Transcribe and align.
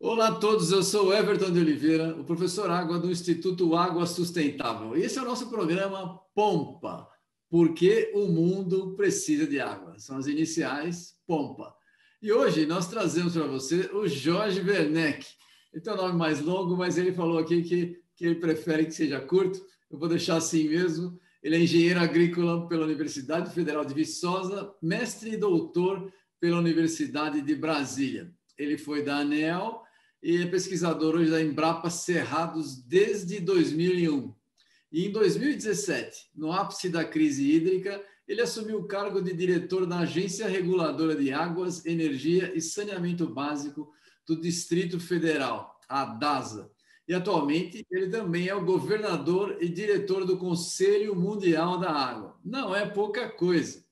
Olá 0.00 0.28
a 0.28 0.34
todos, 0.36 0.70
eu 0.70 0.80
sou 0.80 1.12
Everton 1.12 1.50
de 1.50 1.58
Oliveira, 1.58 2.14
o 2.16 2.22
professor 2.22 2.70
Água 2.70 3.00
do 3.00 3.10
Instituto 3.10 3.74
Água 3.74 4.06
Sustentável. 4.06 4.94
Esse 4.94 5.18
é 5.18 5.22
o 5.22 5.24
nosso 5.24 5.50
programa 5.50 6.20
Pompa, 6.36 7.08
porque 7.50 8.12
o 8.14 8.28
mundo 8.28 8.94
precisa 8.94 9.44
de 9.44 9.58
água. 9.58 9.98
São 9.98 10.16
as 10.16 10.28
iniciais 10.28 11.16
Pompa. 11.26 11.74
E 12.22 12.32
hoje 12.32 12.64
nós 12.64 12.86
trazemos 12.86 13.32
para 13.32 13.48
você 13.48 13.90
o 13.92 14.06
Jorge 14.06 14.60
Werneck. 14.60 15.26
Ele 15.72 15.82
tem 15.82 15.92
um 15.92 15.96
nome 15.96 16.16
mais 16.16 16.40
longo, 16.40 16.76
mas 16.76 16.96
ele 16.96 17.12
falou 17.12 17.36
aqui 17.36 17.62
que, 17.62 18.00
que 18.14 18.24
ele 18.24 18.36
prefere 18.36 18.86
que 18.86 18.92
seja 18.92 19.20
curto. 19.20 19.60
Eu 19.90 19.98
vou 19.98 20.08
deixar 20.08 20.36
assim 20.36 20.68
mesmo. 20.68 21.18
Ele 21.42 21.56
é 21.56 21.60
engenheiro 21.60 21.98
agrícola 21.98 22.68
pela 22.68 22.84
Universidade 22.84 23.52
Federal 23.52 23.84
de 23.84 23.94
Viçosa, 23.94 24.72
mestre 24.80 25.32
e 25.32 25.36
doutor 25.36 26.08
pela 26.38 26.58
Universidade 26.58 27.42
de 27.42 27.54
Brasília. 27.56 28.32
Ele 28.56 28.78
foi 28.78 29.02
da 29.02 29.16
ANEL 29.16 29.87
e 30.22 30.42
é 30.42 30.46
pesquisador 30.46 31.14
hoje 31.14 31.30
da 31.30 31.40
Embrapa 31.40 31.90
Cerrados 31.90 32.76
desde 32.76 33.40
2001. 33.40 34.34
E 34.90 35.06
em 35.06 35.12
2017, 35.12 36.30
no 36.34 36.52
ápice 36.52 36.88
da 36.88 37.04
crise 37.04 37.50
hídrica, 37.50 38.02
ele 38.26 38.42
assumiu 38.42 38.78
o 38.78 38.86
cargo 38.86 39.22
de 39.22 39.32
diretor 39.32 39.86
da 39.86 40.00
Agência 40.00 40.48
Reguladora 40.48 41.14
de 41.14 41.32
Águas, 41.32 41.84
Energia 41.86 42.52
e 42.54 42.60
Saneamento 42.60 43.26
Básico 43.26 43.92
do 44.26 44.38
Distrito 44.38 44.98
Federal, 44.98 45.78
a 45.88 46.04
DASA. 46.04 46.70
E 47.06 47.14
atualmente 47.14 47.86
ele 47.90 48.08
também 48.10 48.48
é 48.48 48.54
o 48.54 48.64
governador 48.64 49.56
e 49.60 49.68
diretor 49.68 50.26
do 50.26 50.36
Conselho 50.36 51.14
Mundial 51.14 51.78
da 51.78 51.90
Água. 51.90 52.38
Não 52.44 52.76
é 52.76 52.84
pouca 52.86 53.30
coisa. 53.30 53.82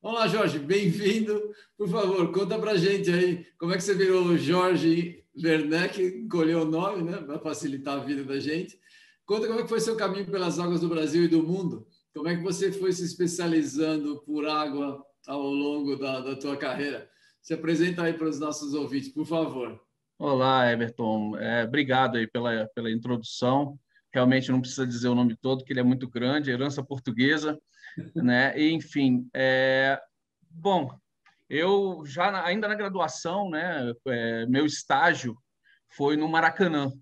Olá, 0.00 0.28
Jorge, 0.28 0.58
bem-vindo. 0.58 1.52
Por 1.76 1.88
favor, 1.88 2.30
conta 2.32 2.58
pra 2.58 2.76
gente 2.76 3.10
aí 3.10 3.44
como 3.58 3.72
é 3.72 3.76
que 3.76 3.82
você 3.82 3.94
virou 3.94 4.36
Jorge 4.38 5.19
Werneck 5.36 6.02
encolheu 6.02 6.62
o 6.62 6.64
nome, 6.64 7.02
né, 7.02 7.18
para 7.18 7.38
facilitar 7.38 7.98
a 7.98 8.04
vida 8.04 8.24
da 8.24 8.38
gente. 8.38 8.78
Conta 9.24 9.46
como 9.46 9.60
é 9.60 9.62
que 9.62 9.68
foi 9.68 9.80
seu 9.80 9.96
caminho 9.96 10.26
pelas 10.26 10.58
águas 10.58 10.80
do 10.80 10.88
Brasil 10.88 11.24
e 11.24 11.28
do 11.28 11.42
mundo. 11.42 11.86
Como 12.12 12.28
é 12.28 12.36
que 12.36 12.42
você 12.42 12.72
foi 12.72 12.92
se 12.92 13.04
especializando 13.04 14.22
por 14.24 14.46
água 14.46 15.04
ao 15.26 15.42
longo 15.42 15.96
da, 15.96 16.20
da 16.20 16.36
tua 16.36 16.56
carreira? 16.56 17.08
Se 17.40 17.54
apresenta 17.54 18.02
aí 18.02 18.12
para 18.12 18.28
os 18.28 18.40
nossos 18.40 18.74
ouvintes, 18.74 19.08
por 19.08 19.24
favor. 19.24 19.80
Olá, 20.18 20.70
Everton. 20.70 21.36
É, 21.38 21.64
obrigado 21.64 22.16
aí 22.16 22.26
pela, 22.26 22.68
pela 22.74 22.90
introdução. 22.90 23.78
Realmente 24.12 24.50
não 24.50 24.60
precisa 24.60 24.86
dizer 24.86 25.08
o 25.08 25.14
nome 25.14 25.36
todo, 25.36 25.64
que 25.64 25.72
ele 25.72 25.80
é 25.80 25.84
muito 25.84 26.08
grande, 26.08 26.50
herança 26.50 26.82
portuguesa, 26.82 27.58
né? 28.14 28.58
E, 28.58 28.72
enfim, 28.72 29.28
é... 29.32 30.00
bom, 30.50 30.90
eu 31.50 32.02
já 32.06 32.44
ainda 32.44 32.68
na 32.68 32.76
graduação, 32.76 33.50
né, 33.50 33.92
é, 34.06 34.46
meu 34.46 34.64
estágio 34.64 35.36
foi 35.90 36.16
no 36.16 36.28
Maracanã, 36.28 36.92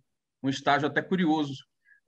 um 0.43 0.49
estágio 0.49 0.89
até 0.89 1.03
curioso, 1.03 1.63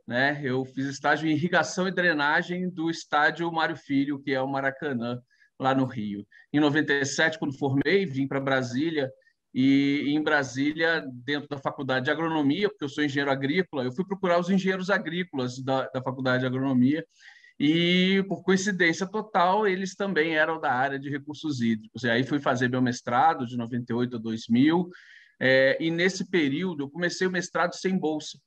né? 0.07 0.41
Eu 0.43 0.65
fiz 0.65 0.87
estágio 0.87 1.29
em 1.29 1.33
irrigação 1.33 1.87
e 1.87 1.93
drenagem 1.93 2.71
do 2.71 2.91
estádio 2.91 3.53
Mário 3.53 3.77
Filho, 3.77 4.19
que 4.19 4.33
é 4.33 4.41
o 4.41 4.49
Maracanã, 4.49 5.21
lá 5.59 5.75
no 5.75 5.85
Rio. 5.85 6.27
Em 6.53 6.59
97, 6.59 7.39
quando 7.39 7.57
formei, 7.59 8.07
vim 8.07 8.27
para 8.27 8.41
Brasília 8.41 9.11
e 9.53 10.07
em 10.09 10.23
Brasília, 10.23 11.05
dentro 11.13 11.49
da 11.49 11.59
faculdade 11.59 12.07
de 12.07 12.11
agronomia, 12.11 12.69
porque 12.69 12.85
eu 12.85 12.89
sou 12.89 13.05
engenheiro 13.05 13.31
agrícola, 13.31 13.85
eu 13.85 13.93
fui 13.93 14.05
procurar 14.05 14.39
os 14.41 14.49
engenheiros 14.49 14.89
agrícolas 14.89 15.63
da, 15.63 15.87
da 15.89 16.03
faculdade 16.03 16.41
de 16.41 16.47
agronomia 16.47 17.05
e, 17.63 18.25
por 18.27 18.43
coincidência 18.43 19.07
total, 19.07 19.69
eles 19.69 19.95
também 19.95 20.35
eram 20.35 20.59
da 20.59 20.73
área 20.73 20.99
de 20.99 21.11
recursos 21.11 21.61
hídricos. 21.61 22.05
E 22.05 22.09
aí 22.09 22.25
fui 22.25 22.41
fazer 22.41 22.71
meu 22.71 22.81
mestrado 22.81 23.47
de 23.47 23.55
98 23.55 24.17
a 24.17 24.19
2000, 24.19 24.89
é, 25.39 25.77
e 25.79 25.91
nesse 25.91 26.31
período 26.31 26.85
eu 26.85 26.91
comecei 26.91 27.27
o 27.27 27.31
mestrado 27.31 27.75
sem 27.75 27.99
bolsa. 27.99 28.39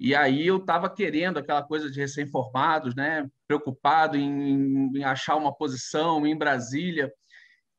E 0.00 0.16
aí 0.16 0.44
eu 0.44 0.56
estava 0.56 0.92
querendo 0.92 1.38
aquela 1.38 1.62
coisa 1.62 1.88
de 1.88 2.00
recém-formados, 2.00 2.92
né? 2.96 3.24
preocupado 3.46 4.16
em, 4.16 4.90
em, 4.96 5.04
achar 5.04 5.36
uma 5.36 5.54
posição 5.54 6.26
em 6.26 6.36
Brasília, 6.36 7.12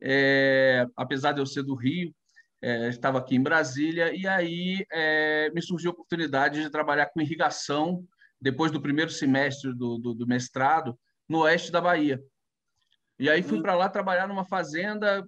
é, 0.02 0.86
apesar 0.96 1.34
de 1.34 1.42
eu 1.42 1.46
ser 1.46 1.64
do 1.64 1.76
Rio, 1.76 2.16
é, 2.62 2.88
estava 2.88 3.20
aqui 3.20 3.36
em 3.36 3.44
Brasília, 3.44 4.16
e 4.16 4.26
aí 4.26 4.86
é, 4.90 5.50
me 5.52 5.62
surgiu 5.62 5.92
a 5.92 5.94
oportunidade 5.94 6.62
de 6.62 6.70
trabalhar 6.70 7.08
com 7.08 7.20
irrigação 7.20 8.08
depois 8.42 8.72
do 8.72 8.82
primeiro 8.82 9.12
semestre 9.12 9.74
do, 9.74 9.98
do, 9.98 10.14
do 10.14 10.28
mestrado, 10.28 10.98
no 11.28 11.40
oeste 11.40 11.72
da 11.72 11.82
Bahia. 11.82 12.22
E 13.20 13.30
aí 13.30 13.44
fui 13.44 13.58
uhum. 13.58 13.64
para 13.64 13.76
lá 13.76 13.90
trabalhar 13.90 14.28
numa 14.28 14.46
fazenda 14.46 15.28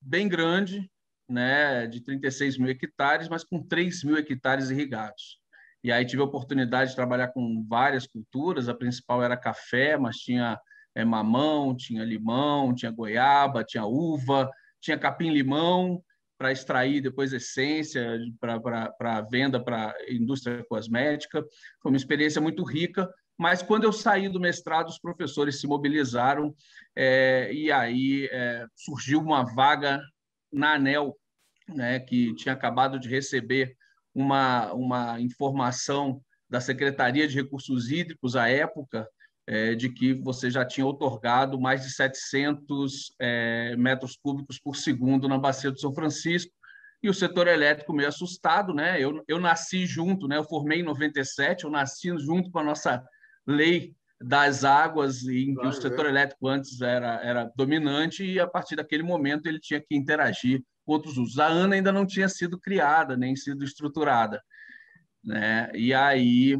bem 0.00 0.28
grande, 0.28 0.90
né, 1.28 1.86
de 1.86 2.00
36 2.00 2.56
mil 2.58 2.70
hectares, 2.70 3.28
mas 3.28 3.44
com 3.44 3.62
3 3.62 4.04
mil 4.04 4.16
hectares 4.16 4.70
irrigados. 4.70 5.38
E 5.82 5.92
aí 5.92 6.04
tive 6.04 6.22
a 6.22 6.24
oportunidade 6.24 6.90
de 6.90 6.96
trabalhar 6.96 7.28
com 7.28 7.64
várias 7.68 8.06
culturas, 8.06 8.68
a 8.68 8.74
principal 8.74 9.22
era 9.22 9.36
café, 9.36 9.96
mas 9.96 10.16
tinha 10.16 10.58
é, 10.94 11.04
mamão, 11.04 11.76
tinha 11.76 12.04
limão, 12.04 12.74
tinha 12.74 12.90
goiaba, 12.90 13.62
tinha 13.62 13.84
uva, 13.84 14.50
tinha 14.80 14.98
capim-limão, 14.98 16.02
para 16.38 16.52
extrair 16.52 17.00
depois 17.00 17.32
essência 17.32 18.18
para 18.40 19.20
venda 19.22 19.62
para 19.62 19.90
a 19.90 20.12
indústria 20.12 20.64
cosmética. 20.68 21.44
Foi 21.82 21.90
uma 21.90 21.96
experiência 21.96 22.40
muito 22.40 22.62
rica, 22.64 23.08
mas 23.38 23.62
quando 23.62 23.84
eu 23.84 23.92
saí 23.92 24.28
do 24.28 24.40
mestrado, 24.40 24.88
os 24.88 24.98
professores 24.98 25.60
se 25.60 25.66
mobilizaram 25.66 26.54
é, 26.94 27.50
e 27.52 27.70
aí 27.70 28.28
é, 28.30 28.66
surgiu 28.74 29.20
uma 29.20 29.44
vaga 29.44 30.00
na 30.52 30.74
ANEL, 30.74 31.16
né, 31.68 32.00
que 32.00 32.34
tinha 32.34 32.54
acabado 32.54 32.98
de 32.98 33.08
receber 33.08 33.76
uma, 34.14 34.72
uma 34.72 35.20
informação 35.20 36.22
da 36.48 36.60
Secretaria 36.60 37.26
de 37.26 37.34
Recursos 37.34 37.90
Hídricos 37.90 38.36
à 38.36 38.48
época, 38.48 39.06
é, 39.46 39.74
de 39.74 39.88
que 39.88 40.12
você 40.14 40.50
já 40.50 40.64
tinha 40.64 40.86
otorgado 40.86 41.60
mais 41.60 41.82
de 41.82 41.90
700 41.90 43.14
é, 43.20 43.76
metros 43.76 44.16
cúbicos 44.16 44.58
por 44.58 44.76
segundo 44.76 45.28
na 45.28 45.38
bacia 45.38 45.70
do 45.70 45.80
São 45.80 45.94
Francisco, 45.94 46.52
e 47.02 47.08
o 47.08 47.14
setor 47.14 47.46
elétrico 47.46 47.92
meio 47.92 48.08
assustado, 48.08 48.74
né? 48.74 49.00
Eu, 49.00 49.22
eu 49.28 49.38
nasci 49.38 49.86
junto, 49.86 50.26
né? 50.26 50.36
Eu 50.36 50.44
formei 50.44 50.80
em 50.80 50.84
97, 50.84 51.64
eu 51.64 51.70
nasci 51.70 52.08
junto 52.18 52.50
com 52.50 52.58
a 52.58 52.64
nossa 52.64 53.04
lei 53.46 53.94
das 54.20 54.64
águas, 54.64 55.22
em 55.24 55.54
que 55.54 55.66
o 55.66 55.72
setor 55.72 56.06
é. 56.06 56.08
elétrico 56.08 56.48
antes 56.48 56.80
era, 56.80 57.22
era 57.22 57.52
dominante, 57.54 58.24
e 58.24 58.40
a 58.40 58.46
partir 58.46 58.74
daquele 58.76 59.02
momento 59.02 59.46
ele 59.46 59.60
tinha 59.60 59.80
que 59.80 59.94
interagir 59.94 60.62
com 60.84 60.92
outros 60.92 61.18
usos. 61.18 61.38
A 61.38 61.46
ANA 61.46 61.76
ainda 61.76 61.92
não 61.92 62.06
tinha 62.06 62.28
sido 62.28 62.58
criada, 62.58 63.16
nem 63.16 63.36
sido 63.36 63.62
estruturada, 63.62 64.42
né? 65.22 65.70
E 65.74 65.92
aí, 65.92 66.58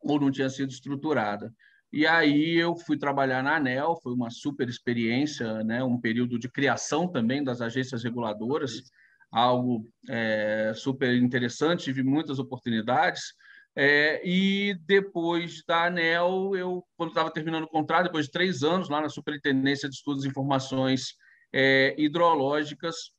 ou 0.00 0.20
não 0.20 0.30
tinha 0.30 0.48
sido 0.48 0.70
estruturada. 0.70 1.52
E 1.92 2.06
aí 2.06 2.56
eu 2.56 2.76
fui 2.76 2.96
trabalhar 2.96 3.42
na 3.42 3.56
ANEL, 3.56 3.98
foi 4.02 4.12
uma 4.12 4.30
super 4.30 4.68
experiência, 4.68 5.64
né? 5.64 5.82
um 5.82 6.00
período 6.00 6.38
de 6.38 6.48
criação 6.48 7.08
também 7.08 7.42
das 7.42 7.60
agências 7.60 8.04
reguladoras, 8.04 8.82
algo 9.30 9.88
é, 10.08 10.72
super 10.74 11.14
interessante, 11.14 11.84
tive 11.84 12.02
muitas 12.02 12.38
oportunidades. 12.38 13.34
É, 13.74 14.20
e 14.24 14.74
depois 14.86 15.62
da 15.66 15.86
ANEL, 15.86 16.52
eu, 16.56 16.84
quando 16.96 17.10
estava 17.10 17.30
terminando 17.30 17.64
o 17.64 17.68
contrato, 17.68 18.04
depois 18.04 18.26
de 18.26 18.32
três 18.32 18.62
anos 18.62 18.88
lá 18.88 19.00
na 19.00 19.08
Superintendência 19.08 19.88
de 19.88 19.94
Estudos 19.94 20.24
e 20.24 20.28
Informações 20.28 21.14
é, 21.52 21.94
Hidrológicas, 21.98 23.12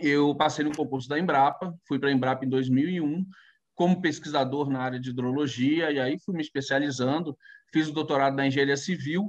eu 0.00 0.34
passei 0.34 0.64
no 0.64 0.74
concurso 0.74 1.08
da 1.08 1.18
Embrapa, 1.18 1.74
fui 1.86 1.98
para 1.98 2.08
a 2.08 2.12
Embrapa 2.12 2.44
em 2.44 2.48
2001, 2.48 3.24
como 3.82 4.00
pesquisador 4.00 4.70
na 4.70 4.78
área 4.78 5.00
de 5.00 5.10
hidrologia, 5.10 5.90
e 5.90 5.98
aí 5.98 6.16
fui 6.16 6.36
me 6.36 6.40
especializando. 6.40 7.36
Fiz 7.72 7.88
o 7.88 7.92
doutorado 7.92 8.36
na 8.36 8.46
engenharia 8.46 8.76
civil, 8.76 9.28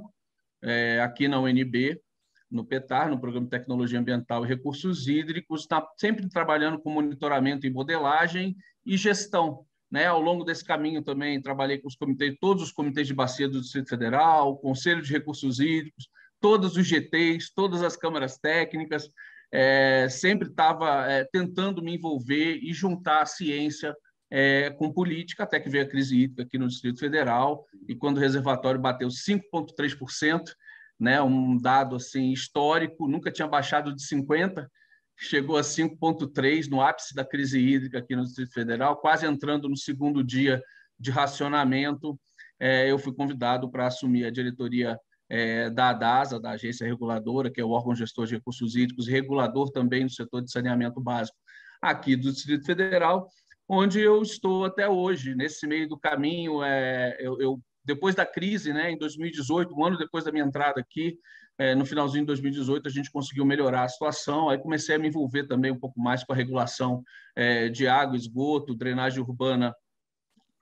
é, 0.62 1.00
aqui 1.00 1.26
na 1.26 1.40
UNB, 1.40 2.00
no 2.48 2.64
PETAR, 2.64 3.10
no 3.10 3.18
Programa 3.18 3.46
de 3.46 3.50
Tecnologia 3.50 3.98
Ambiental 3.98 4.44
e 4.44 4.48
Recursos 4.48 5.08
Hídricos, 5.08 5.66
tá 5.66 5.84
sempre 5.96 6.28
trabalhando 6.28 6.78
com 6.78 6.88
monitoramento 6.88 7.66
e 7.66 7.70
modelagem 7.70 8.54
e 8.86 8.96
gestão. 8.96 9.66
Né? 9.90 10.06
Ao 10.06 10.20
longo 10.20 10.44
desse 10.44 10.64
caminho 10.64 11.02
também 11.02 11.42
trabalhei 11.42 11.78
com 11.78 11.88
os 11.88 11.96
comitês, 11.96 12.36
todos 12.40 12.62
os 12.62 12.70
comitês 12.70 13.08
de 13.08 13.14
bacia 13.14 13.48
do 13.48 13.60
Distrito 13.60 13.88
Federal, 13.88 14.52
o 14.52 14.56
Conselho 14.56 15.02
de 15.02 15.12
Recursos 15.12 15.58
Hídricos, 15.58 16.08
todos 16.40 16.76
os 16.76 16.86
GTs, 16.86 17.52
todas 17.56 17.82
as 17.82 17.96
câmaras 17.96 18.38
técnicas, 18.38 19.10
é, 19.52 20.08
sempre 20.08 20.48
estava 20.48 21.10
é, 21.10 21.24
tentando 21.24 21.82
me 21.82 21.96
envolver 21.96 22.60
e 22.62 22.72
juntar 22.72 23.22
a 23.22 23.26
ciência 23.26 23.92
é, 24.30 24.70
com 24.70 24.92
política, 24.92 25.44
até 25.44 25.60
que 25.60 25.68
veio 25.68 25.84
a 25.84 25.88
crise 25.88 26.18
hídrica 26.18 26.42
aqui 26.42 26.58
no 26.58 26.68
Distrito 26.68 26.98
Federal, 26.98 27.64
e 27.88 27.94
quando 27.94 28.16
o 28.16 28.20
reservatório 28.20 28.80
bateu 28.80 29.08
5,3%, 29.08 30.42
né, 30.98 31.20
um 31.20 31.56
dado 31.56 31.96
assim 31.96 32.32
histórico, 32.32 33.06
nunca 33.08 33.30
tinha 33.30 33.48
baixado 33.48 33.94
de 33.94 34.02
50%, 34.02 34.66
chegou 35.16 35.56
a 35.56 35.62
5,3% 35.62 36.68
no 36.68 36.80
ápice 36.80 37.14
da 37.14 37.24
crise 37.24 37.58
hídrica 37.60 37.98
aqui 37.98 38.16
no 38.16 38.24
Distrito 38.24 38.52
Federal, 38.52 38.96
quase 38.96 39.26
entrando 39.26 39.68
no 39.68 39.76
segundo 39.76 40.24
dia 40.24 40.62
de 40.98 41.10
racionamento, 41.10 42.18
é, 42.58 42.90
eu 42.90 42.98
fui 42.98 43.14
convidado 43.14 43.70
para 43.70 43.86
assumir 43.86 44.24
a 44.24 44.30
diretoria 44.30 44.98
é, 45.28 45.70
da 45.70 45.90
ADASA, 45.90 46.40
da 46.40 46.50
Agência 46.50 46.86
Reguladora, 46.86 47.50
que 47.50 47.60
é 47.60 47.64
o 47.64 47.70
órgão 47.70 47.94
gestor 47.94 48.26
de 48.26 48.34
recursos 48.34 48.76
hídricos, 48.76 49.08
regulador 49.08 49.70
também 49.70 50.04
no 50.04 50.10
setor 50.10 50.42
de 50.42 50.50
saneamento 50.50 51.00
básico 51.00 51.36
aqui 51.80 52.16
do 52.16 52.32
Distrito 52.32 52.64
Federal, 52.64 53.28
onde 53.68 54.00
eu 54.00 54.22
estou 54.22 54.64
até 54.64 54.88
hoje. 54.88 55.34
Nesse 55.34 55.66
meio 55.66 55.88
do 55.88 55.98
caminho, 55.98 56.62
é, 56.62 57.16
eu, 57.18 57.40
eu, 57.40 57.60
depois 57.84 58.14
da 58.14 58.26
crise, 58.26 58.72
né, 58.72 58.90
em 58.90 58.98
2018, 58.98 59.74
um 59.74 59.84
ano 59.84 59.98
depois 59.98 60.24
da 60.24 60.32
minha 60.32 60.44
entrada 60.44 60.80
aqui, 60.80 61.18
é, 61.56 61.74
no 61.74 61.86
finalzinho 61.86 62.22
de 62.22 62.28
2018, 62.28 62.88
a 62.88 62.90
gente 62.90 63.10
conseguiu 63.10 63.44
melhorar 63.44 63.84
a 63.84 63.88
situação. 63.88 64.48
Aí 64.48 64.58
comecei 64.58 64.96
a 64.96 64.98
me 64.98 65.08
envolver 65.08 65.44
também 65.46 65.70
um 65.70 65.78
pouco 65.78 66.00
mais 66.00 66.24
com 66.24 66.32
a 66.32 66.36
regulação 66.36 67.02
é, 67.36 67.68
de 67.68 67.86
água, 67.86 68.16
esgoto, 68.16 68.74
drenagem 68.74 69.20
urbana 69.20 69.74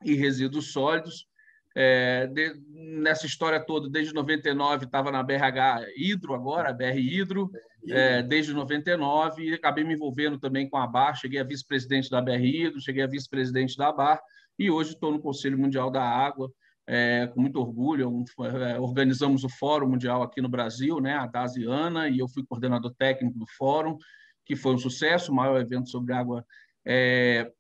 e 0.05 0.15
resíduos 0.15 0.73
sólidos. 0.73 1.27
É, 1.75 2.27
de, 2.27 2.55
nessa 2.69 3.27
história 3.27 3.59
toda, 3.59 3.89
desde 3.89 4.15
99, 4.15 4.85
estava 4.85 5.11
na 5.11 5.23
BRH 5.23 5.87
Hidro, 5.97 6.35
agora, 6.35 6.73
BR 6.73 6.99
Hidro, 6.99 7.51
é, 7.89 8.23
desde 8.23 8.53
99, 8.53 9.43
e 9.43 9.55
acabei 9.55 9.83
me 9.85 9.95
envolvendo 9.95 10.39
também 10.39 10.69
com 10.69 10.77
a 10.77 10.87
BAR, 10.87 11.17
cheguei 11.17 11.41
a 11.41 11.45
vice-presidente 11.45 12.11
da 12.11 12.21
BR 12.21 12.45
Hidro, 12.45 12.81
cheguei 12.81 13.03
a 13.03 13.07
vice-presidente 13.07 13.77
da 13.77 13.91
BAR, 13.91 14.21
e 14.59 14.71
hoje 14.71 14.93
estou 14.93 15.11
no 15.11 15.21
Conselho 15.21 15.59
Mundial 15.59 15.91
da 15.91 16.03
Água, 16.03 16.53
é, 16.87 17.27
com 17.29 17.41
muito 17.41 17.59
orgulho. 17.59 18.09
Um, 18.09 18.25
é, 18.45 18.79
organizamos 18.79 19.45
o 19.45 19.49
Fórum 19.49 19.89
Mundial 19.89 20.23
aqui 20.23 20.41
no 20.41 20.49
Brasil, 20.49 21.01
né, 21.01 21.15
a 21.15 21.27
DASIANA, 21.27 22.09
e 22.09 22.19
eu 22.19 22.29
fui 22.29 22.45
coordenador 22.45 22.93
técnico 22.95 23.39
do 23.39 23.47
fórum, 23.57 23.97
que 24.45 24.57
foi 24.57 24.75
um 24.75 24.79
sucesso, 24.79 25.33
o 25.33 25.35
maior 25.35 25.61
evento 25.61 25.89
sobre 25.89 26.13
água 26.13 26.45
é, 26.85 27.51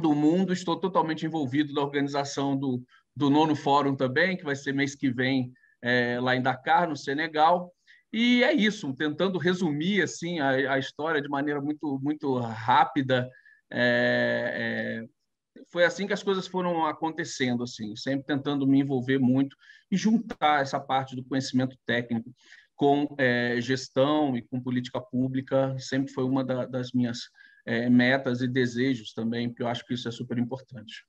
do 0.00 0.14
mundo. 0.14 0.52
Estou 0.52 0.76
totalmente 0.76 1.26
envolvido 1.26 1.72
na 1.74 1.82
organização 1.82 2.56
do, 2.56 2.82
do 3.16 3.30
nono 3.30 3.54
fórum 3.54 3.94
também, 3.94 4.36
que 4.36 4.44
vai 4.44 4.56
ser 4.56 4.72
mês 4.72 4.94
que 4.94 5.10
vem 5.10 5.52
é, 5.82 6.18
lá 6.20 6.36
em 6.36 6.42
Dakar, 6.42 6.88
no 6.88 6.96
Senegal. 6.96 7.72
E 8.12 8.42
é 8.42 8.52
isso, 8.52 8.92
tentando 8.94 9.38
resumir 9.38 10.02
assim 10.02 10.40
a, 10.40 10.74
a 10.74 10.78
história 10.78 11.22
de 11.22 11.28
maneira 11.28 11.60
muito 11.60 11.98
muito 12.02 12.38
rápida. 12.38 13.30
É, 13.70 15.06
é, 15.06 15.64
foi 15.70 15.84
assim 15.84 16.06
que 16.06 16.12
as 16.12 16.22
coisas 16.22 16.46
foram 16.46 16.86
acontecendo, 16.86 17.62
assim, 17.62 17.94
sempre 17.96 18.26
tentando 18.26 18.66
me 18.66 18.80
envolver 18.80 19.18
muito 19.18 19.56
e 19.90 19.96
juntar 19.96 20.62
essa 20.62 20.80
parte 20.80 21.14
do 21.14 21.24
conhecimento 21.24 21.76
técnico 21.86 22.34
com 22.74 23.14
é, 23.18 23.60
gestão 23.60 24.36
e 24.36 24.42
com 24.42 24.60
política 24.60 25.00
pública. 25.00 25.76
Sempre 25.78 26.12
foi 26.12 26.24
uma 26.24 26.44
da, 26.44 26.64
das 26.64 26.92
minhas 26.92 27.28
é, 27.64 27.88
metas 27.88 28.40
e 28.40 28.48
desejos 28.48 29.12
também, 29.12 29.48
porque 29.48 29.62
eu 29.62 29.68
acho 29.68 29.84
que 29.86 29.94
isso 29.94 30.08
é 30.08 30.10
super 30.10 30.38
importante. 30.38 31.04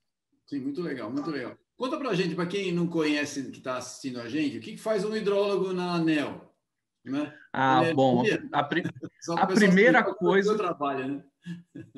Sim, 0.45 0.59
muito 0.59 0.81
legal, 0.81 1.09
muito 1.09 1.29
legal. 1.29 1.57
Conta 1.81 1.97
para 1.97 2.11
a 2.11 2.13
gente, 2.13 2.35
para 2.35 2.45
quem 2.45 2.71
não 2.71 2.85
conhece, 2.85 3.49
que 3.49 3.57
está 3.57 3.77
assistindo 3.77 4.21
a 4.21 4.29
gente, 4.29 4.55
o 4.55 4.61
que, 4.61 4.73
que 4.73 4.77
faz 4.77 5.03
um 5.03 5.15
hidrólogo 5.15 5.73
na 5.73 5.95
ANEL? 5.95 6.53
Né? 7.03 7.33
Ah, 7.51 7.83
é 7.83 7.91
bom. 7.91 8.23
A, 8.51 8.63
pri 8.63 8.83
a 9.35 9.47
primeira 9.47 10.03
coisa. 10.03 10.55
Trabalho, 10.55 11.07
né? 11.07 11.23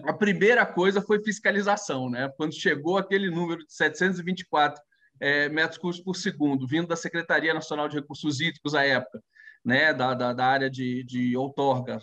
A 0.06 0.14
primeira 0.14 0.66
coisa 0.66 1.02
foi 1.02 1.22
fiscalização, 1.22 2.10
né? 2.10 2.32
Quando 2.38 2.56
chegou 2.56 2.98
aquele 2.98 3.30
número 3.30 3.60
de 3.66 3.74
724 3.74 4.82
é, 5.20 5.50
metros 5.50 5.78
cúbicos 5.78 6.02
por 6.02 6.16
segundo, 6.16 6.66
vindo 6.66 6.88
da 6.88 6.96
Secretaria 6.96 7.54
Nacional 7.54 7.90
de 7.90 7.98
Recursos 7.98 8.40
Hídricos 8.40 8.74
à 8.74 8.86
época, 8.86 9.22
né? 9.66 9.94
Da, 9.94 10.14
da, 10.14 10.32
da 10.32 10.46
área 10.46 10.70
de, 10.70 11.04
de 11.04 11.36
outorga, 11.36 12.00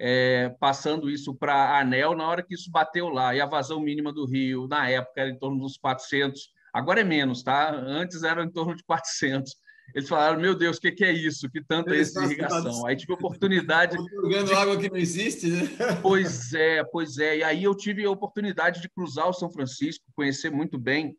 é, 0.00 0.48
passando 0.58 1.08
isso 1.08 1.32
para 1.32 1.54
a 1.54 1.80
ANEL, 1.80 2.16
na 2.16 2.26
hora 2.26 2.42
que 2.42 2.54
isso 2.54 2.72
bateu 2.72 3.08
lá, 3.08 3.32
e 3.36 3.40
a 3.40 3.46
vazão 3.46 3.78
mínima 3.78 4.12
do 4.12 4.26
rio, 4.26 4.66
na 4.66 4.90
época, 4.90 5.20
era 5.20 5.30
em 5.30 5.38
torno 5.38 5.60
dos 5.60 5.76
400 5.76 6.58
Agora 6.72 7.00
é 7.00 7.04
menos, 7.04 7.42
tá? 7.42 7.74
Antes 7.74 8.22
era 8.22 8.42
em 8.42 8.50
torno 8.50 8.74
de 8.74 8.82
400. 8.84 9.54
Eles 9.94 10.08
falaram, 10.08 10.40
meu 10.40 10.54
Deus, 10.54 10.76
o 10.76 10.80
que, 10.80 10.92
que, 10.92 11.04
é 11.04 11.12
isso? 11.12 11.50
Que 11.50 11.62
tanta 11.64 11.94
essa 11.96 12.24
irrigação? 12.24 12.86
Aí 12.86 12.96
tive 12.96 13.12
a 13.12 13.16
oportunidade... 13.16 13.96
Jogando 14.22 14.46
de... 14.46 14.54
água 14.54 14.78
que 14.78 14.88
não 14.88 14.96
existe, 14.96 15.48
né? 15.48 15.62
Pois 16.00 16.52
é, 16.52 16.84
pois 16.84 17.18
é. 17.18 17.38
E 17.38 17.42
aí 17.42 17.64
eu 17.64 17.74
tive 17.74 18.04
a 18.04 18.10
oportunidade 18.10 18.80
de 18.80 18.88
cruzar 18.88 19.28
o 19.28 19.32
São 19.32 19.50
Francisco, 19.50 20.04
conhecer 20.14 20.50
muito 20.50 20.78
bem 20.78 21.16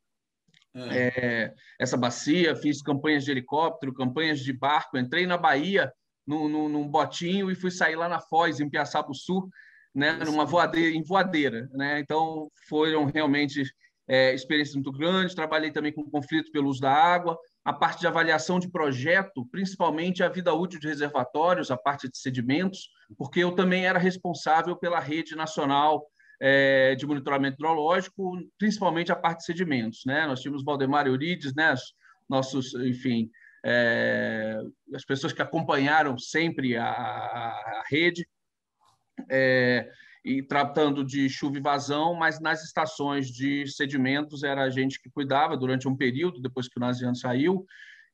é. 0.74 1.08
É, 1.08 1.54
essa 1.80 1.98
bacia, 1.98 2.56
fiz 2.56 2.82
campanhas 2.82 3.26
de 3.26 3.32
helicóptero, 3.32 3.94
campanhas 3.94 4.40
de 4.40 4.54
barco, 4.54 4.98
entrei 4.98 5.26
na 5.26 5.38
Bahia 5.38 5.92
num, 6.26 6.48
num, 6.48 6.70
num 6.70 6.88
botinho 6.88 7.52
e 7.52 7.56
fui 7.56 7.72
sair 7.72 7.96
lá 7.96 8.08
na 8.08 8.20
Foz, 8.20 8.60
em 8.60 8.70
Piaçaba 8.70 9.14
Sul, 9.14 9.50
né, 9.94 10.14
numa 10.14 10.46
voadeira, 10.46 10.96
em 10.96 11.04
voadeira. 11.04 11.70
Né? 11.74 12.00
Então, 12.00 12.50
foram 12.70 13.06
realmente 13.06 13.64
é, 14.08 14.34
experiência 14.34 14.76
muito 14.76 14.92
grande, 14.92 15.36
trabalhei 15.36 15.72
também 15.72 15.92
com 15.92 16.10
conflito 16.10 16.52
pelo 16.52 16.70
uso 16.70 16.82
da 16.82 16.92
água, 16.92 17.38
a 17.64 17.72
parte 17.72 18.00
de 18.02 18.08
avaliação 18.08 18.60
de 18.60 18.70
projeto, 18.70 19.46
principalmente 19.52 20.24
a 20.24 20.30
vida 20.30 20.54
útil 20.54 20.80
de 20.80 20.88
reservatórios, 20.88 21.72
a 21.72 21.78
parte 21.78 22.10
de 22.10 22.18
sedimentos, 22.18 22.90
porque 23.18 23.40
eu 23.40 23.52
também 23.52 23.86
era 23.86 24.00
responsável 24.00 24.76
pela 24.76 25.00
rede 25.00 25.36
nacional 25.36 26.06
é, 26.42 26.96
de 26.96 27.06
monitoramento 27.06 27.56
hidrológico, 27.56 28.34
principalmente 28.58 29.12
a 29.12 29.16
parte 29.16 29.40
de 29.40 29.46
sedimentos. 29.46 30.02
Né? 30.06 30.26
Nós 30.26 30.42
tínhamos 30.42 30.64
Valdemar 30.64 31.06
Eurides, 31.06 31.54
né? 31.54 31.76
nossos, 32.28 32.74
enfim, 32.74 33.30
é, 33.64 34.60
as 34.96 35.06
pessoas 35.06 35.32
que 35.32 35.42
acompanharam 35.42 36.18
sempre 36.18 36.76
a, 36.76 36.88
a 36.88 37.84
rede. 37.90 38.28
É, 39.30 39.88
e 40.24 40.44
tratando 40.44 41.04
de 41.04 41.28
chuva 41.30 41.58
e 41.58 41.62
vazão, 41.62 42.14
mas 42.14 42.40
nas 42.40 42.64
estações 42.64 43.28
de 43.28 43.68
sedimentos 43.68 44.44
era 44.44 44.64
a 44.64 44.70
gente 44.70 45.02
que 45.02 45.10
cuidava 45.10 45.58
durante 45.58 45.88
um 45.88 45.96
período, 45.96 46.42
depois 46.42 46.68
que 46.68 46.78
o 46.78 46.80
Naziano 46.80 47.16
saiu, 47.16 47.66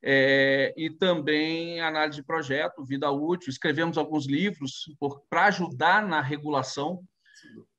é, 0.02 0.72
e 0.76 0.90
também 0.90 1.80
análise 1.80 2.18
de 2.18 2.24
projeto, 2.24 2.84
vida 2.84 3.10
útil. 3.10 3.50
Escrevemos 3.50 3.98
alguns 3.98 4.26
livros 4.26 4.84
para 5.28 5.46
ajudar 5.46 6.06
na 6.06 6.20
regulação 6.20 7.02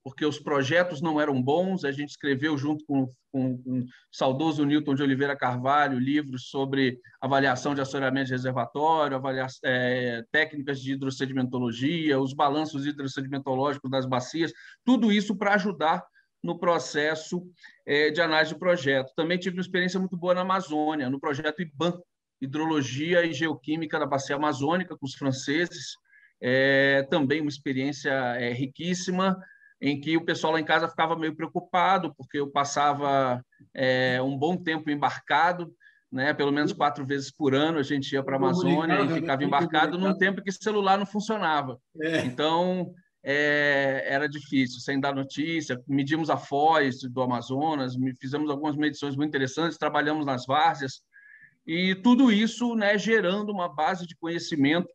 porque 0.04 0.26
os 0.26 0.40
projetos 0.40 1.02
não 1.02 1.20
eram 1.20 1.42
bons. 1.42 1.84
A 1.84 1.92
gente 1.92 2.10
escreveu, 2.10 2.58
junto 2.58 2.86
com, 2.86 3.12
com, 3.32 3.58
com 3.58 3.80
o 3.80 3.86
saudoso 4.12 4.66
Newton 4.66 4.96
de 4.96 5.04
Oliveira 5.04 5.36
Carvalho, 5.36 6.00
livros 6.00 6.50
sobre 6.50 7.00
avaliação 7.22 7.76
de 7.76 7.82
assoreamento 7.82 8.28
de 8.28 8.34
reservatório, 8.34 9.18
avalia, 9.18 9.46
é, 9.64 10.24
técnicas 10.32 10.82
de 10.82 10.94
hidrossedimentologia, 10.94 12.20
os 12.20 12.34
balanços 12.34 12.86
hidrossedimentológicos 12.86 13.90
das 13.92 14.06
bacias, 14.06 14.52
tudo 14.86 15.12
isso 15.12 15.36
para 15.36 15.56
ajudar 15.56 16.04
no 16.42 16.58
processo 16.58 17.44
é, 17.86 18.10
de 18.10 18.22
análise 18.22 18.54
de 18.54 18.60
projeto. 18.60 19.12
Também 19.16 19.38
tive 19.38 19.58
uma 19.58 19.62
experiência 19.62 20.00
muito 20.00 20.18
boa 20.18 20.34
na 20.34 20.42
Amazônia, 20.42 21.10
no 21.10 21.20
projeto 21.20 21.62
IBAN, 21.62 22.00
Hidrologia 22.42 23.26
e 23.26 23.34
Geoquímica 23.34 24.00
da 24.00 24.06
Bacia 24.06 24.38
Amazônica, 24.38 24.98
com 24.98 25.06
os 25.06 25.16
franceses. 25.16 25.96
É, 26.42 27.06
também 27.10 27.42
uma 27.42 27.50
experiência 27.50 28.12
é, 28.12 28.54
riquíssima 28.54 29.38
em 29.82 30.00
que 30.00 30.18
o 30.18 30.26
pessoal 30.26 30.54
lá 30.54 30.60
em 30.60 30.66
casa 30.66 30.88
ficava 30.88 31.16
meio 31.16 31.36
preocupado, 31.36 32.14
porque 32.16 32.40
eu 32.40 32.50
passava 32.50 33.44
é, 33.74 34.22
um 34.22 34.38
bom 34.38 34.58
tempo 34.58 34.90
embarcado, 34.90 35.74
né? 36.12 36.34
pelo 36.34 36.52
menos 36.52 36.74
quatro 36.74 37.06
vezes 37.06 37.32
por 37.32 37.56
ano 37.56 37.80
a 37.80 37.84
gente 37.84 38.12
ia 38.12 38.24
para 38.24 38.36
a 38.36 38.38
Amazônia 38.40 39.02
e 39.02 39.08
né? 39.08 39.16
ficava 39.16 39.44
embarcado 39.44 39.98
num 39.98 40.18
tempo 40.18 40.42
que 40.42 40.50
o 40.50 40.54
celular 40.54 40.98
não 40.98 41.06
funcionava. 41.06 41.80
É. 42.02 42.26
Então, 42.26 42.92
é, 43.24 44.04
era 44.06 44.28
difícil, 44.28 44.80
sem 44.82 45.00
dar 45.00 45.16
notícia. 45.16 45.82
Medimos 45.88 46.30
a 46.30 46.38
foz 46.38 47.02
do 47.02 47.22
Amazonas, 47.22 47.96
fizemos 48.20 48.50
algumas 48.50 48.76
medições 48.76 49.16
muito 49.16 49.30
interessantes, 49.30 49.78
trabalhamos 49.78 50.26
nas 50.26 50.46
várzeas, 50.46 51.02
e 51.66 51.94
tudo 51.96 52.32
isso 52.32 52.74
né, 52.76 52.98
gerando 52.98 53.52
uma 53.52 53.74
base 53.74 54.08
de 54.08 54.16
conhecimento 54.16 54.90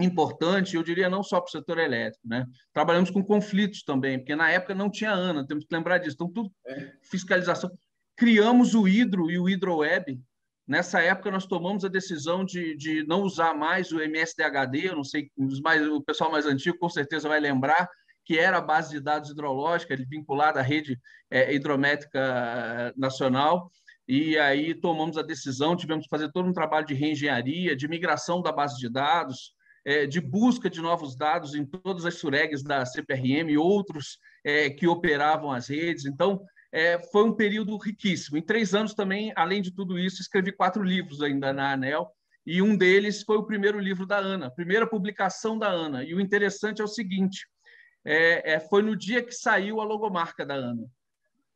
importante, 0.00 0.76
eu 0.76 0.82
diria 0.82 1.08
não 1.08 1.22
só 1.22 1.40
para 1.40 1.48
o 1.48 1.50
setor 1.50 1.78
elétrico, 1.78 2.26
né? 2.26 2.46
Trabalhamos 2.72 3.10
com 3.10 3.22
conflitos 3.22 3.82
também, 3.82 4.18
porque 4.18 4.36
na 4.36 4.50
época 4.50 4.74
não 4.74 4.90
tinha 4.90 5.10
ANA, 5.10 5.46
temos 5.46 5.64
que 5.64 5.74
lembrar 5.74 5.98
disso. 5.98 6.14
Então, 6.14 6.30
tudo 6.30 6.52
é. 6.66 6.92
fiscalização. 7.02 7.70
Criamos 8.16 8.74
o 8.74 8.88
Hidro 8.88 9.30
e 9.30 9.38
o 9.38 9.48
HidroWeb. 9.48 10.20
Nessa 10.66 11.00
época, 11.00 11.30
nós 11.30 11.46
tomamos 11.46 11.84
a 11.84 11.88
decisão 11.88 12.44
de, 12.44 12.76
de 12.76 13.06
não 13.06 13.22
usar 13.22 13.54
mais 13.54 13.90
o 13.90 14.00
MSDHD, 14.00 14.88
eu 14.88 14.96
não 14.96 15.04
sei, 15.04 15.30
os 15.36 15.60
mais, 15.60 15.86
o 15.86 16.02
pessoal 16.02 16.30
mais 16.30 16.44
antigo 16.44 16.76
com 16.78 16.90
certeza 16.90 17.28
vai 17.28 17.40
lembrar, 17.40 17.88
que 18.24 18.38
era 18.38 18.58
a 18.58 18.60
base 18.60 18.90
de 18.90 19.00
dados 19.00 19.30
hidrológica, 19.30 19.96
vinculada 19.96 20.60
à 20.60 20.62
rede 20.62 21.00
é, 21.30 21.54
hidrométrica 21.54 22.18
eh, 22.18 22.92
nacional, 22.94 23.70
e 24.06 24.38
aí 24.38 24.74
tomamos 24.74 25.16
a 25.16 25.22
decisão, 25.22 25.74
tivemos 25.74 26.04
que 26.04 26.10
fazer 26.10 26.30
todo 26.32 26.46
um 26.46 26.52
trabalho 26.52 26.86
de 26.86 26.92
reengenharia, 26.92 27.74
de 27.74 27.88
migração 27.88 28.42
da 28.42 28.52
base 28.52 28.78
de 28.78 28.90
dados, 28.90 29.54
é, 29.88 30.06
de 30.06 30.20
busca 30.20 30.68
de 30.68 30.82
novos 30.82 31.16
dados 31.16 31.54
em 31.54 31.64
todas 31.64 32.04
as 32.04 32.16
suregs 32.16 32.62
da 32.62 32.84
CPRM 32.84 33.48
e 33.48 33.56
outros 33.56 34.18
é, 34.44 34.68
que 34.68 34.86
operavam 34.86 35.50
as 35.50 35.68
redes. 35.68 36.04
Então, 36.04 36.44
é, 36.70 36.98
foi 37.10 37.24
um 37.24 37.32
período 37.32 37.74
riquíssimo. 37.78 38.36
Em 38.36 38.42
três 38.42 38.74
anos 38.74 38.92
também, 38.92 39.32
além 39.34 39.62
de 39.62 39.72
tudo 39.72 39.98
isso, 39.98 40.20
escrevi 40.20 40.52
quatro 40.52 40.82
livros 40.82 41.22
ainda 41.22 41.54
na 41.54 41.72
ANEL, 41.72 42.06
e 42.44 42.60
um 42.60 42.76
deles 42.76 43.22
foi 43.22 43.38
o 43.38 43.46
primeiro 43.46 43.80
livro 43.80 44.04
da 44.04 44.18
Ana, 44.18 44.50
primeira 44.50 44.86
publicação 44.86 45.58
da 45.58 45.68
Ana. 45.68 46.04
E 46.04 46.14
o 46.14 46.20
interessante 46.20 46.82
é 46.82 46.84
o 46.84 46.88
seguinte: 46.88 47.46
é, 48.04 48.52
é, 48.52 48.60
foi 48.60 48.82
no 48.82 48.94
dia 48.94 49.22
que 49.22 49.32
saiu 49.32 49.80
a 49.80 49.84
logomarca 49.84 50.44
da 50.44 50.54
Ana. 50.54 50.84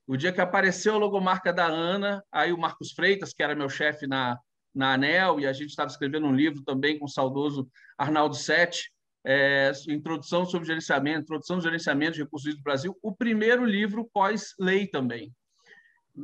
O 0.07 0.17
dia 0.17 0.33
que 0.33 0.41
apareceu 0.41 0.95
a 0.95 0.99
logomarca 0.99 1.53
da 1.53 1.67
Ana, 1.67 2.25
aí 2.33 2.51
o 2.51 2.59
Marcos 2.59 2.93
Freitas, 2.93 3.35
que 3.35 3.43
era 3.43 3.55
meu 3.55 3.69
chefe 3.69 4.07
na, 4.07 4.39
na 4.75 4.95
ANEL, 4.95 5.41
e 5.41 5.47
a 5.47 5.53
gente 5.53 5.71
estava 5.71 5.91
escrevendo 5.91 6.27
um 6.27 6.35
livro 6.35 6.63
também 6.63 6.99
com 6.99 7.05
o 7.05 7.09
saudoso 7.09 7.69
Arnaldo 7.99 8.35
Sete, 8.35 8.91
é, 9.25 9.71
Introdução 9.89 10.45
sobre 10.45 10.67
Gerenciamento, 10.67 11.21
Introdução 11.21 11.57
ao 11.57 11.63
Gerenciamento 11.63 12.13
de 12.13 12.23
Recursos 12.23 12.55
do 12.55 12.63
Brasil, 12.63 12.97
o 13.03 13.15
primeiro 13.15 13.65
livro 13.65 14.09
pós-lei 14.13 14.87
também. 14.87 15.33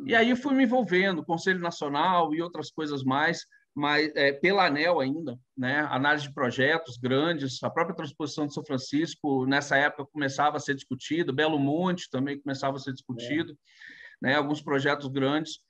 E 0.04 0.14
aí 0.14 0.34
fui 0.36 0.54
me 0.54 0.64
envolvendo, 0.64 1.24
Conselho 1.24 1.60
Nacional 1.60 2.34
e 2.34 2.42
outras 2.42 2.70
coisas 2.70 3.02
mais, 3.02 3.46
mas 3.74 4.10
é, 4.14 4.32
pela 4.32 4.66
ANEL 4.66 5.00
ainda, 5.00 5.38
né? 5.56 5.80
análise 5.90 6.26
de 6.26 6.34
projetos 6.34 6.98
grandes, 6.98 7.62
a 7.62 7.70
própria 7.70 7.96
transposição 7.96 8.46
de 8.46 8.52
São 8.52 8.64
Francisco, 8.64 9.46
nessa 9.46 9.76
época 9.76 10.10
começava 10.12 10.56
a 10.56 10.60
ser 10.60 10.74
discutido, 10.74 11.32
Belo 11.32 11.58
Monte 11.58 12.10
também 12.10 12.40
começava 12.40 12.76
a 12.76 12.80
ser 12.80 12.92
discutido, 12.92 13.52
é. 13.52 14.28
né? 14.28 14.34
alguns 14.34 14.60
projetos 14.60 15.06
grandes. 15.08 15.60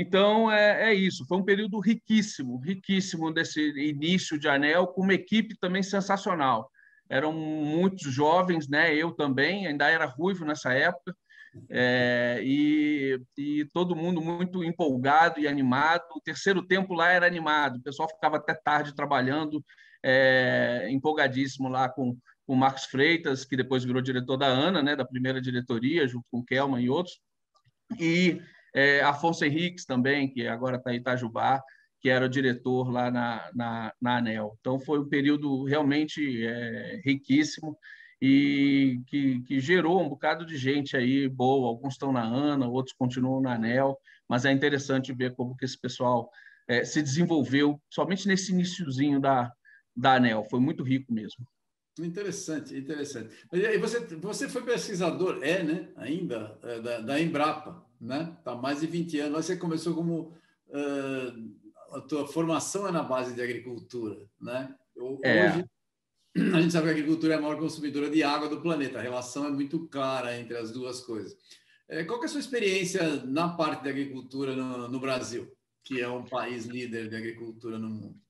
Então, 0.00 0.48
é, 0.48 0.90
é, 0.90 0.94
isso, 0.94 1.26
foi 1.26 1.38
um 1.38 1.44
período 1.44 1.80
riquíssimo, 1.80 2.56
riquíssimo 2.60 3.34
desse 3.34 3.60
início 3.76 4.38
de 4.38 4.46
ANEL, 4.46 4.86
com 4.86 5.02
uma 5.02 5.12
equipe 5.12 5.58
também 5.58 5.82
sensacional. 5.82 6.70
Eram 7.10 7.32
muitos 7.32 8.12
jovens, 8.14 8.68
né? 8.68 8.94
eu 8.94 9.10
também, 9.10 9.66
ainda 9.66 9.90
era 9.90 10.06
ruivo 10.06 10.44
nessa 10.44 10.72
época, 10.72 11.16
é, 11.68 12.38
e, 12.44 13.20
e, 13.36 13.64
todo 13.72 13.96
mundo 13.96 14.20
muito 14.20 14.62
empolgado 14.62 15.40
e 15.40 15.48
animado. 15.48 16.04
O 16.14 16.20
terceiro 16.20 16.64
tempo 16.64 16.94
lá 16.94 17.10
era 17.10 17.26
animado, 17.26 17.78
o 17.78 17.82
pessoal 17.82 18.08
ficava 18.08 18.36
até 18.36 18.54
tarde 18.54 18.94
trabalhando, 18.94 19.60
é, 20.00 20.86
empolgadíssimo 20.90 21.68
lá 21.68 21.88
com 21.88 22.16
o 22.46 22.54
Marcos 22.54 22.84
Freitas, 22.84 23.44
que 23.44 23.56
depois 23.56 23.82
virou 23.82 24.00
diretor 24.00 24.36
da 24.36 24.46
ANA, 24.46 24.80
né, 24.80 24.94
da 24.94 25.04
primeira 25.04 25.40
diretoria, 25.40 26.06
junto 26.06 26.24
com 26.30 26.44
Kelman 26.44 26.84
e 26.84 26.88
outros, 26.88 27.18
e 27.98 28.40
é, 28.74 29.00
Afonso 29.02 29.44
Henriques 29.44 29.84
também, 29.84 30.28
que 30.28 30.46
agora 30.46 30.76
está 30.76 30.92
em 30.92 30.96
Itajubá, 30.96 31.62
que 32.00 32.08
era 32.08 32.26
o 32.26 32.28
diretor 32.28 32.90
lá 32.90 33.10
na, 33.10 33.50
na, 33.54 33.92
na 34.00 34.18
ANEL. 34.18 34.56
Então, 34.60 34.78
foi 34.78 35.00
um 35.00 35.08
período 35.08 35.64
realmente 35.64 36.44
é, 36.44 37.00
riquíssimo 37.04 37.76
e 38.20 39.00
que, 39.06 39.40
que, 39.42 39.60
gerou 39.60 40.02
um 40.02 40.08
bocado 40.08 40.44
de 40.44 40.56
gente 40.56 40.96
aí 40.96 41.28
boa. 41.28 41.68
Alguns 41.68 41.94
estão 41.94 42.12
na 42.12 42.22
ANA, 42.22 42.68
outros 42.68 42.94
continuam 42.96 43.40
na 43.40 43.54
ANEL, 43.54 43.98
mas 44.28 44.44
é 44.44 44.52
interessante 44.52 45.12
ver 45.12 45.34
como 45.34 45.56
que 45.56 45.64
esse 45.64 45.78
pessoal 45.78 46.30
é, 46.68 46.84
se 46.84 47.02
desenvolveu 47.02 47.80
somente 47.90 48.28
nesse 48.28 48.52
iníciozinho 48.52 49.20
da, 49.20 49.52
da 49.96 50.14
ANEL. 50.14 50.44
Foi 50.50 50.60
muito 50.60 50.82
rico 50.82 51.12
mesmo. 51.12 51.44
Interessante, 52.04 52.76
interessante. 52.76 53.34
E 53.52 53.78
você, 53.78 54.00
você 54.16 54.48
foi 54.48 54.62
pesquisador, 54.62 55.38
é, 55.42 55.62
né? 55.62 55.88
Ainda, 55.96 56.58
é, 56.62 56.80
da, 56.80 57.00
da 57.00 57.20
Embrapa, 57.20 57.84
né? 58.00 58.34
Está 58.38 58.54
mais 58.54 58.80
de 58.80 58.86
20 58.86 59.20
anos. 59.20 59.46
Você 59.46 59.56
começou 59.56 59.94
como. 59.94 60.34
Uh, 60.68 61.58
a 61.90 62.00
tua 62.02 62.26
formação 62.26 62.86
é 62.86 62.92
na 62.92 63.02
base 63.02 63.34
de 63.34 63.40
agricultura, 63.40 64.18
né? 64.40 64.74
É. 65.22 65.48
Hoje, 65.48 65.64
a 66.54 66.60
gente 66.60 66.72
sabe 66.72 66.84
que 66.84 66.90
a 66.90 66.94
agricultura 66.94 67.34
é 67.34 67.36
a 67.36 67.40
maior 67.40 67.58
consumidora 67.58 68.10
de 68.10 68.22
água 68.22 68.48
do 68.48 68.60
planeta. 68.60 68.98
A 68.98 69.02
relação 69.02 69.46
é 69.46 69.50
muito 69.50 69.88
clara 69.88 70.38
entre 70.38 70.56
as 70.56 70.70
duas 70.70 71.00
coisas. 71.00 71.36
É, 71.88 72.04
qual 72.04 72.22
é 72.22 72.26
a 72.26 72.28
sua 72.28 72.40
experiência 72.40 73.24
na 73.24 73.48
parte 73.48 73.84
da 73.84 73.90
agricultura 73.90 74.54
no, 74.54 74.88
no, 74.88 75.00
Brasil, 75.00 75.50
que 75.82 76.00
é 76.00 76.08
um 76.08 76.24
país 76.24 76.66
líder 76.66 77.08
de 77.08 77.16
agricultura 77.16 77.78
no 77.78 77.88
mundo? 77.88 78.20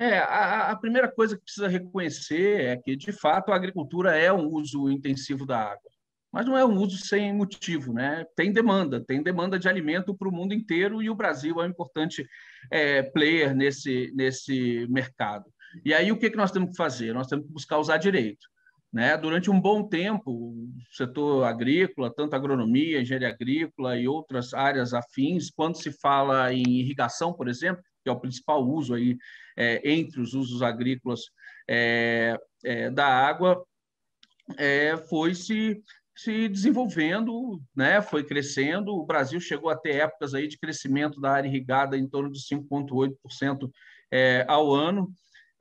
É, 0.00 0.16
a, 0.18 0.70
a, 0.70 0.76
primeira 0.76 1.12
coisa 1.12 1.36
que 1.36 1.44
precisa 1.44 1.68
reconhecer 1.68 2.62
é 2.62 2.76
que, 2.78 2.96
de 2.96 3.12
fato, 3.12 3.52
a 3.52 3.54
agricultura 3.54 4.16
é 4.16 4.32
um 4.32 4.46
uso 4.46 4.88
intensivo 4.88 5.44
da 5.44 5.58
água, 5.58 5.90
mas 6.32 6.46
não 6.46 6.56
é 6.56 6.64
um 6.64 6.74
uso 6.78 6.96
sem 6.96 7.34
motivo, 7.34 7.92
né? 7.92 8.24
Tem 8.34 8.50
demanda, 8.50 9.04
tem 9.04 9.22
demanda 9.22 9.58
de 9.58 9.68
alimento 9.68 10.16
para 10.16 10.26
o 10.26 10.32
mundo 10.32 10.54
inteiro 10.54 11.02
e 11.02 11.10
o 11.10 11.14
Brasil 11.14 11.60
é 11.60 11.66
um 11.66 11.70
importante 11.70 12.26
é, 12.70 13.02
player 13.02 13.54
nesse, 13.54 14.10
nesse 14.14 14.86
mercado. 14.88 15.44
E 15.84 15.92
aí 15.92 16.10
o 16.10 16.18
que, 16.18 16.30
que 16.30 16.36
nós 16.36 16.50
temos 16.50 16.70
que 16.70 16.76
fazer? 16.76 17.12
Nós 17.12 17.26
temos 17.26 17.44
que 17.44 17.52
buscar 17.52 17.76
usar 17.76 17.98
direito. 17.98 18.48
Né? 18.90 19.18
Durante 19.18 19.50
um 19.50 19.60
bom 19.60 19.86
tempo, 19.86 20.30
o 20.30 20.68
setor 20.92 21.44
agrícola, 21.44 22.10
tanto 22.12 22.34
agronomia, 22.34 23.02
engenharia 23.02 23.28
agrícola 23.28 23.98
e 23.98 24.08
outras 24.08 24.54
áreas 24.54 24.94
afins, 24.94 25.50
quando 25.50 25.76
se 25.76 25.92
fala 25.92 26.54
em 26.54 26.62
irrigação, 26.66 27.34
por 27.34 27.48
exemplo, 27.48 27.82
que 28.02 28.08
é 28.08 28.12
o 28.12 28.20
principal 28.20 28.66
uso 28.66 28.94
aí 28.94 29.16
é, 29.56 29.80
entre 29.90 30.20
os 30.20 30.34
usos 30.34 30.62
agrícolas 30.62 31.22
é, 31.68 32.38
é, 32.64 32.90
da 32.90 33.06
água, 33.06 33.64
é, 34.58 34.96
foi 34.96 35.34
se, 35.34 35.82
se 36.16 36.48
desenvolvendo, 36.48 37.60
né? 37.74 38.02
foi 38.02 38.24
crescendo. 38.24 38.92
O 38.92 39.06
Brasil 39.06 39.40
chegou 39.40 39.70
a 39.70 39.76
ter 39.76 39.96
épocas 39.96 40.34
aí 40.34 40.48
de 40.48 40.58
crescimento 40.58 41.20
da 41.20 41.32
área 41.32 41.48
irrigada 41.48 41.96
em 41.96 42.08
torno 42.08 42.30
de 42.30 42.40
5,8% 42.40 43.70
é, 44.10 44.44
ao 44.48 44.72
ano. 44.72 45.12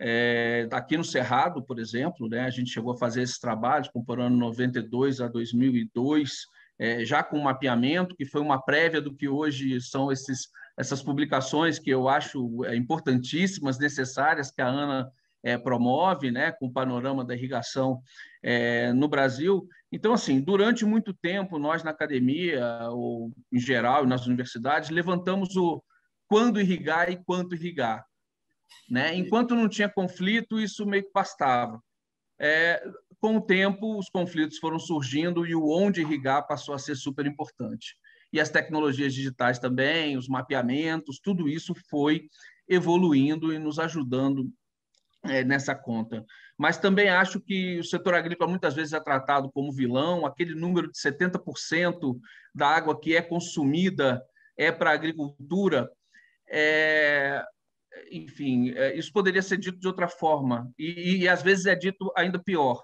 É, 0.01 0.67
aqui 0.71 0.95
no 0.95 1.03
Cerrado, 1.03 1.61
por 1.61 1.77
exemplo, 1.77 2.29
né, 2.29 2.45
a 2.45 2.49
gente 2.49 2.71
chegou 2.71 2.93
a 2.93 2.97
fazer 2.97 3.21
esses 3.21 3.37
trabalhos, 3.37 3.89
comparando 3.89 4.37
92 4.37 5.19
a 5.19 5.27
2002, 5.27 6.45
é, 6.79 7.03
já 7.03 7.21
com 7.21 7.37
mapeamento, 7.37 8.15
que 8.15 8.25
foi 8.25 8.39
uma 8.39 8.61
prévia 8.61 9.01
do 9.01 9.13
que 9.13 9.27
hoje 9.27 9.81
são 9.81 10.09
esses, 10.09 10.47
essas 10.79 11.03
publicações 11.03 11.77
que 11.77 11.89
eu 11.89 12.07
acho 12.07 12.63
é, 12.63 12.73
importantíssimas, 12.73 13.77
necessárias, 13.77 14.49
que 14.49 14.61
a 14.61 14.67
ANA 14.67 15.11
é, 15.43 15.57
promove, 15.57 16.31
né, 16.31 16.53
com 16.53 16.67
o 16.67 16.71
panorama 16.71 17.25
da 17.25 17.35
irrigação 17.35 18.01
é, 18.41 18.93
no 18.93 19.09
Brasil. 19.09 19.67
Então, 19.91 20.13
assim, 20.13 20.39
durante 20.39 20.85
muito 20.85 21.13
tempo, 21.13 21.59
nós 21.59 21.83
na 21.83 21.91
academia, 21.91 22.87
ou 22.91 23.29
em 23.51 23.59
geral, 23.59 24.05
nas 24.05 24.25
universidades, 24.25 24.89
levantamos 24.89 25.53
o 25.57 25.83
quando 26.29 26.61
irrigar 26.61 27.11
e 27.11 27.21
quanto 27.25 27.55
irrigar. 27.55 28.05
Né? 28.89 29.13
Enquanto 29.15 29.55
não 29.55 29.67
tinha 29.67 29.89
conflito, 29.89 30.61
isso 30.61 30.85
meio 30.85 31.03
que 31.03 31.11
bastava. 31.13 31.81
É, 32.39 32.81
com 33.19 33.35
o 33.35 33.41
tempo, 33.41 33.99
os 33.99 34.07
conflitos 34.07 34.57
foram 34.59 34.79
surgindo 34.79 35.45
e 35.45 35.53
o 35.53 35.67
onde 35.67 35.99
irrigar 35.99 36.47
passou 36.47 36.73
a 36.73 36.79
ser 36.79 36.95
super 36.95 37.25
importante. 37.25 37.97
E 38.31 38.39
as 38.39 38.49
tecnologias 38.49 39.13
digitais 39.13 39.59
também, 39.59 40.17
os 40.17 40.27
mapeamentos, 40.27 41.19
tudo 41.19 41.47
isso 41.47 41.73
foi 41.89 42.27
evoluindo 42.67 43.51
e 43.53 43.57
nos 43.57 43.79
ajudando 43.79 44.51
é, 45.23 45.43
nessa 45.43 45.75
conta. 45.75 46.25
Mas 46.57 46.77
também 46.77 47.09
acho 47.09 47.39
que 47.39 47.79
o 47.79 47.83
setor 47.83 48.13
agrícola 48.13 48.49
muitas 48.49 48.75
vezes 48.75 48.93
é 48.93 48.99
tratado 48.99 49.51
como 49.51 49.71
vilão, 49.71 50.25
aquele 50.25 50.53
número 50.53 50.91
de 50.91 50.97
70% 50.97 52.19
da 52.53 52.67
água 52.67 52.99
que 52.99 53.15
é 53.15 53.21
consumida 53.21 54.21
é 54.57 54.71
para 54.71 54.91
a 54.91 54.93
agricultura. 54.93 55.89
É, 56.47 57.43
enfim, 58.11 58.71
é, 58.71 58.95
isso 58.97 59.11
poderia 59.11 59.41
ser 59.41 59.57
dito 59.57 59.79
de 59.79 59.87
outra 59.87 60.07
forma, 60.07 60.71
e, 60.77 61.23
e 61.23 61.27
às 61.27 61.41
vezes 61.41 61.65
é 61.65 61.75
dito 61.75 62.11
ainda 62.15 62.41
pior. 62.41 62.83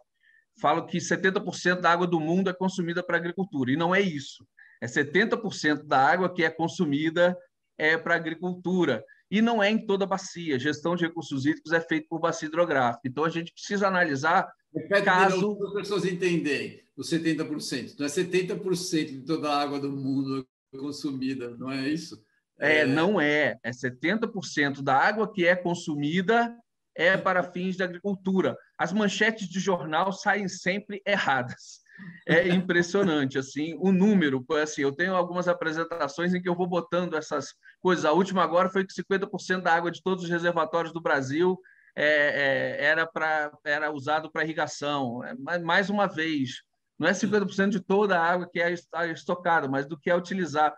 Falo 0.61 0.85
que 0.85 0.97
70% 0.97 1.81
da 1.81 1.91
água 1.91 2.07
do 2.07 2.19
mundo 2.19 2.49
é 2.49 2.53
consumida 2.53 3.03
para 3.03 3.17
agricultura, 3.17 3.71
e 3.71 3.75
não 3.75 3.93
é 3.93 3.99
isso. 3.99 4.45
É 4.81 4.87
70% 4.87 5.83
da 5.83 5.99
água 5.99 6.33
que 6.33 6.43
é 6.43 6.49
consumida 6.49 7.37
é 7.77 7.97
para 7.97 8.15
agricultura, 8.15 9.03
e 9.29 9.41
não 9.41 9.61
é 9.61 9.69
em 9.69 9.85
toda 9.85 10.05
a 10.05 10.07
bacia. 10.07 10.59
Gestão 10.59 10.95
de 10.95 11.05
recursos 11.05 11.45
hídricos 11.45 11.71
é 11.71 11.81
feita 11.81 12.07
por 12.09 12.19
bacia 12.19 12.47
hidrográfica. 12.47 13.01
Então, 13.05 13.25
a 13.25 13.29
gente 13.29 13.51
precisa 13.51 13.87
analisar 13.87 14.47
Repete 14.73 15.03
caso... 15.03 15.57
para 15.57 15.67
as 15.67 15.73
pessoas 15.73 16.05
entenderem 16.05 16.83
os 16.95 17.09
70%. 17.09 17.95
Não 17.97 18.05
é 18.05 18.09
70% 18.09 19.05
de 19.05 19.21
toda 19.21 19.49
a 19.49 19.61
água 19.61 19.79
do 19.79 19.91
mundo 19.91 20.47
consumida, 20.71 21.55
não 21.57 21.71
é 21.71 21.87
isso? 21.87 22.21
É, 22.59 22.79
é, 22.79 22.85
não 22.85 23.19
é. 23.19 23.57
É 23.63 23.71
70% 23.71 24.81
da 24.81 24.95
água 24.95 25.31
que 25.31 25.45
é 25.45 25.55
consumida 25.55 26.55
é 26.95 27.17
para 27.17 27.43
fins 27.43 27.75
de 27.75 27.83
agricultura. 27.83 28.55
As 28.77 28.93
manchetes 28.93 29.49
de 29.49 29.59
jornal 29.59 30.13
saem 30.13 30.47
sempre 30.47 31.01
erradas. 31.05 31.81
É 32.27 32.47
impressionante, 32.49 33.37
assim, 33.37 33.75
o 33.79 33.91
número. 33.91 34.43
Assim, 34.61 34.81
eu 34.81 34.91
tenho 34.91 35.15
algumas 35.15 35.47
apresentações 35.47 36.33
em 36.33 36.41
que 36.41 36.49
eu 36.49 36.55
vou 36.55 36.67
botando 36.67 37.15
essas 37.15 37.53
coisas. 37.79 38.05
A 38.05 38.11
última 38.11 38.43
agora 38.43 38.69
foi 38.69 38.85
que 38.85 38.93
50% 38.93 39.61
da 39.61 39.73
água 39.73 39.91
de 39.91 40.01
todos 40.01 40.23
os 40.23 40.29
reservatórios 40.29 40.91
do 40.91 41.01
Brasil 41.01 41.57
é, 41.95 42.05
é, 42.05 42.85
era, 42.85 43.05
pra, 43.05 43.51
era 43.63 43.91
usado 43.91 44.31
para 44.31 44.43
irrigação. 44.43 45.23
É, 45.23 45.59
mais 45.59 45.89
uma 45.89 46.07
vez, 46.07 46.63
não 46.97 47.07
é 47.07 47.11
50% 47.11 47.69
de 47.69 47.79
toda 47.79 48.19
a 48.19 48.23
água 48.23 48.49
que 48.51 48.59
é 48.59 48.73
estocada, 49.11 49.67
mas 49.67 49.85
do 49.85 49.97
que 49.97 50.09
é 50.09 50.15
utilizar. 50.15 50.75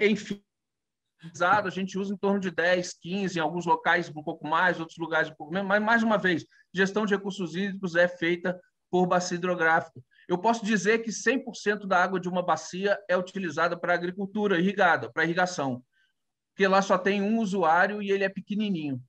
Enfim, 0.00 0.42
a 1.40 1.70
gente 1.70 1.98
usa 1.98 2.14
em 2.14 2.16
torno 2.16 2.38
de 2.38 2.50
10, 2.50 2.94
15, 3.00 3.38
em 3.38 3.42
alguns 3.42 3.66
locais 3.66 4.08
um 4.08 4.22
pouco 4.22 4.46
mais, 4.46 4.78
outros 4.78 4.98
lugares 4.98 5.30
um 5.30 5.34
pouco 5.34 5.52
menos, 5.52 5.68
mas, 5.68 5.82
mais 5.82 6.02
uma 6.02 6.16
vez, 6.16 6.44
gestão 6.72 7.04
de 7.04 7.14
recursos 7.14 7.56
hídricos 7.56 7.96
é 7.96 8.06
feita 8.06 8.58
por 8.90 9.06
bacia 9.06 9.36
hidrográfica. 9.36 10.00
Eu 10.28 10.36
posso 10.36 10.64
dizer 10.64 10.98
que 10.98 11.10
100% 11.10 11.86
da 11.86 12.04
água 12.04 12.20
de 12.20 12.28
uma 12.28 12.42
bacia 12.42 12.98
é 13.08 13.16
utilizada 13.16 13.78
para 13.78 13.94
agricultura 13.94 14.58
irrigada, 14.58 15.10
para 15.10 15.24
irrigação, 15.24 15.82
porque 16.50 16.68
lá 16.68 16.82
só 16.82 16.98
tem 16.98 17.22
um 17.22 17.38
usuário 17.38 18.02
e 18.02 18.10
ele 18.10 18.24
é 18.24 18.28
pequenininho. 18.28 19.02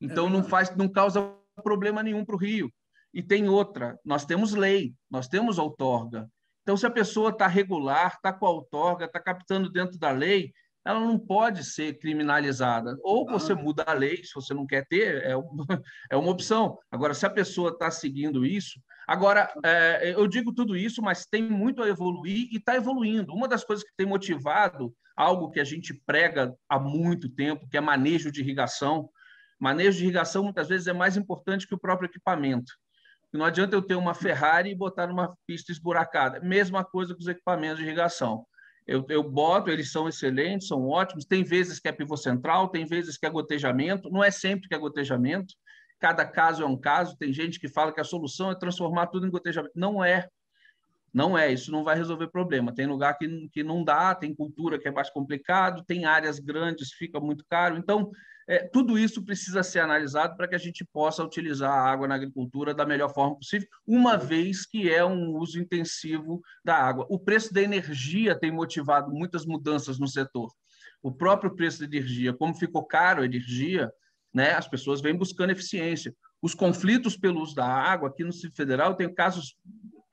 Então, 0.00 0.26
é 0.26 0.30
não, 0.30 0.42
faz, 0.42 0.74
não 0.74 0.88
causa 0.88 1.32
problema 1.62 2.02
nenhum 2.02 2.24
para 2.24 2.34
o 2.34 2.38
rio. 2.38 2.72
E 3.14 3.22
tem 3.22 3.48
outra, 3.48 3.98
nós 4.04 4.24
temos 4.24 4.52
lei, 4.52 4.94
nós 5.08 5.28
temos 5.28 5.58
outorga. 5.58 6.28
Então, 6.62 6.76
se 6.76 6.84
a 6.84 6.90
pessoa 6.90 7.30
está 7.30 7.46
regular, 7.46 8.14
está 8.16 8.32
com 8.32 8.46
a 8.46 8.50
outorga, 8.50 9.04
está 9.04 9.20
captando 9.20 9.70
dentro 9.70 9.96
da 9.96 10.10
lei, 10.10 10.52
ela 10.86 11.00
não 11.00 11.18
pode 11.18 11.64
ser 11.64 11.98
criminalizada. 11.98 12.96
Ou 13.02 13.26
você 13.26 13.54
muda 13.54 13.82
a 13.84 13.92
lei, 13.92 14.22
se 14.22 14.32
você 14.32 14.54
não 14.54 14.64
quer 14.64 14.86
ter, 14.86 15.16
é, 15.24 15.32
é 16.10 16.16
uma 16.16 16.30
opção. 16.30 16.78
Agora, 16.90 17.12
se 17.12 17.26
a 17.26 17.30
pessoa 17.30 17.70
está 17.70 17.90
seguindo 17.90 18.46
isso. 18.46 18.80
Agora, 19.06 19.52
é, 19.64 20.14
eu 20.14 20.28
digo 20.28 20.54
tudo 20.54 20.76
isso, 20.76 21.02
mas 21.02 21.26
tem 21.26 21.42
muito 21.42 21.82
a 21.82 21.88
evoluir 21.88 22.48
e 22.52 22.58
está 22.58 22.76
evoluindo. 22.76 23.34
Uma 23.34 23.48
das 23.48 23.64
coisas 23.64 23.84
que 23.84 23.94
tem 23.96 24.06
motivado 24.06 24.94
algo 25.16 25.50
que 25.50 25.58
a 25.58 25.64
gente 25.64 25.92
prega 25.92 26.54
há 26.68 26.78
muito 26.78 27.28
tempo, 27.28 27.68
que 27.68 27.76
é 27.76 27.80
manejo 27.80 28.30
de 28.30 28.40
irrigação. 28.40 29.10
Manejo 29.58 29.98
de 29.98 30.04
irrigação 30.04 30.44
muitas 30.44 30.68
vezes 30.68 30.86
é 30.86 30.92
mais 30.92 31.16
importante 31.16 31.66
que 31.66 31.74
o 31.74 31.78
próprio 31.78 32.06
equipamento. 32.06 32.72
Não 33.32 33.44
adianta 33.44 33.74
eu 33.74 33.82
ter 33.82 33.96
uma 33.96 34.14
Ferrari 34.14 34.70
e 34.70 34.74
botar 34.74 35.08
numa 35.08 35.36
pista 35.46 35.72
esburacada. 35.72 36.40
Mesma 36.40 36.84
coisa 36.84 37.12
com 37.12 37.20
os 37.20 37.28
equipamentos 37.28 37.78
de 37.78 37.84
irrigação. 37.84 38.46
Eu, 38.86 39.04
eu 39.08 39.22
boto, 39.22 39.70
eles 39.70 39.90
são 39.90 40.08
excelentes, 40.08 40.68
são 40.68 40.86
ótimos. 40.88 41.24
Tem 41.24 41.42
vezes 41.42 41.80
que 41.80 41.88
é 41.88 41.92
pivô 41.92 42.16
central, 42.16 42.68
tem 42.68 42.84
vezes 42.84 43.18
que 43.18 43.26
é 43.26 43.30
gotejamento. 43.30 44.08
Não 44.10 44.22
é 44.22 44.30
sempre 44.30 44.68
que 44.68 44.74
é 44.74 44.78
gotejamento. 44.78 45.54
Cada 45.98 46.24
caso 46.24 46.62
é 46.62 46.66
um 46.66 46.76
caso. 46.76 47.16
Tem 47.16 47.32
gente 47.32 47.58
que 47.58 47.68
fala 47.68 47.92
que 47.92 48.00
a 48.00 48.04
solução 48.04 48.50
é 48.50 48.54
transformar 48.54 49.08
tudo 49.08 49.26
em 49.26 49.30
gotejamento. 49.30 49.72
Não 49.74 50.04
é. 50.04 50.28
Não 51.12 51.36
é. 51.36 51.52
Isso 51.52 51.72
não 51.72 51.82
vai 51.82 51.96
resolver 51.96 52.28
problema. 52.28 52.72
Tem 52.72 52.86
lugar 52.86 53.18
que, 53.18 53.48
que 53.48 53.64
não 53.64 53.82
dá, 53.82 54.14
tem 54.14 54.34
cultura 54.34 54.78
que 54.78 54.86
é 54.86 54.92
mais 54.92 55.10
complicado, 55.10 55.82
tem 55.84 56.04
áreas 56.04 56.38
grandes, 56.38 56.92
fica 56.92 57.18
muito 57.18 57.44
caro. 57.48 57.76
Então, 57.76 58.10
é, 58.48 58.58
tudo 58.58 58.96
isso 58.96 59.24
precisa 59.24 59.62
ser 59.62 59.80
analisado 59.80 60.36
para 60.36 60.46
que 60.46 60.54
a 60.54 60.58
gente 60.58 60.84
possa 60.84 61.24
utilizar 61.24 61.70
a 61.70 61.90
água 61.90 62.06
na 62.06 62.14
agricultura 62.14 62.72
da 62.72 62.86
melhor 62.86 63.12
forma 63.12 63.36
possível, 63.36 63.66
uma 63.84 64.16
vez 64.16 64.64
que 64.64 64.88
é 64.88 65.04
um 65.04 65.36
uso 65.36 65.58
intensivo 65.58 66.40
da 66.64 66.76
água. 66.76 67.06
O 67.10 67.18
preço 67.18 67.52
da 67.52 67.60
energia 67.60 68.38
tem 68.38 68.52
motivado 68.52 69.10
muitas 69.10 69.44
mudanças 69.44 69.98
no 69.98 70.06
setor. 70.06 70.52
O 71.02 71.10
próprio 71.10 71.56
preço 71.56 71.80
da 71.80 71.86
energia, 71.86 72.32
como 72.32 72.54
ficou 72.54 72.84
caro 72.84 73.22
a 73.22 73.26
energia, 73.26 73.90
né, 74.32 74.52
as 74.52 74.68
pessoas 74.68 75.00
vêm 75.00 75.16
buscando 75.16 75.50
eficiência. 75.50 76.14
Os 76.40 76.54
conflitos 76.54 77.16
pelo 77.16 77.40
uso 77.40 77.54
da 77.54 77.66
água, 77.66 78.08
aqui 78.08 78.22
no 78.22 78.30
Distrito 78.30 78.56
Federal, 78.56 78.94
tem 78.94 79.12
casos 79.12 79.56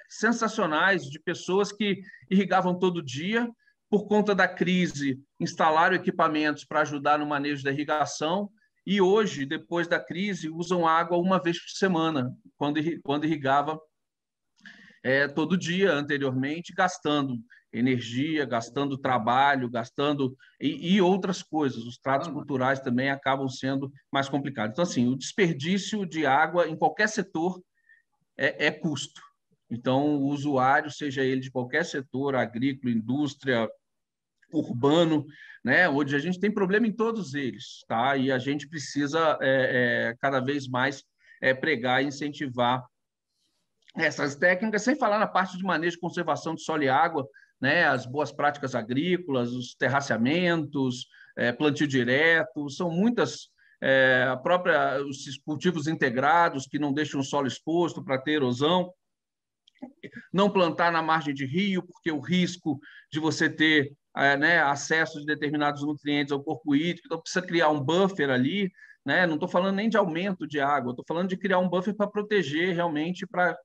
sensacionais 0.09 1.05
de 1.05 1.19
pessoas 1.19 1.71
que 1.71 2.01
irrigavam 2.31 2.77
todo 2.77 3.03
dia 3.03 3.47
por 3.93 4.07
conta 4.07 4.33
da 4.33 4.47
crise, 4.47 5.21
instalaram 5.39 5.95
equipamentos 5.95 6.65
para 6.65 6.81
ajudar 6.81 7.19
no 7.19 7.27
manejo 7.27 7.63
da 7.63 7.71
irrigação 7.71 8.49
e 8.83 8.99
hoje, 8.99 9.45
depois 9.45 9.87
da 9.87 9.99
crise, 9.99 10.49
usam 10.49 10.87
água 10.87 11.15
uma 11.19 11.39
vez 11.39 11.61
por 11.61 11.69
semana, 11.69 12.35
quando, 12.57 12.79
quando 13.03 13.25
irrigava 13.25 13.79
é, 15.03 15.27
todo 15.27 15.55
dia 15.55 15.93
anteriormente, 15.93 16.73
gastando 16.73 17.37
energia, 17.71 18.45
gastando 18.45 18.97
trabalho, 18.97 19.69
gastando 19.69 20.35
e, 20.59 20.95
e 20.95 20.99
outras 20.99 21.43
coisas. 21.43 21.83
Os 21.83 21.99
tratos 21.99 22.29
culturais 22.29 22.79
também 22.79 23.11
acabam 23.11 23.47
sendo 23.47 23.91
mais 24.11 24.27
complicados. 24.27 24.73
Então, 24.73 24.81
assim, 24.81 25.07
o 25.07 25.15
desperdício 25.15 26.03
de 26.03 26.25
água 26.25 26.67
em 26.67 26.75
qualquer 26.75 27.09
setor 27.09 27.61
é, 28.35 28.65
é 28.65 28.71
custo. 28.71 29.21
Então, 29.69 30.15
o 30.15 30.29
usuário, 30.29 30.89
seja 30.89 31.23
ele 31.23 31.41
de 31.41 31.51
qualquer 31.51 31.85
setor, 31.85 32.35
agrícola, 32.35 32.91
indústria, 32.91 33.69
urbano, 34.57 35.25
né? 35.63 35.87
Hoje 35.87 36.15
a 36.15 36.19
gente 36.19 36.39
tem 36.39 36.51
problema 36.51 36.87
em 36.87 36.91
todos 36.91 37.33
eles, 37.33 37.83
tá? 37.87 38.15
E 38.17 38.31
a 38.31 38.37
gente 38.37 38.67
precisa 38.67 39.37
é, 39.41 40.09
é, 40.09 40.15
cada 40.19 40.39
vez 40.39 40.67
mais 40.67 41.03
é, 41.41 41.53
pregar 41.53 42.03
e 42.03 42.07
incentivar 42.07 42.83
essas 43.95 44.35
técnicas, 44.35 44.81
sem 44.81 44.95
falar 44.95 45.19
na 45.19 45.27
parte 45.27 45.57
de 45.57 45.63
manejo 45.63 45.99
conservação 45.99 46.55
de 46.55 46.63
solo 46.63 46.83
e 46.83 46.89
água, 46.89 47.27
né? 47.61 47.85
As 47.85 48.05
boas 48.05 48.31
práticas 48.31 48.75
agrícolas, 48.75 49.51
os 49.51 49.75
terraceamentos, 49.75 51.07
é, 51.37 51.51
plantio 51.51 51.87
direto, 51.87 52.69
são 52.69 52.91
muitas 52.91 53.49
é, 53.81 54.27
a 54.29 54.37
própria 54.37 55.03
os 55.03 55.37
cultivos 55.45 55.87
integrados 55.87 56.65
que 56.65 56.79
não 56.79 56.93
deixam 56.93 57.19
o 57.19 57.23
solo 57.23 57.47
exposto 57.47 58.03
para 58.03 58.17
ter 58.17 58.33
erosão 58.33 58.93
não 60.31 60.49
plantar 60.49 60.91
na 60.91 61.01
margem 61.01 61.33
de 61.33 61.45
rio, 61.45 61.83
porque 61.83 62.11
o 62.11 62.19
risco 62.19 62.79
de 63.11 63.19
você 63.19 63.49
ter 63.49 63.93
é, 64.15 64.37
né, 64.37 64.59
acesso 64.61 65.19
de 65.19 65.25
determinados 65.25 65.83
nutrientes 65.83 66.31
ao 66.31 66.43
corpo 66.43 66.75
hídrico, 66.75 67.07
então 67.07 67.19
precisa 67.19 67.45
criar 67.45 67.69
um 67.69 67.79
buffer 67.79 68.29
ali, 68.29 68.71
né? 69.05 69.25
não 69.25 69.35
estou 69.35 69.49
falando 69.49 69.75
nem 69.75 69.89
de 69.89 69.97
aumento 69.97 70.47
de 70.47 70.59
água, 70.59 70.91
estou 70.91 71.05
falando 71.07 71.29
de 71.29 71.37
criar 71.37 71.59
um 71.59 71.67
buffer 71.67 71.95
para 71.95 72.07
proteger 72.07 72.73
realmente, 72.73 73.25
para 73.25 73.55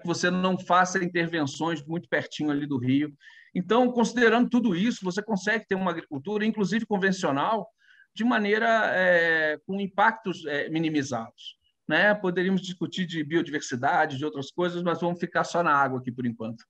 que 0.00 0.06
você 0.06 0.30
não 0.30 0.58
faça 0.58 1.04
intervenções 1.04 1.84
muito 1.84 2.08
pertinho 2.08 2.50
ali 2.50 2.66
do 2.66 2.78
rio. 2.78 3.12
Então, 3.54 3.90
considerando 3.90 4.48
tudo 4.48 4.76
isso, 4.76 5.04
você 5.04 5.22
consegue 5.22 5.66
ter 5.66 5.74
uma 5.74 5.90
agricultura, 5.90 6.44
inclusive 6.44 6.86
convencional, 6.86 7.68
de 8.14 8.24
maneira 8.24 8.66
é, 8.94 9.58
com 9.66 9.80
impactos 9.80 10.44
é, 10.46 10.68
minimizados. 10.68 11.56
Né? 11.86 12.14
Poderíamos 12.14 12.62
discutir 12.62 13.06
de 13.06 13.22
biodiversidade, 13.22 14.16
de 14.16 14.24
outras 14.24 14.50
coisas, 14.50 14.82
mas 14.82 15.00
vamos 15.00 15.20
ficar 15.20 15.44
só 15.44 15.62
na 15.62 15.72
água 15.72 16.00
aqui 16.00 16.10
por 16.10 16.26
enquanto. 16.26 16.64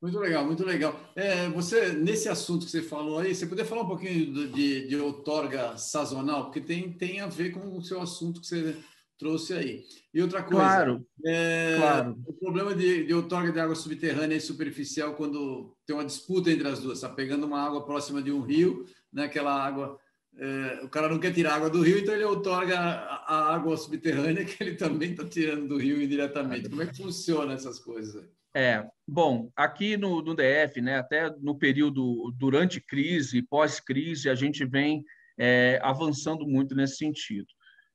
Muito 0.00 0.18
legal, 0.18 0.44
muito 0.44 0.64
legal. 0.64 0.98
É, 1.16 1.48
você, 1.48 1.92
nesse 1.92 2.28
assunto 2.28 2.64
que 2.64 2.70
você 2.70 2.82
falou 2.82 3.18
aí, 3.18 3.34
você 3.34 3.46
poderia 3.46 3.68
falar 3.68 3.82
um 3.82 3.88
pouquinho 3.88 4.48
de, 4.52 4.86
de 4.86 4.96
outorga 4.96 5.76
sazonal, 5.76 6.44
porque 6.44 6.60
tem, 6.60 6.92
tem 6.92 7.20
a 7.20 7.26
ver 7.26 7.50
com 7.50 7.76
o 7.76 7.82
seu 7.82 8.00
assunto 8.00 8.40
que 8.40 8.46
você 8.46 8.76
trouxe 9.18 9.54
aí. 9.54 9.84
E 10.14 10.22
outra 10.22 10.42
coisa, 10.42 10.62
claro, 10.62 11.06
é, 11.26 11.74
claro. 11.76 12.16
o 12.24 12.32
problema 12.32 12.74
de, 12.74 13.06
de 13.06 13.12
outorga 13.12 13.50
de 13.50 13.58
água 13.58 13.74
subterrânea 13.74 14.36
e 14.36 14.40
superficial, 14.40 15.14
quando 15.14 15.76
tem 15.84 15.96
uma 15.96 16.04
disputa 16.04 16.50
entre 16.50 16.68
as 16.68 16.78
duas, 16.78 16.98
está 16.98 17.08
pegando 17.08 17.44
uma 17.44 17.60
água 17.60 17.84
próxima 17.84 18.22
de 18.22 18.30
um 18.30 18.40
rio, 18.40 18.86
né, 19.12 19.24
aquela 19.24 19.52
água 19.52 19.98
é, 20.40 20.80
o 20.84 20.88
cara 20.88 21.08
não 21.08 21.18
quer 21.18 21.32
tirar 21.32 21.56
água 21.56 21.68
do 21.68 21.82
rio, 21.82 21.98
então 21.98 22.14
ele 22.14 22.22
outorga 22.22 22.78
a, 22.78 23.52
água 23.52 23.76
subterrânea 23.76 24.44
que 24.44 24.62
ele 24.62 24.76
também 24.76 25.10
está 25.10 25.24
tirando 25.24 25.66
do 25.66 25.76
rio 25.76 26.00
indiretamente. 26.00 26.68
Como 26.68 26.80
é 26.80 26.86
que 26.86 26.96
funciona 26.96 27.54
essas 27.54 27.80
coisas? 27.80 28.24
É, 28.54 28.84
bom, 29.06 29.50
aqui 29.54 29.96
no, 29.96 30.22
no 30.22 30.34
DF, 30.34 30.80
né, 30.80 30.98
até 30.98 31.30
no 31.38 31.56
período 31.56 32.32
durante 32.36 32.80
crise, 32.80 33.42
pós-crise, 33.42 34.28
a 34.28 34.34
gente 34.34 34.64
vem 34.64 35.04
é, 35.38 35.78
avançando 35.82 36.46
muito 36.46 36.74
nesse 36.74 36.96
sentido. 36.96 37.46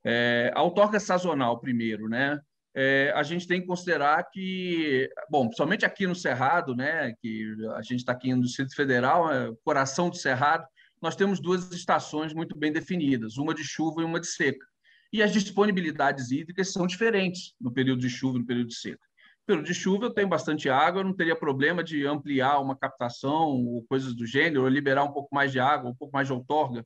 É, 0.04 0.52
a 0.54 0.62
outorga 0.62 1.00
sazonal, 1.00 1.60
primeiro, 1.60 2.08
né? 2.08 2.38
É, 2.76 3.12
a 3.14 3.22
gente 3.22 3.46
tem 3.46 3.60
que 3.60 3.66
considerar 3.68 4.24
que, 4.32 5.08
bom, 5.30 5.48
somente 5.52 5.86
aqui 5.86 6.08
no 6.08 6.14
Cerrado, 6.14 6.74
né, 6.74 7.14
que 7.20 7.54
a 7.76 7.82
gente 7.82 8.00
está 8.00 8.12
aqui 8.12 8.34
no 8.34 8.42
Distrito 8.42 8.74
Federal, 8.74 9.32
é, 9.32 9.52
coração 9.64 10.10
do 10.10 10.16
Cerrado, 10.16 10.66
nós 11.00 11.14
temos 11.14 11.38
duas 11.38 11.70
estações 11.70 12.34
muito 12.34 12.58
bem 12.58 12.72
definidas, 12.72 13.36
uma 13.36 13.54
de 13.54 13.62
chuva 13.62 14.02
e 14.02 14.04
uma 14.04 14.18
de 14.18 14.26
seca. 14.26 14.66
E 15.12 15.22
as 15.22 15.32
disponibilidades 15.32 16.32
hídricas 16.32 16.72
são 16.72 16.86
diferentes 16.86 17.54
no 17.60 17.72
período 17.72 18.00
de 18.00 18.10
chuva 18.10 18.38
e 18.38 18.40
no 18.40 18.46
período 18.46 18.68
de 18.68 18.74
seca. 18.74 19.06
Período 19.46 19.66
de 19.66 19.74
chuva, 19.74 20.06
eu 20.06 20.10
tenho 20.10 20.28
bastante 20.28 20.70
água, 20.70 21.00
eu 21.00 21.04
não 21.04 21.14
teria 21.14 21.36
problema 21.36 21.84
de 21.84 22.06
ampliar 22.06 22.60
uma 22.60 22.76
captação 22.76 23.64
ou 23.66 23.84
coisas 23.88 24.14
do 24.14 24.26
gênero, 24.26 24.62
ou 24.62 24.68
liberar 24.68 25.04
um 25.04 25.12
pouco 25.12 25.34
mais 25.34 25.52
de 25.52 25.60
água, 25.60 25.90
um 25.90 25.94
pouco 25.94 26.14
mais 26.14 26.26
de 26.26 26.32
outorga 26.32 26.84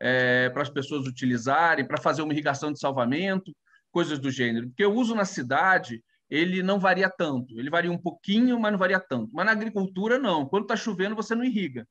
é, 0.00 0.48
para 0.50 0.62
as 0.62 0.70
pessoas 0.70 1.06
utilizarem, 1.06 1.86
para 1.86 2.00
fazer 2.00 2.22
uma 2.22 2.32
irrigação 2.32 2.72
de 2.72 2.78
salvamento, 2.78 3.54
coisas 3.90 4.18
do 4.18 4.30
gênero. 4.30 4.68
Porque 4.68 4.84
o 4.84 4.94
uso 4.94 5.14
na 5.14 5.24
cidade, 5.24 6.02
ele 6.30 6.62
não 6.62 6.78
varia 6.78 7.10
tanto. 7.10 7.58
Ele 7.58 7.70
varia 7.70 7.90
um 7.90 7.98
pouquinho, 7.98 8.58
mas 8.60 8.72
não 8.72 8.78
varia 8.78 9.00
tanto. 9.00 9.30
Mas 9.32 9.46
na 9.46 9.52
agricultura, 9.52 10.18
não. 10.18 10.46
Quando 10.46 10.64
está 10.64 10.76
chovendo, 10.76 11.16
você 11.16 11.34
não 11.34 11.44
irriga. 11.44 11.86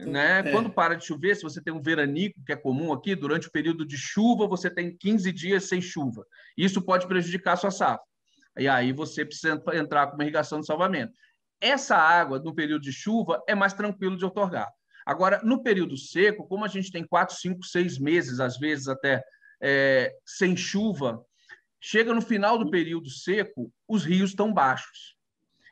Né? 0.00 0.40
É. 0.40 0.52
Quando 0.52 0.70
para 0.70 0.94
de 0.94 1.04
chover, 1.04 1.34
se 1.34 1.42
você 1.42 1.60
tem 1.60 1.74
um 1.74 1.82
veranico, 1.82 2.42
que 2.44 2.52
é 2.52 2.56
comum 2.56 2.92
aqui, 2.92 3.16
durante 3.16 3.48
o 3.48 3.52
período 3.52 3.84
de 3.84 3.96
chuva, 3.96 4.46
você 4.46 4.70
tem 4.70 4.96
15 4.96 5.32
dias 5.32 5.64
sem 5.68 5.80
chuva. 5.80 6.24
Isso 6.56 6.80
pode 6.80 7.06
prejudicar 7.06 7.54
a 7.54 7.56
sua 7.56 7.70
safra. 7.70 8.07
E 8.58 8.68
aí 8.68 8.92
você 8.92 9.24
precisa 9.24 9.62
entrar 9.74 10.08
com 10.08 10.14
uma 10.14 10.24
irrigação 10.24 10.60
de 10.60 10.66
salvamento. 10.66 11.12
Essa 11.60 11.96
água, 11.96 12.38
no 12.38 12.54
período 12.54 12.82
de 12.82 12.92
chuva, 12.92 13.42
é 13.48 13.54
mais 13.54 13.72
tranquilo 13.72 14.16
de 14.16 14.24
otorgar. 14.24 14.68
Agora, 15.06 15.40
no 15.42 15.62
período 15.62 15.96
seco, 15.96 16.46
como 16.46 16.64
a 16.64 16.68
gente 16.68 16.92
tem 16.92 17.06
quatro, 17.06 17.34
cinco, 17.34 17.64
seis 17.64 17.98
meses, 17.98 18.40
às 18.40 18.58
vezes 18.58 18.88
até 18.88 19.22
é, 19.60 20.12
sem 20.24 20.56
chuva, 20.56 21.24
chega 21.80 22.12
no 22.12 22.20
final 22.20 22.58
do 22.58 22.70
período 22.70 23.08
seco, 23.08 23.72
os 23.88 24.04
rios 24.04 24.30
estão 24.30 24.52
baixos. 24.52 25.16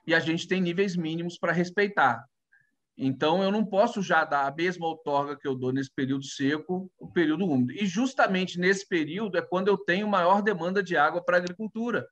E 0.07 0.15
a 0.15 0.21
gente 0.21 0.49
tem 0.49 0.61
níveis 0.61 0.97
mínimos 0.97 1.39
para 1.39 1.53
respeitar. 1.53 2.25
Então, 2.97 3.43
eu 3.43 3.53
não 3.53 3.65
posso 3.65 4.01
já 4.01 4.25
dar 4.25 4.47
a 4.47 4.55
mesma 4.55 4.87
outorga 4.87 5.37
que 5.37 5.47
eu 5.47 5.55
dou 5.55 5.71
nesse 5.71 5.91
período 5.95 6.25
seco, 6.25 6.91
o 6.99 7.11
período 7.13 7.45
úmido. 7.45 7.73
E 7.73 7.87
justamente 7.87 8.59
nesse 8.59 8.89
período 8.89 9.37
é 9.37 9.43
quando 9.43 9.69
eu 9.69 9.77
tenho 9.77 10.09
maior 10.09 10.41
demanda 10.41 10.83
de 10.83 10.97
água 10.97 11.23
para 11.23 11.37
a 11.37 11.41
agricultura, 11.41 12.07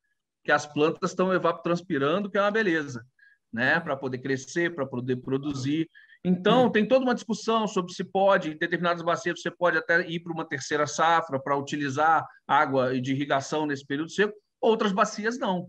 que 0.44 0.52
as 0.52 0.66
plantas 0.66 1.11
estão 1.11 1.33
evapotranspirando, 1.33 2.30
que 2.30 2.37
é 2.37 2.40
uma 2.40 2.50
beleza, 2.50 3.04
né? 3.52 3.80
Para 3.80 3.96
poder 3.96 4.18
crescer, 4.18 4.74
para 4.74 4.87
poder 4.87 5.16
produzir. 5.16 5.88
Então, 6.22 6.70
tem 6.70 6.87
toda 6.87 7.04
uma 7.04 7.14
discussão 7.14 7.66
sobre 7.66 7.92
se 7.92 8.04
pode, 8.04 8.50
em 8.50 8.57
determinadas 8.57 9.02
bacias, 9.02 9.40
você 9.40 9.50
pode 9.50 9.76
até 9.76 10.07
ir 10.09 10.20
para 10.20 10.33
uma 10.33 10.44
terceira 10.44 10.87
safra 10.87 11.40
para 11.40 11.57
utilizar 11.57 12.26
água 12.46 12.98
de 13.00 13.12
irrigação 13.12 13.66
nesse 13.66 13.87
período 13.87 14.11
seco, 14.11 14.35
outras 14.61 14.92
bacias 14.92 15.38
não. 15.38 15.68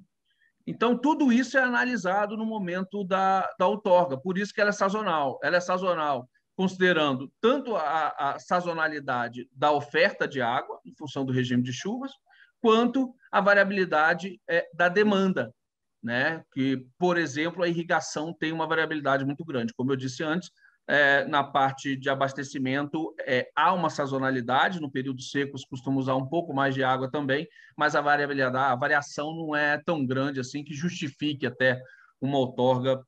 Então, 0.67 0.97
tudo 0.97 1.31
isso 1.31 1.57
é 1.57 1.61
analisado 1.61 2.35
no 2.35 2.45
momento 2.45 3.03
da, 3.03 3.49
da 3.59 3.67
outorga, 3.67 4.17
por 4.17 4.37
isso 4.37 4.53
que 4.53 4.61
ela 4.61 4.69
é 4.71 4.73
sazonal. 4.73 5.39
Ela 5.43 5.57
é 5.57 5.59
sazonal 5.59 6.27
considerando 6.55 7.31
tanto 7.41 7.75
a, 7.75 8.15
a, 8.17 8.39
sazonalidade 8.39 9.47
da 9.51 9.71
oferta 9.71 10.27
de 10.27 10.41
água, 10.41 10.79
em 10.85 10.95
função 10.95 11.25
do 11.25 11.33
regime 11.33 11.61
de 11.61 11.73
chuvas, 11.73 12.11
quanto 12.61 13.13
a 13.35 13.41
variabilidade 13.41 14.39
é, 14.49 14.65
da 14.73 14.87
demanda, 14.87 15.53
né? 16.01 16.41
Que, 16.53 16.87
por 16.97 17.17
exemplo, 17.17 17.63
a 17.63 17.67
irrigação 17.67 18.33
tem 18.33 18.53
uma 18.53 18.65
variabilidade 18.65 19.25
muito 19.25 19.43
grande. 19.43 19.73
Como 19.73 19.91
eu 19.91 19.97
disse 19.97 20.23
antes, 20.23 20.49
é, 20.87 21.25
na 21.25 21.43
parte 21.43 21.97
de 21.97 22.09
abastecimento 22.09 23.13
é, 23.19 23.49
há 23.53 23.73
uma 23.73 23.89
sazonalidade, 23.89 24.79
no 24.79 24.89
período 24.89 25.21
secos 25.21 25.65
costuma 25.65 25.97
usar 25.97 26.15
um 26.15 26.25
pouco 26.25 26.53
mais 26.53 26.73
de 26.73 26.81
água 26.81 27.11
também, 27.11 27.45
mas 27.75 27.93
a 27.93 27.99
variabilidade, 27.99 28.55
a 28.55 28.73
variação 28.73 29.35
não 29.35 29.53
é 29.53 29.81
tão 29.83 30.05
grande 30.05 30.39
assim 30.39 30.63
que 30.63 30.73
justifique 30.73 31.45
até 31.45 31.77
uma 32.21 32.37
outorga 32.37 33.03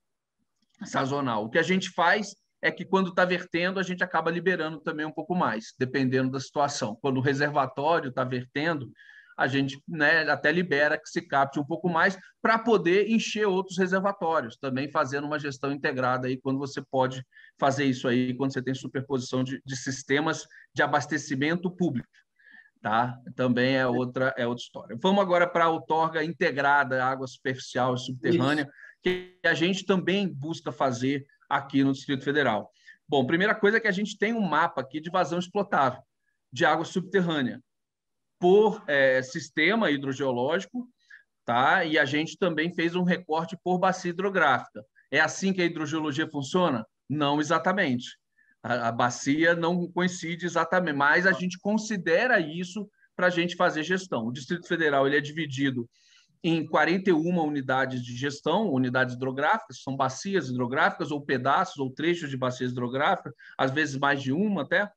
sazonal. 0.84 1.46
O 1.46 1.50
que 1.50 1.58
a 1.58 1.64
gente 1.64 1.90
faz 1.92 2.36
é 2.62 2.70
que 2.70 2.84
quando 2.84 3.12
está 3.12 3.24
vertendo, 3.24 3.80
a 3.80 3.84
gente 3.84 4.04
acaba 4.04 4.30
liberando 4.30 4.82
também 4.82 5.06
um 5.06 5.14
pouco 5.14 5.34
mais, 5.34 5.74
dependendo 5.80 6.32
da 6.32 6.40
situação. 6.42 6.98
Quando 7.02 7.16
o 7.16 7.22
reservatório 7.22 8.10
está 8.10 8.26
vertendo, 8.26 8.92
a 9.38 9.46
gente 9.46 9.80
né, 9.88 10.28
até 10.30 10.52
libera 10.52 10.98
que 10.98 11.08
se 11.08 11.22
capte 11.22 11.60
um 11.60 11.64
pouco 11.64 11.88
mais 11.88 12.18
para 12.42 12.58
poder 12.58 13.08
encher 13.08 13.46
outros 13.46 13.78
reservatórios, 13.78 14.58
também 14.58 14.90
fazendo 14.90 15.26
uma 15.26 15.38
gestão 15.38 15.72
integrada 15.72 16.28
aí 16.28 16.38
quando 16.38 16.58
você 16.58 16.82
pode 16.82 17.24
fazer 17.60 17.86
isso 17.86 18.08
aí, 18.08 18.34
quando 18.34 18.52
você 18.52 18.64
tem 18.64 18.74
superposição 18.74 19.44
de, 19.44 19.62
de 19.64 19.76
sistemas 19.78 20.48
de 20.74 20.82
abastecimento 20.82 21.70
público. 21.70 22.10
Tá? 22.82 23.16
Também 23.36 23.76
é 23.76 23.86
outra, 23.86 24.34
é 24.38 24.48
outra 24.48 24.64
história. 24.64 24.98
Vamos 25.00 25.22
agora 25.22 25.48
para 25.48 25.66
a 25.66 25.70
outorga 25.70 26.24
integrada, 26.24 27.04
água 27.04 27.28
superficial 27.28 27.94
e 27.94 28.00
subterrânea, 28.00 28.64
isso. 28.64 28.72
que 29.04 29.38
a 29.46 29.54
gente 29.54 29.86
também 29.86 30.28
busca 30.28 30.72
fazer 30.72 31.26
aqui 31.48 31.84
no 31.84 31.94
Distrito 31.94 32.24
Federal. 32.24 32.72
Bom, 33.08 33.26
primeira 33.26 33.54
coisa 33.54 33.78
é 33.78 33.80
que 33.80 33.88
a 33.88 33.92
gente 33.92 34.18
tem 34.18 34.34
um 34.34 34.42
mapa 34.42 34.82
aqui 34.82 35.00
de 35.00 35.10
vazão 35.10 35.38
explotável 35.38 36.02
de 36.52 36.66
água 36.66 36.86
subterrânea 36.86 37.62
por 38.40 38.84
é, 38.88 39.22
sistema 39.22 39.90
hidrogeológico, 39.92 40.88
tá? 41.46 41.84
E 41.86 41.98
a 41.98 42.06
gente 42.06 42.38
também 42.38 42.74
fez 42.74 42.96
um 42.96 43.04
recorte 43.04 43.58
por 43.64 43.80
bacia 43.80 44.12
hidrográfica. 44.12 44.84
É 45.12 45.20
assim 45.20 45.54
que 45.54 45.62
a 45.62 45.66
hidrogeologia 45.66 46.30
funciona? 46.30 46.86
Não 47.10 47.40
exatamente. 47.40 48.18
A, 48.62 48.90
a 48.90 48.92
bacia 48.92 49.56
não 49.56 49.88
coincide 49.92 50.46
exatamente, 50.46 50.96
mas 50.96 51.26
a 51.26 51.32
gente 51.32 51.58
considera 51.60 52.40
isso 52.40 52.90
para 53.16 53.28
a 53.28 53.32
gente 53.32 53.56
fazer 53.56 53.84
gestão. 53.84 54.28
O 54.28 54.32
Distrito 54.32 54.68
Federal 54.68 55.08
ele 55.08 55.18
é 55.18 55.22
dividido 55.22 55.90
em 56.44 56.66
41 56.66 57.40
unidades 57.40 58.04
de 58.04 58.16
gestão, 58.16 58.72
unidades 58.72 59.16
hidrográficas, 59.16 59.82
são 59.82 59.96
bacias 59.96 60.50
hidrográficas 60.50 61.12
ou 61.12 61.22
pedaços 61.22 61.78
ou 61.78 61.92
trechos 61.92 62.30
de 62.30 62.38
bacias 62.38 62.72
hidrográficas, 62.72 63.34
às 63.58 63.72
vezes 63.72 63.98
mais 63.98 64.22
de 64.22 64.32
uma 64.32 64.62
até, 64.62 64.90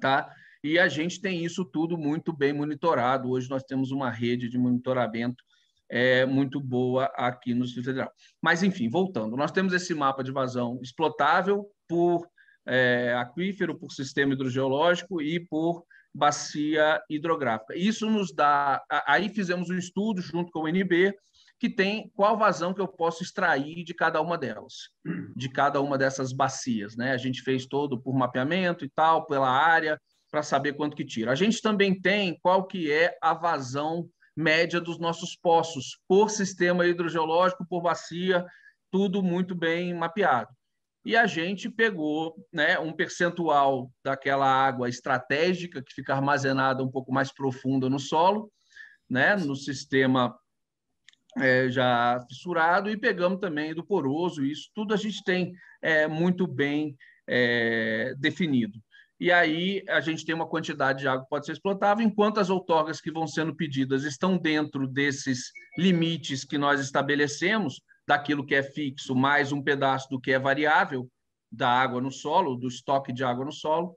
tá? 0.00 0.34
E 0.64 0.78
a 0.78 0.88
gente 0.88 1.20
tem 1.20 1.44
isso 1.44 1.62
tudo 1.62 1.98
muito 1.98 2.32
bem 2.32 2.50
monitorado. 2.54 3.28
Hoje 3.28 3.50
nós 3.50 3.62
temos 3.64 3.90
uma 3.90 4.10
rede 4.10 4.48
de 4.48 4.56
monitoramento 4.56 5.44
é, 5.90 6.24
muito 6.24 6.58
boa 6.58 7.04
aqui 7.16 7.52
no 7.52 7.66
Distrito 7.66 7.84
Federal. 7.84 8.10
Mas, 8.40 8.62
enfim, 8.62 8.88
voltando, 8.88 9.36
nós 9.36 9.52
temos 9.52 9.74
esse 9.74 9.94
mapa 9.94 10.24
de 10.24 10.32
vazão 10.32 10.80
explotável 10.82 11.66
por 11.86 12.26
é, 12.66 13.14
aquífero, 13.14 13.78
por 13.78 13.92
sistema 13.92 14.32
hidrogeológico 14.32 15.20
e 15.20 15.38
por 15.38 15.84
bacia 16.14 16.98
hidrográfica. 17.10 17.76
Isso 17.76 18.08
nos 18.08 18.32
dá. 18.32 18.82
Aí 19.06 19.28
fizemos 19.28 19.68
um 19.68 19.76
estudo 19.76 20.22
junto 20.22 20.50
com 20.50 20.60
o 20.60 20.68
NB 20.68 21.14
que 21.60 21.68
tem 21.68 22.10
qual 22.14 22.38
vazão 22.38 22.72
que 22.72 22.80
eu 22.80 22.88
posso 22.88 23.22
extrair 23.22 23.84
de 23.84 23.92
cada 23.92 24.18
uma 24.22 24.38
delas, 24.38 24.88
de 25.36 25.50
cada 25.50 25.82
uma 25.82 25.98
dessas 25.98 26.32
bacias. 26.32 26.96
Né? 26.96 27.12
A 27.12 27.18
gente 27.18 27.42
fez 27.42 27.66
todo 27.66 28.00
por 28.00 28.14
mapeamento 28.14 28.82
e 28.82 28.88
tal, 28.88 29.26
pela 29.26 29.50
área, 29.50 30.00
para 30.34 30.42
saber 30.42 30.72
quanto 30.72 30.96
que 30.96 31.04
tira. 31.04 31.30
A 31.30 31.36
gente 31.36 31.62
também 31.62 31.94
tem 31.94 32.36
qual 32.42 32.66
que 32.66 32.90
é 32.90 33.16
a 33.22 33.32
vazão 33.32 34.10
média 34.36 34.80
dos 34.80 34.98
nossos 34.98 35.36
poços, 35.36 36.00
por 36.08 36.28
sistema 36.28 36.84
hidrogeológico, 36.84 37.64
por 37.64 37.80
bacia, 37.80 38.44
tudo 38.90 39.22
muito 39.22 39.54
bem 39.54 39.94
mapeado. 39.94 40.50
E 41.04 41.16
a 41.16 41.24
gente 41.24 41.70
pegou 41.70 42.34
né, 42.52 42.80
um 42.80 42.92
percentual 42.92 43.92
daquela 44.02 44.44
água 44.44 44.88
estratégica 44.88 45.80
que 45.80 45.94
fica 45.94 46.14
armazenada 46.14 46.82
um 46.82 46.90
pouco 46.90 47.12
mais 47.12 47.32
profunda 47.32 47.88
no 47.88 48.00
solo, 48.00 48.50
né, 49.08 49.36
no 49.36 49.54
sistema 49.54 50.36
é, 51.38 51.70
já 51.70 52.18
fissurado, 52.28 52.90
e 52.90 52.96
pegamos 52.96 53.38
também 53.38 53.72
do 53.72 53.86
poroso, 53.86 54.44
isso 54.44 54.68
tudo 54.74 54.94
a 54.94 54.96
gente 54.96 55.22
tem 55.22 55.52
é, 55.80 56.08
muito 56.08 56.44
bem 56.44 56.96
é, 57.24 58.16
definido 58.18 58.82
e 59.24 59.32
aí 59.32 59.82
a 59.88 60.02
gente 60.02 60.22
tem 60.22 60.34
uma 60.34 60.46
quantidade 60.46 60.98
de 60.98 61.08
água 61.08 61.22
que 61.22 61.30
pode 61.30 61.46
ser 61.46 61.52
explotável, 61.52 62.04
enquanto 62.04 62.40
as 62.40 62.50
outorgas 62.50 63.00
que 63.00 63.10
vão 63.10 63.26
sendo 63.26 63.56
pedidas 63.56 64.04
estão 64.04 64.36
dentro 64.36 64.86
desses 64.86 65.50
limites 65.78 66.44
que 66.44 66.58
nós 66.58 66.78
estabelecemos, 66.78 67.80
daquilo 68.06 68.44
que 68.44 68.54
é 68.54 68.62
fixo, 68.62 69.14
mais 69.14 69.50
um 69.50 69.62
pedaço 69.62 70.10
do 70.10 70.20
que 70.20 70.30
é 70.30 70.38
variável 70.38 71.08
da 71.50 71.70
água 71.70 72.02
no 72.02 72.10
solo, 72.10 72.54
do 72.54 72.68
estoque 72.68 73.14
de 73.14 73.24
água 73.24 73.46
no 73.46 73.50
solo, 73.50 73.96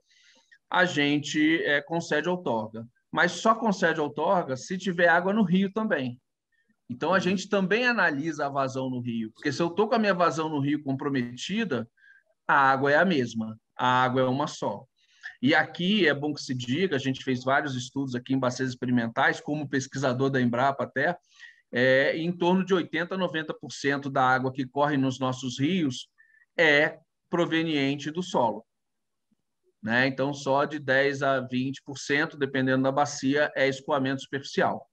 a 0.70 0.86
gente 0.86 1.62
é, 1.62 1.82
concede 1.82 2.26
outorga. 2.26 2.88
Mas 3.12 3.32
só 3.32 3.54
concede 3.54 4.00
outorga 4.00 4.56
se 4.56 4.78
tiver 4.78 5.08
água 5.08 5.34
no 5.34 5.42
rio 5.42 5.70
também. 5.70 6.18
Então 6.88 7.12
a 7.12 7.18
gente 7.18 7.50
também 7.50 7.86
analisa 7.86 8.46
a 8.46 8.48
vazão 8.48 8.88
no 8.88 8.98
rio, 8.98 9.30
porque 9.34 9.52
se 9.52 9.60
eu 9.60 9.66
estou 9.66 9.90
com 9.90 9.94
a 9.94 9.98
minha 9.98 10.14
vazão 10.14 10.48
no 10.48 10.58
rio 10.58 10.82
comprometida, 10.82 11.86
a 12.46 12.54
água 12.54 12.90
é 12.90 12.96
a 12.96 13.04
mesma, 13.04 13.60
a 13.76 14.04
água 14.04 14.22
é 14.22 14.24
uma 14.24 14.46
só. 14.46 14.86
E 15.40 15.54
aqui 15.54 16.06
é 16.06 16.14
bom 16.14 16.34
que 16.34 16.42
se 16.42 16.54
diga, 16.54 16.96
a 16.96 16.98
gente 16.98 17.22
fez 17.22 17.44
vários 17.44 17.76
estudos 17.76 18.14
aqui 18.14 18.34
em 18.34 18.38
bacias 18.38 18.70
experimentais, 18.70 19.40
como 19.40 19.68
pesquisador 19.68 20.30
da 20.30 20.40
Embrapa 20.40 20.84
até, 20.84 21.16
é, 21.70 22.16
em 22.16 22.32
torno 22.32 22.64
de 22.64 22.74
80% 22.74 23.12
a 23.12 23.16
90% 23.16 24.10
da 24.10 24.22
água 24.22 24.52
que 24.52 24.66
corre 24.66 24.96
nos 24.96 25.18
nossos 25.18 25.58
rios 25.60 26.08
é 26.56 26.98
proveniente 27.30 28.10
do 28.10 28.22
solo. 28.22 28.64
Né? 29.82 30.08
Então, 30.08 30.34
só 30.34 30.64
de 30.64 30.80
10% 30.80 31.22
a 31.22 31.48
20%, 31.48 32.36
dependendo 32.36 32.82
da 32.82 32.90
bacia, 32.90 33.52
é 33.54 33.68
escoamento 33.68 34.22
superficial, 34.22 34.84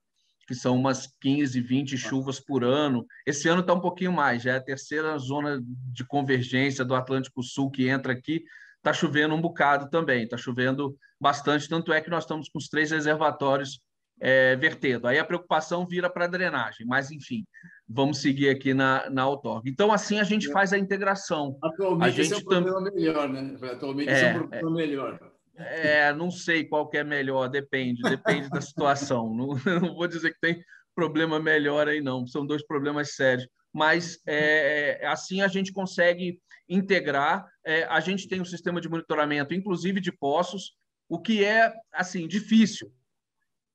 que 0.47 0.53
são 0.53 0.75
umas 0.75 1.07
15, 1.21 1.59
20 1.59 1.97
chuvas 1.97 2.39
por 2.39 2.63
ano. 2.63 3.05
Esse 3.25 3.47
ano 3.47 3.61
está 3.61 3.73
um 3.73 3.81
pouquinho 3.81 4.11
mais, 4.11 4.43
já 4.43 4.53
é 4.53 4.57
a 4.57 4.63
terceira 4.63 5.17
zona 5.17 5.59
de 5.91 6.05
convergência 6.05 6.85
do 6.85 6.93
Atlântico 6.93 7.41
Sul 7.41 7.71
que 7.71 7.87
entra 7.87 8.13
aqui, 8.13 8.43
está 8.85 8.93
chovendo 8.93 9.33
um 9.33 9.41
bocado 9.41 9.89
também, 9.89 10.23
está 10.23 10.37
chovendo 10.37 10.95
bastante, 11.19 11.67
tanto 11.67 11.91
é 11.91 11.99
que 11.99 12.09
nós 12.09 12.23
estamos 12.23 12.47
com 12.47 12.59
os 12.59 12.69
três 12.69 12.91
reservatórios 12.91 13.81
é, 14.21 14.55
vertendo. 14.55 15.07
Aí 15.07 15.17
a 15.17 15.25
preocupação 15.25 15.87
vira 15.87 16.07
para 16.07 16.25
a 16.25 16.27
drenagem, 16.27 16.85
mas 16.85 17.09
enfim, 17.09 17.43
vamos 17.89 18.21
seguir 18.21 18.49
aqui 18.49 18.75
na, 18.75 19.09
na 19.09 19.27
outorga. 19.27 19.67
Então, 19.67 19.91
assim 19.91 20.19
a 20.19 20.23
gente 20.23 20.51
faz 20.51 20.71
a 20.71 20.77
integração. 20.77 21.57
Atualmente 21.63 22.07
a 22.07 22.11
gente 22.11 22.21
esse 22.21 22.33
é 22.33 22.37
um 22.37 22.43
problema 22.43 22.83
tam... 22.83 22.93
melhor, 22.93 23.29
né? 23.29 23.57
Atualmente 23.71 24.09
é, 24.09 24.21
é 24.21 24.29
um 24.29 24.33
problema 24.39 24.69
é, 24.69 24.73
melhor. 24.73 25.31
É, 25.57 26.13
não 26.13 26.29
sei 26.29 26.63
qual 26.63 26.87
que 26.87 26.97
é 26.97 27.03
melhor, 27.03 27.47
depende, 27.47 28.03
depende 28.03 28.49
da 28.49 28.61
situação. 28.61 29.33
Não, 29.33 29.47
não 29.81 29.95
vou 29.95 30.07
dizer 30.07 30.31
que 30.33 30.39
tem 30.39 30.63
problema 30.93 31.39
melhor 31.39 31.87
aí, 31.87 32.01
não. 32.01 32.27
São 32.27 32.45
dois 32.45 32.63
problemas 32.63 33.15
sérios. 33.15 33.47
Mas 33.73 34.19
é, 34.27 35.05
assim 35.07 35.41
a 35.41 35.47
gente 35.47 35.73
consegue 35.73 36.39
integrar. 36.67 37.47
É, 37.65 37.83
a 37.85 37.99
gente 37.99 38.27
tem 38.27 38.41
um 38.41 38.45
sistema 38.45 38.81
de 38.81 38.89
monitoramento, 38.89 39.53
inclusive 39.53 39.99
de 39.99 40.11
poços, 40.11 40.75
o 41.07 41.19
que 41.19 41.43
é 41.43 41.73
assim 41.93 42.27
difícil. 42.27 42.91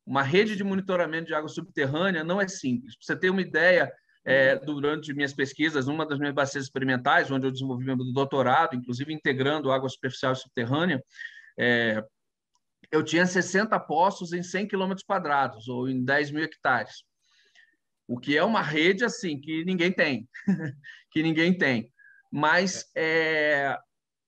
Uma 0.06 0.22
rede 0.22 0.56
de 0.56 0.64
monitoramento 0.64 1.26
de 1.26 1.34
água 1.34 1.48
subterrânea 1.48 2.24
não 2.24 2.40
é 2.40 2.48
simples. 2.48 2.96
Para 2.96 3.06
você 3.06 3.16
ter 3.16 3.30
uma 3.30 3.42
ideia, 3.42 3.92
é, 4.24 4.56
durante 4.56 5.14
minhas 5.14 5.32
pesquisas, 5.32 5.86
uma 5.86 6.04
das 6.06 6.18
minhas 6.18 6.34
bacias 6.34 6.64
experimentais, 6.64 7.30
onde 7.30 7.46
eu 7.46 7.50
desenvolvi 7.50 7.84
meu 7.84 7.96
doutorado, 7.96 8.76
inclusive 8.76 9.12
integrando 9.12 9.70
água 9.70 9.88
superficial 9.88 10.32
e 10.32 10.36
subterrânea, 10.36 11.02
é, 11.58 12.02
eu 12.90 13.04
tinha 13.04 13.24
60 13.24 13.78
poços 13.80 14.32
em 14.32 14.42
100 14.42 14.66
quilômetros 14.66 15.04
quadrados, 15.04 15.68
ou 15.68 15.88
em 15.88 16.04
10 16.04 16.32
mil 16.32 16.42
hectares. 16.42 17.04
O 18.08 18.18
que 18.18 18.36
é 18.36 18.42
uma 18.42 18.62
rede 18.62 19.04
assim 19.04 19.40
que 19.40 19.64
ninguém 19.64 19.92
tem, 19.92 20.28
que 21.12 21.22
ninguém 21.22 21.56
tem 21.56 21.92
mas 22.30 22.90
é, 22.94 23.76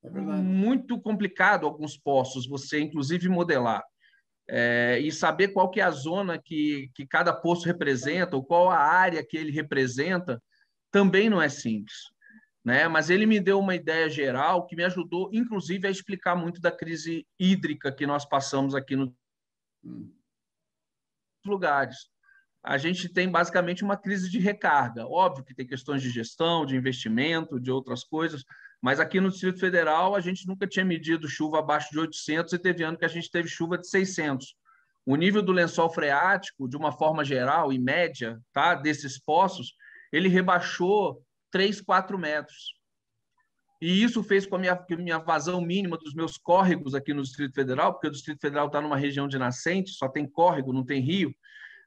é 0.05 0.11
muito 0.11 1.01
complicado 1.01 1.67
alguns 1.67 1.97
poços 1.97 2.47
você, 2.47 2.81
inclusive, 2.81 3.29
modelar. 3.29 3.83
É, 4.49 4.99
e 5.01 5.13
saber 5.13 5.49
qual 5.49 5.71
que 5.71 5.81
é 5.81 5.85
a 5.85 5.91
zona 5.91 6.37
que, 6.37 6.91
que 6.95 7.07
cada 7.07 7.33
poço 7.33 7.65
representa, 7.65 8.37
ou 8.37 8.45
qual 8.45 8.69
a 8.69 8.77
área 8.77 9.25
que 9.25 9.37
ele 9.37 9.53
representa, 9.53 10.43
também 10.91 11.31
não 11.31 11.41
é 11.41 11.49
simples. 11.49 12.11
Né? 12.65 12.89
Mas 12.89 13.09
ele 13.09 13.25
me 13.25 13.41
deu 13.41 13.59
uma 13.61 13.75
ideia 13.75 14.11
geral 14.11 14.67
que 14.67 14.77
me 14.77 14.85
ajudou, 14.85 15.31
inclusive, 15.33 15.87
a 15.87 15.91
explicar 15.91 16.35
muito 16.35 16.61
da 16.61 16.73
crise 16.73 17.27
hídrica 17.39 17.93
que 17.93 18.07
nós 18.07 18.25
passamos 18.25 18.75
aqui 18.75 18.97
no 18.97 19.15
hum. 19.85 20.13
lugares 21.45 22.13
a 22.63 22.79
gente 22.79 23.09
tem 23.09 23.29
basicamente 23.29 23.83
uma 23.83 23.97
crise 23.97 24.31
de 24.31 24.39
recarga. 24.39 25.07
Óbvio 25.07 25.45
que 25.45 25.55
tem 25.55 25.67
questões 25.67 26.01
de 26.01 26.11
gestão, 26.11 26.65
de 26.65 26.77
investimento, 26.77 27.59
de 27.59 27.71
outras 27.71 28.05
coisas, 28.05 28.45
Mas 28.81 28.99
aqui 28.99 29.21
no 29.21 29.31
Distrito 29.31 29.61
Federal, 29.61 30.15
a 30.17 30.21
gente 30.21 30.47
nunca 30.47 30.67
tinha 30.67 30.85
medido 30.85 31.29
chuva 31.29 31.61
abaixo 31.61 31.89
de 31.93 32.01
800 32.01 32.53
e 32.53 32.59
teve 32.59 32.83
ano 32.83 32.99
que 32.99 33.05
a 33.05 33.09
gente 33.09 33.31
teve 33.31 33.49
chuva 33.49 33.79
de 33.79 33.87
600. 33.89 34.57
O 35.07 35.15
nível 35.15 35.41
do 35.41 35.53
lençol 35.53 35.89
freático, 35.89 36.69
de 36.69 36.77
uma 36.77 36.91
forma 36.91 37.25
geral 37.25 37.73
e 37.73 37.79
média, 37.79 38.41
tá, 38.53 38.75
desses 38.75 39.21
poços, 39.21 39.75
ele 40.13 40.29
rebaixou 40.29 41.25
3, 41.53 41.81
4 41.81 42.19
metros. 42.19 42.75
E 43.81 44.03
isso 44.03 44.23
fez 44.23 44.47
com 44.47 44.57
a 44.57 44.59
minha, 44.59 44.77
que 44.77 44.95
a 44.95 44.97
minha 44.97 45.19
vazão 45.19 45.61
mínima 45.61 45.99
dos 45.99 46.15
meus 46.15 46.37
córregos 46.37 46.95
aqui 46.95 47.13
no 47.13 47.23
Distrito 47.23 47.55
Federal, 47.55 47.93
porque 47.93 48.07
o 48.07 48.13
Distrito 48.13 48.41
Federal 48.41 48.67
está 48.67 48.81
numa 48.81 48.97
região 48.97 49.27
de 49.27 49.39
nascente, 49.39 49.91
só 49.91 50.09
tem 50.09 50.25
córrego, 50.25 50.73
não 50.73 50.85
tem 50.85 51.01
rio. 51.01 51.35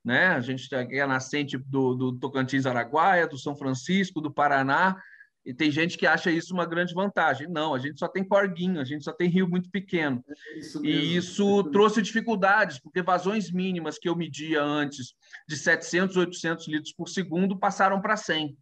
Né? 0.06 0.28
A 0.28 0.40
gente 0.40 0.70
tem 0.70 1.02
a 1.02 1.08
nascente 1.08 1.58
do, 1.58 1.96
do 1.96 2.20
Tocantins 2.20 2.68
Araguaia, 2.68 3.28
do 3.28 3.40
São 3.40 3.56
Francisco, 3.56 4.22
do 4.22 4.32
Paraná, 4.32 4.96
e 5.44 5.52
tem 5.54 5.72
gente 5.72 5.98
que 5.98 6.06
acha 6.06 6.30
isso 6.30 6.54
uma 6.54 6.66
grande 6.66 6.94
vantagem. 6.94 7.48
Não, 7.48 7.74
a 7.74 7.80
gente 7.80 7.98
só 7.98 8.08
tem 8.08 8.24
corguinho, 8.24 8.80
a 8.80 8.84
gente 8.84 9.04
só 9.04 9.12
tem 9.12 9.28
rio 9.28 9.50
muito 9.50 9.70
pequeno. 9.70 10.24
É 10.28 10.60
isso 10.60 10.86
e 10.86 11.16
isso 11.16 11.64
trouxe 11.66 12.04
dificuldades, 12.04 12.80
porque 12.80 13.02
vazões 13.02 13.52
mínimas 13.52 13.98
que 13.98 14.08
eu 14.08 14.16
media 14.16 14.62
antes 14.64 15.16
de 15.48 15.58
700, 15.58 16.18
800 16.18 16.68
litros 16.68 16.94
por 16.94 17.10
segundo 17.10 17.58
passaram 17.58 18.00
para 18.00 18.16
100. 18.16 18.56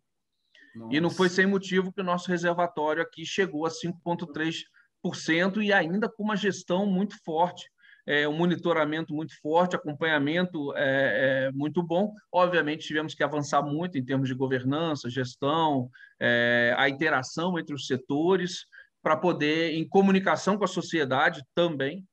Nossa. 0.76 0.96
E 0.96 1.02
não 1.02 1.10
foi 1.10 1.28
sem 1.30 1.46
motivo 1.46 1.92
que 1.92 2.02
o 2.02 2.06
nosso 2.06 2.30
reservatório 2.30 3.04
aqui 3.04 3.26
chegou 3.26 3.66
a 3.66 3.70
5,3% 3.70 5.62
e 5.62 5.72
ainda 5.72 6.10
com 6.10 6.24
uma 6.24 6.38
gestão 6.38 6.86
muito 6.86 7.16
forte 7.24 7.70
é, 8.06 8.28
um 8.28 8.38
monitoramento 8.38 9.14
muito 9.14 9.34
forte, 9.42 9.76
acompanhamento 9.76 10.76
é, 10.76 11.48
é, 11.48 11.52
muito 11.52 11.82
bom. 11.82 12.14
Obviamente, 12.32 12.86
tivemos 12.86 13.14
que 13.14 13.24
avançar 13.24 13.62
muito 13.62 13.98
em 13.98 14.04
termos 14.04 14.28
de 14.28 14.36
governança, 14.36 15.10
gestão, 15.10 15.90
é, 16.20 16.74
a 16.78 16.90
interação 16.90 17.58
entre 17.58 17.74
os 17.74 17.88
setores, 17.88 18.66
para 19.02 19.18
poder, 19.18 19.74
em 19.74 19.88
comunicação 19.88 20.58
com 20.58 20.64
a 20.64 20.68
sociedade 20.68 21.44
também, 21.54 22.06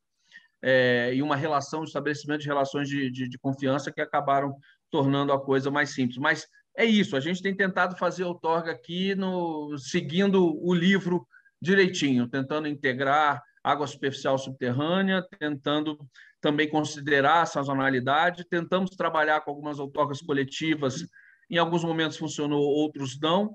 é, 0.62 1.12
e 1.14 1.22
uma 1.22 1.36
relação, 1.36 1.84
estabelecimento 1.84 2.40
de 2.40 2.48
relações 2.48 2.88
de, 2.88 3.10
de, 3.10 3.28
de 3.28 3.38
confiança 3.38 3.92
que 3.92 4.00
acabaram 4.00 4.56
tornando 4.90 5.32
a 5.32 5.40
coisa 5.40 5.70
mais 5.70 5.90
simples. 5.94 6.18
Mas 6.18 6.46
é 6.76 6.84
isso, 6.84 7.16
a 7.16 7.20
gente 7.20 7.42
tem 7.42 7.54
tentado 7.54 7.96
fazer 7.96 8.24
outorga 8.24 8.70
aqui 8.72 9.14
no, 9.14 9.76
seguindo 9.78 10.56
o 10.64 10.74
livro 10.74 11.26
direitinho, 11.60 12.28
tentando 12.28 12.68
integrar 12.68 13.42
água 13.62 13.86
superficial 13.86 14.38
subterrânea, 14.38 15.24
tentando 15.38 15.98
também 16.40 16.68
considerar 16.68 17.42
a 17.42 17.46
sazonalidade. 17.46 18.48
Tentamos 18.48 18.90
trabalhar 18.90 19.42
com 19.42 19.50
algumas 19.50 19.78
outorgas 19.78 20.20
coletivas, 20.20 21.04
em 21.48 21.58
alguns 21.58 21.84
momentos 21.84 22.16
funcionou, 22.16 22.62
outros 22.62 23.18
não. 23.20 23.54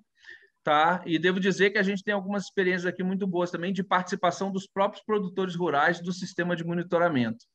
Tá? 0.64 1.04
E 1.06 1.20
devo 1.20 1.40
dizer 1.40 1.70
que 1.70 1.78
a 1.78 1.84
gente 1.84 2.04
tem 2.04 2.14
algumas 2.14 2.44
experiências 2.44 2.86
aqui 2.86 3.04
muito 3.04 3.28
boas 3.28 3.52
também 3.52 3.72
de 3.72 3.84
participação 3.84 4.52
dos 4.52 4.68
próprios 4.68 5.04
produtores 5.04 5.56
rurais 5.56 6.02
do 6.02 6.12
sistema 6.12 6.56
de 6.56 6.64
monitoramento. 6.64 7.46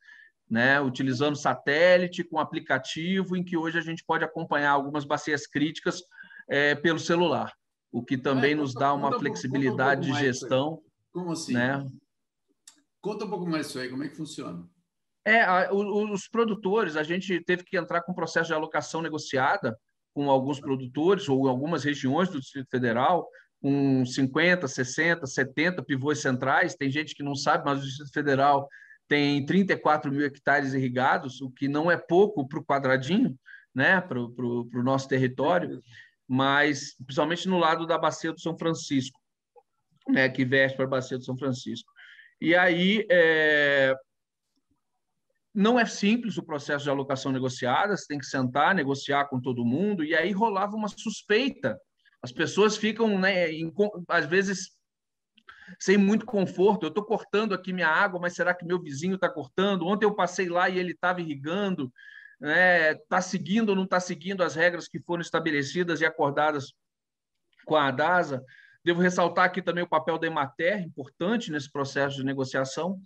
Né, 0.48 0.80
utilizando 0.80 1.36
satélite 1.36 2.24
com 2.24 2.36
aplicativo, 2.36 3.36
em 3.36 3.44
que 3.44 3.56
hoje 3.56 3.78
a 3.78 3.80
gente 3.80 4.04
pode 4.04 4.24
acompanhar 4.24 4.72
algumas 4.72 5.04
bacias 5.04 5.46
críticas 5.46 6.02
é, 6.48 6.74
pelo 6.74 6.98
celular, 6.98 7.52
o 7.92 8.02
que 8.02 8.18
também 8.18 8.50
é, 8.50 8.54
nos 8.56 8.74
dá 8.74 8.92
uma 8.92 9.16
flexibilidade 9.16 10.10
um 10.10 10.12
de 10.12 10.18
gestão. 10.18 10.82
Como 11.12 11.30
assim? 11.30 11.54
Né? 11.54 11.86
Conta 13.00 13.24
um 13.24 13.30
pouco 13.30 13.46
mais 13.46 13.66
isso 13.66 13.78
aí, 13.78 13.88
como 13.88 14.04
é 14.04 14.08
que 14.08 14.16
funciona? 14.16 14.68
É, 15.24 15.42
a, 15.42 15.72
os 15.72 16.28
produtores, 16.28 16.96
a 16.96 17.02
gente 17.02 17.42
teve 17.44 17.64
que 17.64 17.76
entrar 17.76 18.02
com 18.02 18.12
um 18.12 18.14
processo 18.14 18.48
de 18.48 18.54
alocação 18.54 19.02
negociada 19.02 19.76
com 20.14 20.30
alguns 20.30 20.60
produtores 20.60 21.28
ou 21.28 21.48
algumas 21.48 21.84
regiões 21.84 22.28
do 22.28 22.40
Distrito 22.40 22.68
Federal, 22.70 23.28
com 23.60 24.04
50, 24.04 24.66
60, 24.66 25.26
70 25.26 25.82
pivôs 25.84 26.20
centrais. 26.20 26.74
Tem 26.74 26.90
gente 26.90 27.14
que 27.14 27.22
não 27.22 27.34
sabe, 27.34 27.64
mas 27.64 27.80
o 27.80 27.84
Distrito 27.84 28.12
Federal 28.12 28.68
tem 29.06 29.44
34 29.44 30.10
mil 30.10 30.24
hectares 30.24 30.72
irrigados, 30.72 31.40
o 31.40 31.50
que 31.50 31.68
não 31.68 31.90
é 31.90 31.96
pouco 31.96 32.46
para 32.46 32.58
o 32.58 32.64
quadradinho, 32.64 33.36
né, 33.74 34.00
para 34.00 34.20
o 34.20 34.82
nosso 34.84 35.08
território, 35.08 35.82
mas 36.28 36.94
principalmente 37.04 37.48
no 37.48 37.58
lado 37.58 37.86
da 37.86 37.98
Bacia 37.98 38.32
do 38.32 38.40
São 38.40 38.56
Francisco, 38.56 39.18
né, 40.08 40.28
que 40.28 40.44
veste 40.44 40.76
para 40.76 40.84
a 40.84 40.88
Bacia 40.88 41.18
do 41.18 41.24
São 41.24 41.36
Francisco. 41.36 41.89
E 42.40 42.54
aí 42.54 43.06
é... 43.10 43.94
não 45.54 45.78
é 45.78 45.84
simples 45.84 46.38
o 46.38 46.42
processo 46.42 46.84
de 46.84 46.90
alocação 46.90 47.30
negociada, 47.30 47.96
você 47.96 48.06
tem 48.06 48.18
que 48.18 48.26
sentar, 48.26 48.74
negociar 48.74 49.26
com 49.26 49.40
todo 49.40 49.64
mundo, 49.64 50.04
e 50.04 50.14
aí 50.14 50.32
rolava 50.32 50.74
uma 50.74 50.88
suspeita. 50.88 51.78
As 52.22 52.32
pessoas 52.32 52.76
ficam, 52.76 53.18
né, 53.18 53.50
em, 53.50 53.72
às 54.08 54.26
vezes, 54.26 54.76
sem 55.78 55.96
muito 55.96 56.26
conforto. 56.26 56.84
Eu 56.84 56.88
estou 56.88 57.04
cortando 57.04 57.54
aqui 57.54 57.72
minha 57.72 57.88
água, 57.88 58.20
mas 58.20 58.34
será 58.34 58.54
que 58.54 58.64
meu 58.64 58.80
vizinho 58.80 59.14
está 59.14 59.28
cortando? 59.28 59.86
Ontem 59.86 60.04
eu 60.04 60.14
passei 60.14 60.48
lá 60.48 60.68
e 60.68 60.78
ele 60.78 60.92
estava 60.92 61.20
irrigando. 61.20 61.92
Está 62.40 62.46
né? 62.46 62.94
Tá 63.08 63.20
seguindo 63.20 63.70
ou 63.70 63.76
não 63.76 63.84
está 63.84 64.00
seguindo 64.00 64.42
as 64.42 64.54
regras 64.54 64.88
que 64.88 65.00
foram 65.00 65.20
estabelecidas 65.20 66.00
e 66.00 66.06
acordadas 66.06 66.72
com 67.64 67.76
a 67.76 67.88
ADASA? 67.88 68.44
Devo 68.84 69.00
ressaltar 69.00 69.44
aqui 69.44 69.60
também 69.60 69.84
o 69.84 69.88
papel 69.88 70.18
da 70.18 70.26
Emater, 70.26 70.80
importante 70.80 71.50
nesse 71.50 71.70
processo 71.70 72.16
de 72.16 72.24
negociação, 72.24 72.98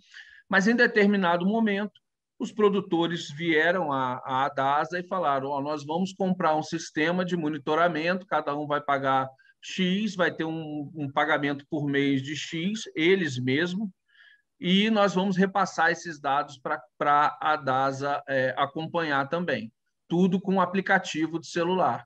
mas 0.47 0.67
em 0.67 0.75
determinado 0.75 1.45
momento, 1.45 1.99
os 2.39 2.51
produtores 2.51 3.29
vieram 3.29 3.91
à, 3.91 4.21
à 4.25 4.45
ADASA 4.45 4.99
e 4.99 5.07
falaram: 5.07 5.49
oh, 5.49 5.61
nós 5.61 5.85
vamos 5.85 6.13
comprar 6.13 6.55
um 6.55 6.63
sistema 6.63 7.25
de 7.25 7.35
monitoramento, 7.35 8.25
cada 8.25 8.55
um 8.55 8.67
vai 8.67 8.81
pagar 8.81 9.29
X, 9.61 10.15
vai 10.15 10.31
ter 10.31 10.45
um, 10.45 10.91
um 10.95 11.11
pagamento 11.11 11.65
por 11.69 11.85
mês 11.85 12.21
de 12.21 12.35
X, 12.35 12.83
eles 12.95 13.39
mesmos, 13.39 13.89
e 14.59 14.89
nós 14.89 15.13
vamos 15.13 15.35
repassar 15.35 15.91
esses 15.91 16.19
dados 16.19 16.59
para 16.97 17.37
a 17.41 17.55
DASA 17.55 18.21
é, 18.27 18.53
acompanhar 18.57 19.27
também. 19.27 19.71
Tudo 20.07 20.39
com 20.39 20.61
aplicativo 20.61 21.39
de 21.39 21.47
celular 21.47 22.05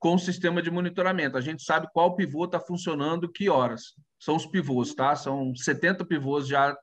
com 0.00 0.14
o 0.14 0.18
sistema 0.18 0.62
de 0.62 0.70
monitoramento. 0.70 1.36
A 1.36 1.42
gente 1.42 1.62
sabe 1.62 1.86
qual 1.92 2.16
pivô 2.16 2.46
está 2.46 2.58
funcionando, 2.58 3.30
que 3.30 3.50
horas. 3.50 3.94
São 4.18 4.34
os 4.34 4.46
pivôs, 4.46 4.94
tá? 4.94 5.14
São 5.14 5.54
70 5.54 6.04
pivôs 6.06 6.48
já 6.48 6.76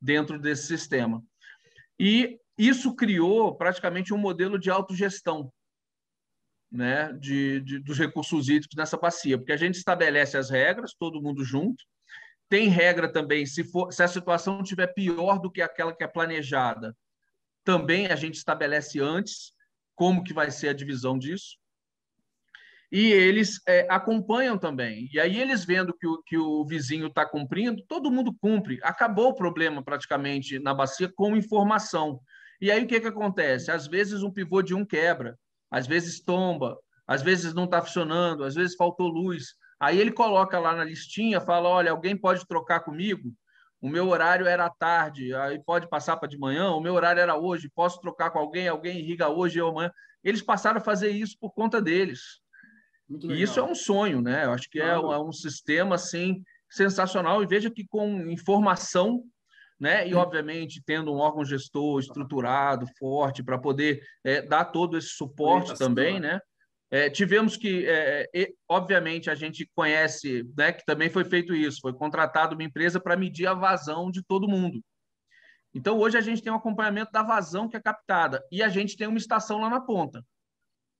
dentro 0.00 0.38
desse 0.38 0.68
sistema. 0.68 1.22
E 1.98 2.38
isso 2.56 2.94
criou 2.94 3.56
praticamente 3.56 4.14
um 4.14 4.18
modelo 4.18 4.58
de 4.58 4.70
autogestão 4.70 5.52
né, 6.70 7.12
de, 7.14 7.60
de, 7.60 7.78
dos 7.80 7.98
recursos 7.98 8.48
hídricos 8.48 8.76
nessa 8.76 8.96
bacia, 8.96 9.36
porque 9.36 9.52
a 9.52 9.56
gente 9.56 9.74
estabelece 9.74 10.36
as 10.36 10.48
regras, 10.48 10.94
todo 10.94 11.20
mundo 11.20 11.44
junto. 11.44 11.84
Tem 12.48 12.68
regra 12.68 13.12
também, 13.12 13.44
se, 13.44 13.64
for, 13.64 13.92
se 13.92 14.02
a 14.02 14.08
situação 14.08 14.62
estiver 14.62 14.86
pior 14.94 15.40
do 15.40 15.50
que 15.50 15.60
aquela 15.60 15.94
que 15.94 16.04
é 16.04 16.06
planejada, 16.06 16.96
também 17.64 18.06
a 18.06 18.14
gente 18.14 18.36
estabelece 18.36 19.00
antes 19.00 19.52
como 19.96 20.22
que 20.22 20.32
vai 20.32 20.52
ser 20.52 20.68
a 20.68 20.72
divisão 20.72 21.18
disso 21.18 21.59
e 22.90 23.12
eles 23.12 23.60
é, 23.68 23.86
acompanham 23.88 24.58
também. 24.58 25.08
E 25.12 25.20
aí 25.20 25.40
eles 25.40 25.64
vendo 25.64 25.94
que 25.96 26.06
o, 26.06 26.22
que 26.22 26.36
o 26.36 26.64
vizinho 26.64 27.06
está 27.06 27.24
cumprindo, 27.24 27.84
todo 27.86 28.10
mundo 28.10 28.34
cumpre. 28.40 28.80
Acabou 28.82 29.28
o 29.28 29.34
problema 29.34 29.82
praticamente 29.82 30.58
na 30.58 30.74
bacia 30.74 31.10
com 31.14 31.36
informação. 31.36 32.20
E 32.60 32.70
aí 32.70 32.84
o 32.84 32.86
que, 32.86 33.00
que 33.00 33.06
acontece? 33.06 33.70
Às 33.70 33.86
vezes 33.86 34.22
um 34.22 34.30
pivô 34.30 34.60
de 34.60 34.74
um 34.74 34.84
quebra, 34.84 35.38
às 35.70 35.86
vezes 35.86 36.20
tomba, 36.20 36.76
às 37.06 37.22
vezes 37.22 37.54
não 37.54 37.64
está 37.64 37.80
funcionando, 37.80 38.44
às 38.44 38.54
vezes 38.54 38.76
faltou 38.76 39.08
luz. 39.08 39.54
Aí 39.78 39.98
ele 39.98 40.12
coloca 40.12 40.58
lá 40.58 40.74
na 40.74 40.84
listinha, 40.84 41.40
fala: 41.40 41.68
olha, 41.68 41.92
alguém 41.92 42.16
pode 42.16 42.46
trocar 42.46 42.80
comigo? 42.80 43.32
O 43.80 43.88
meu 43.88 44.08
horário 44.08 44.46
era 44.46 44.66
à 44.66 44.70
tarde, 44.70 45.34
aí 45.34 45.58
pode 45.58 45.88
passar 45.88 46.16
para 46.18 46.28
de 46.28 46.36
manhã. 46.36 46.70
O 46.72 46.80
meu 46.80 46.92
horário 46.92 47.20
era 47.20 47.36
hoje, 47.36 47.70
posso 47.74 47.98
trocar 48.00 48.30
com 48.30 48.38
alguém? 48.38 48.68
Alguém 48.68 48.98
irriga 48.98 49.28
hoje 49.28 49.60
ou 49.60 49.70
amanhã? 49.70 49.90
Eles 50.22 50.42
passaram 50.42 50.78
a 50.78 50.84
fazer 50.84 51.10
isso 51.10 51.36
por 51.40 51.52
conta 51.52 51.80
deles. 51.80 52.39
E 53.10 53.42
isso 53.42 53.58
é 53.58 53.62
um 53.62 53.74
sonho, 53.74 54.20
né? 54.20 54.44
Eu 54.44 54.52
acho 54.52 54.68
que 54.70 54.80
é, 54.80 54.98
um, 54.98 55.12
é 55.12 55.20
um 55.20 55.32
sistema 55.32 55.96
assim 55.96 56.42
sensacional. 56.68 57.42
E 57.42 57.46
veja 57.46 57.70
que 57.70 57.86
com 57.86 58.30
informação 58.30 59.24
né? 59.80 60.06
E, 60.06 60.14
obviamente, 60.14 60.82
tendo 60.84 61.10
um 61.10 61.16
órgão 61.16 61.42
gestor 61.42 62.00
estruturado, 62.00 62.86
forte, 62.98 63.42
para 63.42 63.58
poder 63.58 64.02
é, 64.22 64.42
dar 64.42 64.66
todo 64.66 64.98
esse 64.98 65.08
suporte 65.08 65.74
também, 65.74 66.20
né? 66.20 66.38
É, 66.90 67.08
tivemos 67.08 67.56
que, 67.56 67.86
é, 67.86 68.28
é 68.34 68.48
obviamente, 68.68 69.30
a 69.30 69.34
gente 69.34 69.66
conhece 69.74 70.44
né, 70.56 70.72
que 70.72 70.84
também 70.84 71.08
foi 71.08 71.24
feito 71.24 71.54
isso, 71.54 71.80
foi 71.80 71.92
contratado 71.94 72.54
uma 72.54 72.64
empresa 72.64 73.00
para 73.00 73.16
medir 73.16 73.46
a 73.46 73.54
vazão 73.54 74.10
de 74.10 74.22
todo 74.24 74.48
mundo. 74.48 74.82
Então, 75.72 75.96
hoje 75.98 76.18
a 76.18 76.20
gente 76.20 76.42
tem 76.42 76.52
um 76.52 76.56
acompanhamento 76.56 77.12
da 77.12 77.22
vazão 77.22 77.68
que 77.68 77.76
é 77.76 77.80
captada 77.80 78.44
e 78.50 78.60
a 78.60 78.68
gente 78.68 78.96
tem 78.96 79.06
uma 79.06 79.18
estação 79.18 79.60
lá 79.60 79.70
na 79.70 79.80
ponta 79.80 80.20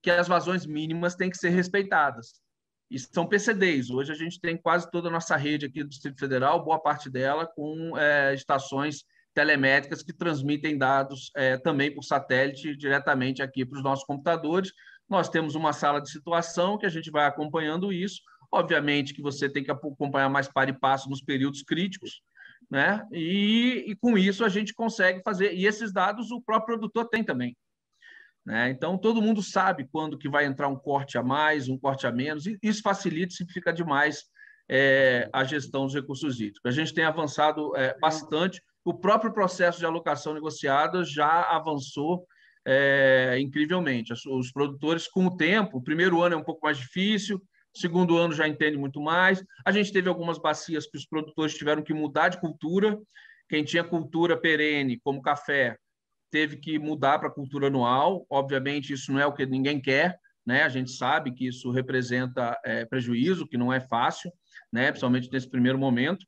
que 0.02 0.10
as 0.10 0.28
vazões 0.28 0.66
mínimas 0.66 1.14
têm 1.14 1.30
que 1.30 1.36
ser 1.36 1.50
respeitadas. 1.50 2.40
E 2.90 2.98
são 2.98 3.26
PCDs. 3.26 3.90
Hoje 3.90 4.10
a 4.10 4.16
gente 4.16 4.40
tem 4.40 4.56
quase 4.56 4.90
toda 4.90 5.08
a 5.08 5.12
nossa 5.12 5.36
rede 5.36 5.66
aqui 5.66 5.82
do 5.82 5.88
Distrito 5.88 6.18
Federal, 6.18 6.64
boa 6.64 6.80
parte 6.80 7.08
dela 7.08 7.46
com 7.46 7.96
é, 7.96 8.34
estações 8.34 9.04
telemétricas 9.32 10.02
que 10.02 10.12
transmitem 10.12 10.76
dados 10.76 11.30
é, 11.36 11.56
também 11.56 11.94
por 11.94 12.02
satélite 12.02 12.76
diretamente 12.76 13.42
aqui 13.42 13.64
para 13.64 13.76
os 13.76 13.84
nossos 13.84 14.04
computadores. 14.04 14.72
Nós 15.08 15.28
temos 15.28 15.54
uma 15.54 15.72
sala 15.72 16.00
de 16.00 16.10
situação 16.10 16.76
que 16.76 16.86
a 16.86 16.90
gente 16.90 17.10
vai 17.10 17.26
acompanhando 17.26 17.92
isso. 17.92 18.20
Obviamente 18.52 19.14
que 19.14 19.22
você 19.22 19.48
tem 19.48 19.62
que 19.62 19.70
acompanhar 19.70 20.28
mais 20.28 20.48
para 20.48 20.70
e 20.70 20.78
passo 20.78 21.08
nos 21.08 21.22
períodos 21.22 21.62
críticos, 21.62 22.20
né? 22.68 23.06
E, 23.12 23.84
e 23.86 23.96
com 23.96 24.18
isso 24.18 24.44
a 24.44 24.48
gente 24.48 24.74
consegue 24.74 25.22
fazer. 25.22 25.54
E 25.54 25.64
esses 25.64 25.92
dados 25.92 26.32
o 26.32 26.40
próprio 26.40 26.76
produtor 26.76 27.08
tem 27.08 27.22
também. 27.22 27.56
Né? 28.44 28.70
Então, 28.70 28.96
todo 28.96 29.22
mundo 29.22 29.42
sabe 29.42 29.88
quando 29.90 30.18
que 30.18 30.28
vai 30.28 30.44
entrar 30.46 30.68
um 30.68 30.76
corte 30.76 31.18
a 31.18 31.22
mais, 31.22 31.68
um 31.68 31.78
corte 31.78 32.06
a 32.06 32.12
menos, 32.12 32.46
e 32.46 32.58
isso 32.62 32.82
facilita 32.82 33.32
e 33.32 33.36
simplifica 33.36 33.72
demais 33.72 34.24
é, 34.68 35.28
a 35.32 35.44
gestão 35.44 35.84
dos 35.84 35.94
recursos 35.94 36.40
hídricos. 36.40 36.62
A 36.64 36.70
gente 36.70 36.94
tem 36.94 37.04
avançado 37.04 37.76
é, 37.76 37.98
bastante, 37.98 38.62
o 38.84 38.94
próprio 38.94 39.32
processo 39.32 39.78
de 39.78 39.84
alocação 39.84 40.32
negociada 40.32 41.04
já 41.04 41.42
avançou 41.42 42.26
é, 42.66 43.36
incrivelmente. 43.40 44.12
Os 44.12 44.52
produtores, 44.52 45.06
com 45.08 45.26
o 45.26 45.36
tempo, 45.36 45.78
o 45.78 45.82
primeiro 45.82 46.22
ano 46.22 46.34
é 46.34 46.38
um 46.38 46.44
pouco 46.44 46.64
mais 46.64 46.78
difícil, 46.78 47.36
o 47.74 47.78
segundo 47.78 48.16
ano 48.16 48.32
já 48.32 48.48
entende 48.48 48.76
muito 48.76 49.00
mais. 49.00 49.44
A 49.64 49.72
gente 49.72 49.92
teve 49.92 50.08
algumas 50.08 50.38
bacias 50.38 50.86
que 50.86 50.96
os 50.96 51.06
produtores 51.06 51.54
tiveram 51.54 51.82
que 51.82 51.94
mudar 51.94 52.28
de 52.28 52.40
cultura. 52.40 52.98
Quem 53.48 53.64
tinha 53.64 53.84
cultura 53.84 54.36
perene, 54.36 55.00
como 55.02 55.22
café, 55.22 55.76
teve 56.30 56.56
que 56.56 56.78
mudar 56.78 57.18
para 57.18 57.30
cultura 57.30 57.66
anual. 57.66 58.26
Obviamente, 58.30 58.92
isso 58.92 59.12
não 59.12 59.20
é 59.20 59.26
o 59.26 59.32
que 59.32 59.44
ninguém 59.46 59.80
quer, 59.80 60.18
né? 60.46 60.62
A 60.62 60.68
gente 60.68 60.90
sabe 60.90 61.32
que 61.32 61.46
isso 61.46 61.70
representa 61.70 62.58
é, 62.64 62.84
prejuízo, 62.84 63.46
que 63.46 63.58
não 63.58 63.72
é 63.72 63.80
fácil, 63.80 64.32
né? 64.72 64.88
Principalmente 64.90 65.30
nesse 65.32 65.48
primeiro 65.48 65.78
momento. 65.78 66.26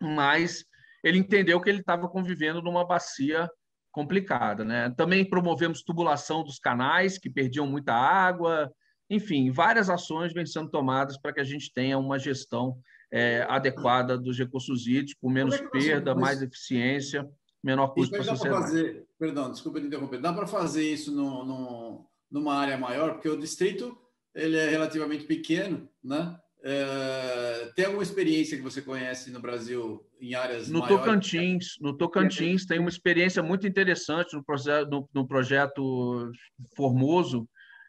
Mas 0.00 0.64
ele 1.04 1.18
entendeu 1.18 1.60
que 1.60 1.68
ele 1.68 1.80
estava 1.80 2.08
convivendo 2.08 2.62
numa 2.62 2.86
bacia 2.86 3.48
complicada, 3.92 4.64
né? 4.64 4.92
Também 4.96 5.24
promovemos 5.24 5.82
tubulação 5.82 6.42
dos 6.42 6.58
canais 6.58 7.18
que 7.18 7.28
perdiam 7.28 7.66
muita 7.66 7.92
água, 7.92 8.72
enfim, 9.10 9.50
várias 9.50 9.90
ações 9.90 10.32
vêm 10.32 10.46
sendo 10.46 10.70
tomadas 10.70 11.18
para 11.18 11.32
que 11.32 11.40
a 11.40 11.44
gente 11.44 11.72
tenha 11.72 11.98
uma 11.98 12.16
gestão 12.16 12.78
é, 13.12 13.44
adequada 13.48 14.16
dos 14.16 14.38
recursos 14.38 14.86
hídricos, 14.86 15.16
com 15.20 15.28
menos 15.28 15.56
é 15.56 15.68
perda, 15.68 16.14
mais 16.14 16.40
eficiência, 16.40 17.28
menor 17.62 17.88
custo 17.88 18.10
para 18.10 18.20
a 18.20 18.36
sociedade. 18.36 18.62
Fazer, 18.62 19.06
perdão, 19.18 19.50
desculpa 19.50 19.80
interromper. 19.80 20.20
Dá 20.20 20.32
para 20.32 20.46
fazer 20.46 20.90
isso 20.90 21.12
no, 21.12 21.44
no, 21.44 22.06
numa 22.30 22.54
área 22.54 22.78
maior, 22.78 23.14
porque 23.14 23.28
o 23.28 23.38
distrito 23.38 23.96
ele 24.34 24.56
é 24.56 24.68
relativamente 24.68 25.24
pequeno, 25.24 25.88
né? 26.02 26.38
É, 26.62 27.72
tem 27.74 27.86
alguma 27.86 28.02
experiência 28.02 28.56
que 28.56 28.62
você 28.62 28.82
conhece 28.82 29.30
no 29.30 29.40
Brasil 29.40 30.06
em 30.20 30.34
áreas 30.34 30.68
no 30.68 30.80
maiores? 30.80 30.98
Tocantins 30.98 31.66
no 31.80 31.96
Tocantins 31.96 32.66
tem 32.66 32.78
uma 32.78 32.90
experiência 32.90 33.42
muito 33.42 33.66
interessante 33.66 34.36
no 34.36 34.44
projeto 34.44 34.90
no, 34.90 35.08
no 35.14 35.26
projeto 35.26 36.30
Formoso 36.76 37.48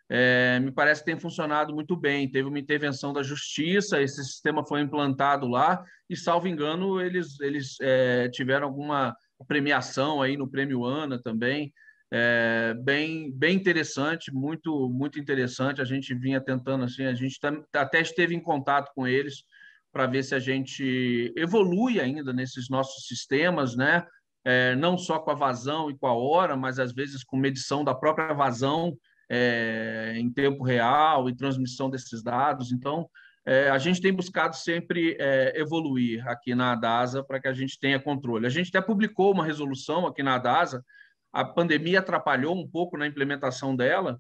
é, 0.10 0.58
me 0.62 0.72
parece 0.72 1.02
que 1.02 1.12
tem 1.12 1.20
funcionado 1.20 1.76
muito 1.76 1.98
bem 1.98 2.32
teve 2.32 2.48
uma 2.48 2.60
intervenção 2.60 3.12
da 3.12 3.22
justiça 3.22 4.02
esse 4.02 4.24
sistema 4.24 4.66
foi 4.66 4.80
implantado 4.80 5.50
lá 5.50 5.84
e 6.10 6.16
salvo 6.16 6.48
engano 6.48 7.02
eles 7.02 7.42
eles 7.42 7.76
é, 7.82 8.30
tiveram 8.30 8.68
alguma 8.68 9.14
premiação 9.46 10.22
aí 10.22 10.38
no 10.38 10.50
prêmio 10.50 10.84
Ana 10.86 11.22
também 11.22 11.74
é, 12.14 12.76
bem, 12.84 13.32
bem 13.32 13.56
interessante, 13.56 14.34
muito, 14.34 14.90
muito 14.90 15.18
interessante. 15.18 15.82
A 15.82 15.86
gente 15.86 16.14
vinha 16.14 16.42
tentando 16.42 16.84
assim, 16.84 17.06
a 17.06 17.14
gente 17.14 17.40
até 17.74 18.02
esteve 18.02 18.36
em 18.36 18.42
contato 18.42 18.92
com 18.94 19.08
eles 19.08 19.46
para 19.94 20.08
ver 20.08 20.24
se 20.24 20.36
a 20.36 20.40
gente 20.40 21.34
evolui 21.38 22.00
ainda 22.02 22.34
nesses 22.34 22.70
nossos 22.70 23.08
sistemas, 23.08 23.76
né? 23.76 24.06
É, 24.44 24.76
não 24.76 24.98
só 24.98 25.20
com 25.20 25.32
a 25.32 25.36
vazão 25.36 25.90
e 25.90 25.98
com 25.98 26.08
a 26.08 26.14
hora, 26.14 26.58
mas 26.58 26.80
às 26.80 26.92
vezes 26.92 27.24
com 27.24 27.38
medição 27.38 27.84
da 27.84 27.94
própria 27.94 28.34
vazão 28.34 28.98
é, 29.30 30.14
em 30.18 30.30
tempo 30.32 30.64
real 30.64 31.30
e 31.30 31.36
transmissão 31.36 31.90
desses 31.90 32.22
dados. 32.22 32.72
Então, 32.72 33.08
é, 33.46 33.70
a 33.70 33.78
gente 33.78 34.02
tem 34.02 34.14
buscado 34.14 34.56
sempre 34.56 35.18
é, 35.20 35.60
evoluir 35.60 36.28
aqui 36.28 36.54
na 36.54 36.74
ADASA 36.74 37.24
para 37.24 37.40
que 37.40 37.48
a 37.48 37.54
gente 37.54 37.80
tenha 37.80 38.00
controle. 38.00 38.46
A 38.46 38.50
gente 38.50 38.70
até 38.70 38.86
publicou 38.86 39.32
uma 39.32 39.46
resolução 39.46 40.06
aqui 40.06 40.22
na 40.22 40.36
ADASA 40.36 40.84
a 41.32 41.46
pandemia 41.46 42.00
atrapalhou 42.00 42.56
um 42.56 42.68
pouco 42.68 42.98
na 42.98 43.08
implementação 43.08 43.76
dela, 43.76 44.20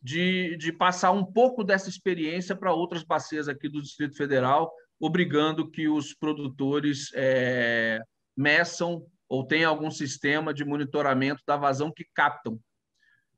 de, 0.00 0.56
de 0.56 0.72
passar 0.72 1.10
um 1.10 1.24
pouco 1.24 1.64
dessa 1.64 1.88
experiência 1.88 2.54
para 2.54 2.72
outras 2.72 3.02
bacias 3.02 3.48
aqui 3.48 3.68
do 3.68 3.82
Distrito 3.82 4.16
Federal, 4.16 4.72
obrigando 4.98 5.70
que 5.70 5.88
os 5.88 6.14
produtores 6.14 7.10
é, 7.14 8.00
meçam 8.36 9.04
ou 9.28 9.46
tenham 9.46 9.70
algum 9.70 9.90
sistema 9.90 10.52
de 10.52 10.64
monitoramento 10.64 11.42
da 11.46 11.56
vazão 11.56 11.90
que 11.90 12.06
captam. 12.14 12.60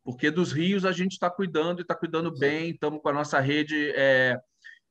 Porque 0.03 0.31
dos 0.31 0.53
rios 0.53 0.85
a 0.85 0.93
gente 0.93 1.13
está 1.13 1.31
cuidando 1.31 1.79
e 1.79 1.83
está 1.83 1.95
cuidando 1.95 2.31
bem, 2.37 2.71
estamos 2.71 3.01
com 3.01 3.09
a 3.09 3.13
nossa 3.13 3.41
rede 3.41 3.91
é, 3.95 4.39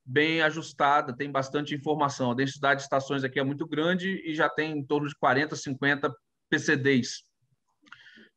bem 0.04 0.42
ajustada, 0.42 1.16
tem 1.16 1.30
bastante 1.30 1.74
informação. 1.74 2.30
A 2.30 2.34
densidade 2.34 2.78
de 2.78 2.84
estações 2.84 3.24
aqui 3.24 3.38
é 3.38 3.44
muito 3.44 3.66
grande 3.66 4.22
e 4.24 4.34
já 4.34 4.48
tem 4.48 4.78
em 4.78 4.84
torno 4.84 5.08
de 5.08 5.14
40, 5.16 5.56
50 5.56 6.14
PCDs 6.50 7.24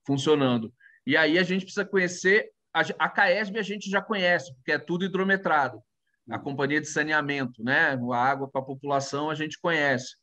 funcionando. 0.06 0.74
E 1.06 1.18
aí 1.18 1.38
a 1.38 1.44
gente 1.44 1.64
precisa 1.64 1.86
conhecer 1.86 2.50
a, 2.78 3.06
a 3.06 3.10
CAESB 3.10 3.58
a 3.58 3.64
gente 3.64 3.90
já 3.90 4.02
conhece, 4.02 4.54
porque 4.56 4.72
é 4.72 4.78
tudo 4.78 5.06
hidrometrado. 5.06 5.82
A 6.30 6.38
companhia 6.38 6.82
de 6.82 6.88
saneamento, 6.88 7.64
né? 7.64 7.98
A 8.14 8.18
água 8.18 8.50
para 8.50 8.62
a 8.62 8.66
população 8.66 9.30
a 9.30 9.36
gente 9.36 9.60
conhece. 9.60 10.16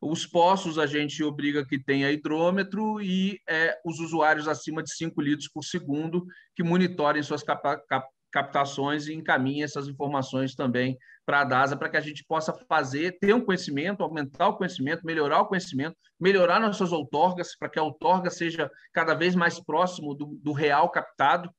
Os 0.00 0.24
poços 0.24 0.78
a 0.78 0.86
gente 0.86 1.22
obriga 1.22 1.66
que 1.66 1.78
tenha 1.78 2.10
hidrômetro 2.10 3.02
e 3.02 3.38
é, 3.46 3.78
os 3.84 3.98
usuários 3.98 4.48
acima 4.48 4.82
de 4.82 4.94
5 4.94 5.20
litros 5.20 5.48
por 5.48 5.62
segundo 5.62 6.24
que 6.56 6.62
monitorem 6.62 7.22
suas 7.22 7.42
capa 7.42 7.82
captações 8.30 9.06
e 9.06 9.14
encaminhem 9.14 9.62
essas 9.62 9.88
informações 9.88 10.54
também 10.54 10.98
para 11.26 11.40
a 11.40 11.44
DASA, 11.44 11.76
para 11.76 11.88
que 11.88 11.96
a 11.96 12.00
gente 12.00 12.24
possa 12.24 12.52
fazer, 12.68 13.18
ter 13.18 13.34
um 13.34 13.44
conhecimento, 13.44 14.02
aumentar 14.02 14.48
o 14.48 14.56
conhecimento, 14.56 15.06
melhorar 15.06 15.40
o 15.40 15.46
conhecimento, 15.46 15.96
melhorar 16.18 16.60
nossas 16.60 16.92
outorgas, 16.92 17.56
para 17.56 17.68
que 17.68 17.78
a 17.78 17.82
outorga 17.82 18.30
seja 18.30 18.70
cada 18.92 19.14
vez 19.14 19.34
mais 19.34 19.60
próximo 19.60 20.14
do, 20.14 20.38
do 20.42 20.52
real 20.52 20.90
captado, 20.90 21.50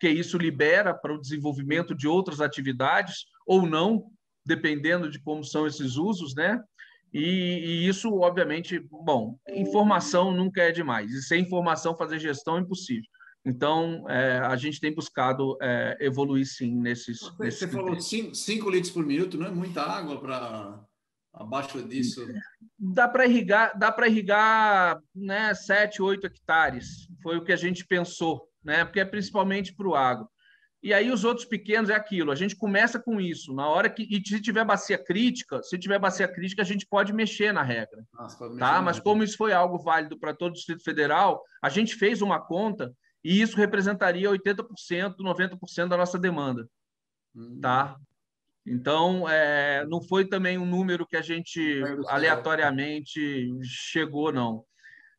que 0.00 0.08
isso 0.08 0.36
libera 0.36 0.94
para 0.94 1.14
o 1.14 1.20
desenvolvimento 1.20 1.94
de 1.94 2.08
outras 2.08 2.40
atividades, 2.40 3.26
ou 3.46 3.66
não, 3.66 4.10
dependendo 4.44 5.10
de 5.10 5.20
como 5.20 5.44
são 5.44 5.66
esses 5.66 5.96
usos, 5.96 6.34
né? 6.34 6.60
E, 7.12 7.20
e, 7.20 7.88
isso, 7.88 8.12
obviamente, 8.18 8.78
bom, 8.90 9.38
informação 9.48 10.32
nunca 10.32 10.62
é 10.62 10.72
demais. 10.72 11.10
E 11.12 11.22
sem 11.22 11.42
informação, 11.42 11.96
fazer 11.96 12.18
gestão 12.18 12.58
é 12.58 12.60
impossível. 12.60 13.08
Então, 13.46 14.04
é, 14.10 14.38
a 14.40 14.56
gente 14.56 14.80
tem 14.80 14.92
buscado 14.92 15.56
é, 15.62 15.96
evoluir 16.00 16.44
sim 16.44 16.74
nesses. 16.74 17.20
Você 17.20 17.44
nesses 17.44 17.72
falou 17.72 17.96
5 18.00 18.70
litros 18.70 18.90
por 18.90 19.06
minuto, 19.06 19.38
não 19.38 19.46
é 19.46 19.50
muita 19.50 19.82
água 19.82 20.20
para 20.20 20.84
abaixo 21.32 21.80
disso? 21.86 22.26
Dá 22.76 23.06
para 23.06 23.24
irrigar, 23.24 23.78
dá 23.78 23.92
para 23.92 24.08
irrigar 24.08 25.00
né, 25.14 25.54
7, 25.54 26.02
8 26.02 26.26
hectares. 26.26 27.08
Foi 27.22 27.36
o 27.36 27.44
que 27.44 27.52
a 27.52 27.56
gente 27.56 27.86
pensou, 27.86 28.48
né? 28.64 28.84
Porque 28.84 28.98
é 28.98 29.04
principalmente 29.04 29.72
para 29.72 29.86
o 29.86 29.94
agro. 29.94 30.28
E 30.82 30.92
aí 30.92 31.10
os 31.10 31.22
outros 31.24 31.46
pequenos 31.46 31.88
é 31.88 31.94
aquilo. 31.94 32.32
A 32.32 32.34
gente 32.34 32.56
começa 32.56 32.98
com 32.98 33.20
isso. 33.20 33.54
Na 33.54 33.68
hora 33.68 33.88
que 33.88 34.02
e 34.02 34.20
se 34.26 34.40
tiver 34.40 34.64
bacia 34.64 34.98
crítica, 34.98 35.62
se 35.62 35.78
tiver 35.78 36.00
bacia 36.00 36.26
crítica, 36.26 36.62
a 36.62 36.64
gente 36.64 36.84
pode 36.84 37.12
mexer 37.12 37.52
na 37.52 37.62
regra, 37.62 38.04
Nossa, 38.12 38.56
tá? 38.56 38.82
Mas 38.82 38.98
como 38.98 39.22
isso 39.22 39.36
foi 39.36 39.52
algo 39.52 39.78
válido 39.78 40.18
para 40.18 40.34
todo 40.34 40.50
o 40.50 40.54
Distrito 40.54 40.82
Federal, 40.82 41.42
a 41.62 41.68
gente 41.68 41.94
fez 41.94 42.22
uma 42.22 42.40
conta 42.40 42.92
e 43.26 43.42
isso 43.42 43.56
representaria 43.56 44.30
80%, 44.30 45.16
90% 45.18 45.88
da 45.88 45.96
nossa 45.96 46.16
demanda. 46.16 46.68
Hum. 47.34 47.58
Tá? 47.60 47.96
Então, 48.64 49.28
é, 49.28 49.84
não 49.86 50.00
foi 50.00 50.28
também 50.28 50.56
um 50.56 50.64
número 50.64 51.04
que 51.04 51.16
a 51.16 51.22
gente 51.22 51.82
aleatoriamente 52.06 53.50
chegou, 53.64 54.32
não. 54.32 54.64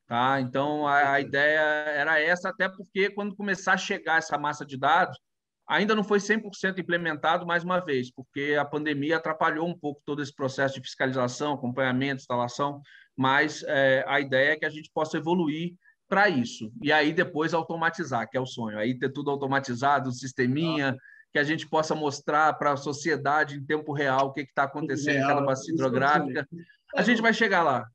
Tá? 0.08 0.40
Então, 0.40 0.88
a, 0.88 1.12
a, 1.12 1.20
ideia 1.20 1.60
era 1.60 2.18
essa, 2.18 2.48
até 2.48 2.70
porque 2.70 3.10
quando 3.10 3.36
começar 3.36 3.74
a 3.74 3.78
chegar 3.78 4.20
essa 4.20 4.38
massa 4.38 4.66
de 4.66 4.78
dados, 4.78 5.20
ainda 5.68 5.94
não 5.94 6.04
foi 6.04 6.20
100% 6.20 6.80
implementado, 6.80 7.46
mais 7.46 7.66
uma 7.66 7.82
vez, 7.82 8.10
porque 8.10 8.56
a 8.58 8.64
pandemia 8.64 9.18
atrapalhou 9.18 9.68
um 9.68 9.78
pouco 9.78 10.02
todo 10.06 10.22
esse 10.22 10.34
processo 10.34 10.76
de 10.76 10.82
fiscalização, 10.82 11.56
acompanhamento, 11.56 12.22
instalação, 12.22 12.82
mas 13.18 13.64
é, 13.64 14.06
a 14.08 14.22
ideia 14.22 14.54
é 14.54 14.56
que 14.56 14.66
a 14.66 14.70
gente 14.70 14.90
possa 14.94 15.18
evoluir 15.18 15.76
para 16.08 16.30
isso. 16.30 16.72
E 16.82 16.92
aí 16.92 17.14
depois 17.14 17.54
automatizar, 17.54 18.30
que 18.30 18.38
é 18.38 18.42
o 18.42 18.46
sonho. 18.46 18.78
Aí 18.78 18.98
ter 18.98 19.12
tudo 19.12 19.30
automatizado, 19.30 20.10
um 20.10 20.14
sisteminha, 20.14 20.90
ah. 20.90 20.98
que 21.32 21.40
a 21.40 21.44
gente 21.44 21.68
possa 21.68 21.94
mostrar 21.94 22.54
para 22.54 22.74
a 22.74 22.78
sociedade 22.78 23.58
em 23.58 23.66
tempo 23.66 23.94
real 23.94 24.28
o 24.28 24.34
que 24.34 24.42
está 24.42 24.64
acontecendo 24.64 25.26
cada 25.28 25.42
bacia 25.42 25.74
hidrográfica. 25.74 26.48
A 26.96 27.02
gente 27.02 27.22
vai 27.22 27.34
chegar 27.34 27.64
lá. 27.64 27.86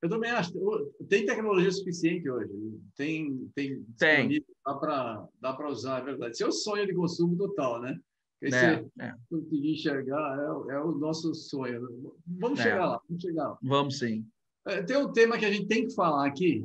Eu 0.00 0.08
também 0.08 0.30
acho. 0.30 0.52
Tem 1.08 1.26
tecnologia 1.26 1.72
suficiente 1.72 2.30
hoje. 2.30 2.52
Tem, 2.96 3.50
tem, 3.54 3.84
tem. 3.98 4.44
Dá 4.64 4.74
para 4.74 5.28
dá 5.40 5.68
usar, 5.68 6.00
é 6.00 6.04
verdade. 6.04 6.32
Esse 6.32 6.44
é 6.44 6.46
o 6.46 6.52
sonho 6.52 6.86
de 6.86 6.94
consumo 6.94 7.36
total, 7.36 7.80
né? 7.80 7.98
Esse 8.40 8.56
é, 8.56 8.84
é. 9.00 9.14
conseguir 9.28 9.72
enxergar 9.72 10.38
é, 10.38 10.74
é, 10.74 10.78
o 10.78 10.92
nosso 10.92 11.34
sonho. 11.34 12.14
Vamos 12.24 12.60
é. 12.60 12.62
chegar 12.62 12.86
lá, 12.86 13.00
vamos 13.08 13.22
chegar 13.22 13.48
lá. 13.48 13.58
Vamos 13.60 13.98
sim. 13.98 14.24
É, 14.66 14.82
tem 14.82 14.96
um 14.96 15.12
tema 15.12 15.36
que 15.36 15.44
a 15.44 15.50
gente 15.50 15.66
tem 15.66 15.88
que 15.88 15.94
falar 15.94 16.26
aqui, 16.26 16.64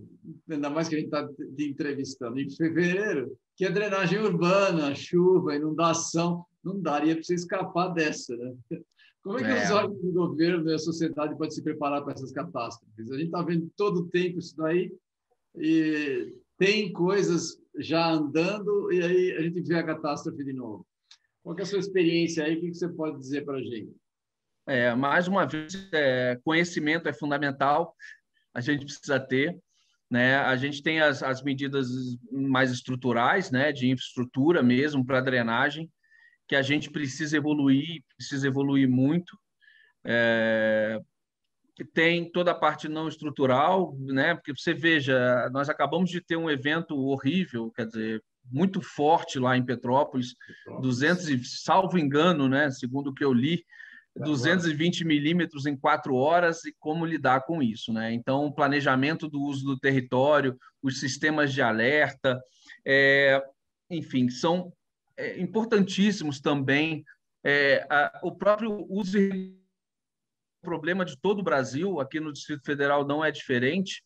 ainda 0.49 0.69
mais 0.69 0.87
que 0.87 0.95
a 0.95 0.99
gente 0.99 1.07
está 1.07 1.27
te 1.27 1.69
entrevistando 1.69 2.39
em 2.39 2.49
fevereiro, 2.49 3.37
que 3.55 3.65
é 3.65 3.69
drenagem 3.69 4.19
urbana, 4.19 4.95
chuva, 4.95 5.55
inundação. 5.55 6.45
Não 6.63 6.79
daria 6.79 7.15
para 7.15 7.23
você 7.23 7.33
escapar 7.33 7.89
dessa, 7.89 8.35
né? 8.37 8.53
Como 9.23 9.39
é 9.39 9.43
que 9.43 9.49
é. 9.49 9.63
os 9.63 9.71
órgãos 9.71 10.01
do 10.01 10.11
governo 10.11 10.69
e 10.69 10.73
a 10.73 10.79
sociedade 10.79 11.37
podem 11.37 11.51
se 11.51 11.63
preparar 11.63 12.03
para 12.03 12.13
essas 12.13 12.31
catástrofes? 12.31 13.11
A 13.11 13.15
gente 13.15 13.27
está 13.27 13.41
vendo 13.41 13.71
todo 13.77 14.01
o 14.01 14.09
tempo 14.09 14.39
isso 14.39 14.55
daí 14.57 14.91
e 15.55 16.33
tem 16.57 16.91
coisas 16.91 17.57
já 17.77 18.11
andando 18.11 18.91
e 18.91 19.01
aí 19.01 19.31
a 19.37 19.41
gente 19.41 19.61
vê 19.61 19.75
a 19.75 19.85
catástrofe 19.85 20.43
de 20.43 20.53
novo. 20.53 20.85
Qual 21.41 21.57
é 21.57 21.61
a 21.61 21.65
sua 21.65 21.79
experiência 21.79 22.43
aí? 22.43 22.57
O 22.57 22.61
que 22.61 22.73
você 22.73 22.89
pode 22.89 23.17
dizer 23.17 23.45
para 23.45 23.57
a 23.57 23.61
gente? 23.61 23.95
É, 24.65 24.95
mais 24.95 25.27
uma 25.27 25.45
vez, 25.45 25.89
é, 25.91 26.39
conhecimento 26.43 27.07
é 27.07 27.13
fundamental, 27.13 27.95
a 28.53 28.61
gente 28.61 28.85
precisa 28.85 29.19
ter. 29.19 29.57
Né? 30.13 30.35
A 30.35 30.55
gente 30.55 30.83
tem 30.83 31.01
as, 31.01 31.23
as 31.23 31.41
medidas 31.41 31.87
mais 32.31 32.69
estruturais, 32.69 33.49
né, 33.49 33.71
de 33.71 33.89
infraestrutura 33.89 34.61
mesmo 34.61 35.03
para 35.03 35.19
drenagem, 35.19 35.89
que 36.47 36.55
a 36.55 36.61
gente 36.61 36.91
precisa 36.91 37.35
evoluir, 37.35 38.03
precisa 38.15 38.47
evoluir 38.47 38.87
muito. 38.87 39.35
É, 40.05 40.99
tem 41.95 42.31
toda 42.31 42.51
a 42.51 42.55
parte 42.55 42.87
não 42.87 43.07
estrutural, 43.07 43.97
né? 44.01 44.35
Porque 44.35 44.53
você 44.55 44.71
veja, 44.71 45.49
nós 45.51 45.67
acabamos 45.67 46.11
de 46.11 46.21
ter 46.21 46.35
um 46.35 46.47
evento 46.47 46.95
horrível, 46.95 47.71
quer 47.71 47.87
dizer, 47.87 48.23
muito 48.51 48.83
forte 48.83 49.39
lá 49.39 49.57
em 49.57 49.65
Petrópolis, 49.65 50.35
Petrópolis. 50.65 50.99
200 50.99 51.29
e, 51.29 51.43
salvo 51.43 51.97
engano, 51.97 52.47
né? 52.47 52.69
Segundo 52.69 53.07
o 53.07 53.13
que 53.15 53.25
eu 53.25 53.33
li, 53.33 53.65
220 54.15 55.05
milímetros 55.05 55.65
em 55.65 55.75
quatro 55.75 56.15
horas 56.15 56.63
e 56.65 56.73
como 56.79 57.05
lidar 57.05 57.41
com 57.45 57.63
isso, 57.63 57.91
né? 57.91 58.13
Então, 58.13 58.45
o 58.45 58.53
planejamento 58.53 59.27
do 59.27 59.41
uso 59.41 59.65
do 59.65 59.79
território, 59.79 60.57
os 60.81 60.99
sistemas 60.99 61.51
de 61.51 61.61
alerta, 61.61 62.39
é, 62.85 63.43
enfim, 63.89 64.29
são 64.29 64.71
é, 65.17 65.39
importantíssimos 65.39 66.39
também. 66.39 67.03
É, 67.43 67.85
a, 67.89 68.19
o 68.23 68.31
próprio 68.31 68.85
uso 68.89 69.17
e 69.17 69.57
problema 70.61 71.03
de 71.03 71.17
todo 71.17 71.39
o 71.39 71.43
Brasil, 71.43 71.99
aqui 71.99 72.19
no 72.19 72.31
Distrito 72.31 72.63
Federal 72.63 73.05
não 73.05 73.25
é 73.25 73.31
diferente. 73.31 74.03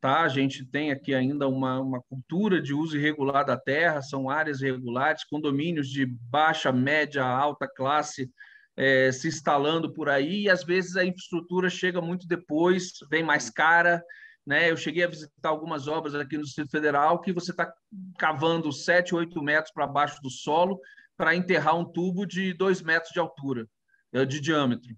Tá? 0.00 0.22
A 0.22 0.28
gente 0.28 0.66
tem 0.66 0.90
aqui 0.90 1.14
ainda 1.14 1.48
uma, 1.48 1.80
uma 1.80 2.02
cultura 2.02 2.60
de 2.60 2.74
uso 2.74 2.98
irregular 2.98 3.44
da 3.44 3.56
terra, 3.56 4.02
são 4.02 4.28
áreas 4.28 4.60
irregulares, 4.60 5.24
condomínios 5.24 5.88
de 5.88 6.04
baixa, 6.04 6.70
média, 6.70 7.24
alta 7.24 7.66
classe 7.66 8.30
é, 8.76 9.12
se 9.12 9.28
instalando 9.28 9.92
por 9.92 10.08
aí, 10.08 10.42
e 10.42 10.50
às 10.50 10.64
vezes 10.64 10.96
a 10.96 11.04
infraestrutura 11.04 11.70
chega 11.70 12.00
muito 12.00 12.26
depois, 12.26 12.92
vem 13.10 13.22
mais 13.22 13.50
cara. 13.50 14.02
Né? 14.46 14.70
Eu 14.70 14.76
cheguei 14.76 15.04
a 15.04 15.08
visitar 15.08 15.48
algumas 15.48 15.88
obras 15.88 16.14
aqui 16.14 16.36
no 16.36 16.44
Distrito 16.44 16.70
Federal 16.70 17.20
que 17.20 17.32
você 17.32 17.50
está 17.50 17.72
cavando 18.18 18.72
7, 18.72 19.14
8 19.14 19.42
metros 19.42 19.72
para 19.72 19.86
baixo 19.86 20.20
do 20.20 20.30
solo 20.30 20.78
para 21.16 21.34
enterrar 21.34 21.76
um 21.76 21.84
tubo 21.84 22.26
de 22.26 22.52
2 22.52 22.82
metros 22.82 23.12
de 23.12 23.20
altura, 23.20 23.66
é, 24.12 24.24
de 24.24 24.40
diâmetro. 24.40 24.94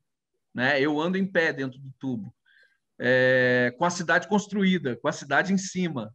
Né? 0.55 0.81
Eu 0.81 0.99
ando 1.01 1.19
em 1.19 1.31
pé 1.31 1.53
dentro 1.53 1.79
do 1.79 1.93
tubo, 1.99 2.35
é, 2.99 3.75
com 3.79 3.85
a 3.85 3.91
cidade 3.91 4.27
construída, 4.27 4.97
com 4.97 5.09
a 5.09 5.13
cidade 5.13 5.53
em 5.53 5.59
cima. 5.59 6.13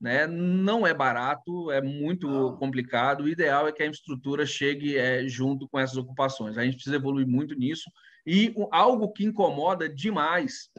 Né? 0.00 0.26
Não 0.26 0.86
é 0.86 0.92
barato, 0.92 1.70
é 1.70 1.80
muito 1.80 2.56
complicado. 2.58 3.24
O 3.24 3.28
ideal 3.28 3.66
é 3.66 3.72
que 3.72 3.82
a 3.82 3.86
infraestrutura 3.86 4.44
chegue 4.44 4.96
é, 4.96 5.26
junto 5.26 5.68
com 5.68 5.78
essas 5.78 5.96
ocupações. 5.96 6.58
A 6.58 6.64
gente 6.64 6.74
precisa 6.74 6.96
evoluir 6.96 7.26
muito 7.26 7.54
nisso. 7.54 7.90
E 8.26 8.54
algo 8.70 9.12
que 9.12 9.24
incomoda 9.24 9.88
demais 9.88 10.70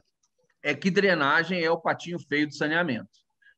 é 0.62 0.76
que 0.76 0.92
drenagem 0.92 1.64
é 1.64 1.72
o 1.72 1.80
patinho 1.80 2.20
feio 2.20 2.48
do 2.48 2.54
saneamento. 2.54 3.10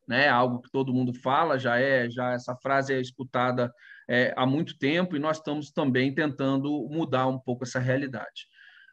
Né? 0.07 0.29
Algo 0.29 0.61
que 0.61 0.71
todo 0.71 0.93
mundo 0.93 1.13
fala, 1.13 1.59
já 1.59 1.77
é, 1.77 2.09
já 2.09 2.33
essa 2.33 2.55
frase 2.55 2.93
é 2.93 3.01
escutada 3.01 3.71
é, 4.07 4.33
há 4.35 4.45
muito 4.45 4.77
tempo 4.77 5.15
e 5.15 5.19
nós 5.19 5.37
estamos 5.37 5.71
também 5.71 6.13
tentando 6.13 6.87
mudar 6.89 7.27
um 7.27 7.37
pouco 7.37 7.63
essa 7.63 7.79
realidade. 7.79 8.47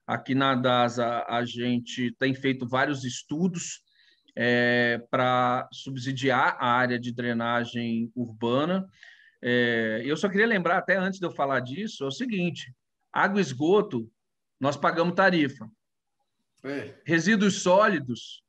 Aqui 0.07 0.35
na 0.35 0.55
DASA, 0.55 1.25
a 1.29 1.45
gente 1.45 2.15
tem 2.19 2.35
feito 2.35 2.69
vários 2.69 3.03
estudos 3.05 3.83
é, 4.37 5.03
para 5.11 5.67
subsidiar 5.73 6.57
a 6.61 6.69
área 6.69 6.99
de 6.99 7.11
drenagem 7.11 8.13
urbana. 8.15 8.87
É, 9.43 10.03
eu 10.05 10.17
só 10.17 10.29
queria 10.29 10.47
lembrar, 10.47 10.77
até 10.77 10.97
antes 10.97 11.19
de 11.19 11.27
eu 11.27 11.31
falar 11.31 11.61
disso, 11.61 12.05
é 12.05 12.07
o 12.07 12.13
seguinte: 12.13 12.75
água 13.13 13.39
e 13.39 13.43
esgoto, 13.43 14.11
nós 14.61 14.77
pagamos 14.77 15.15
tarifa. 15.15 15.69
É. 16.63 16.95
Resíduos 17.05 17.63
sólidos, 17.63 18.43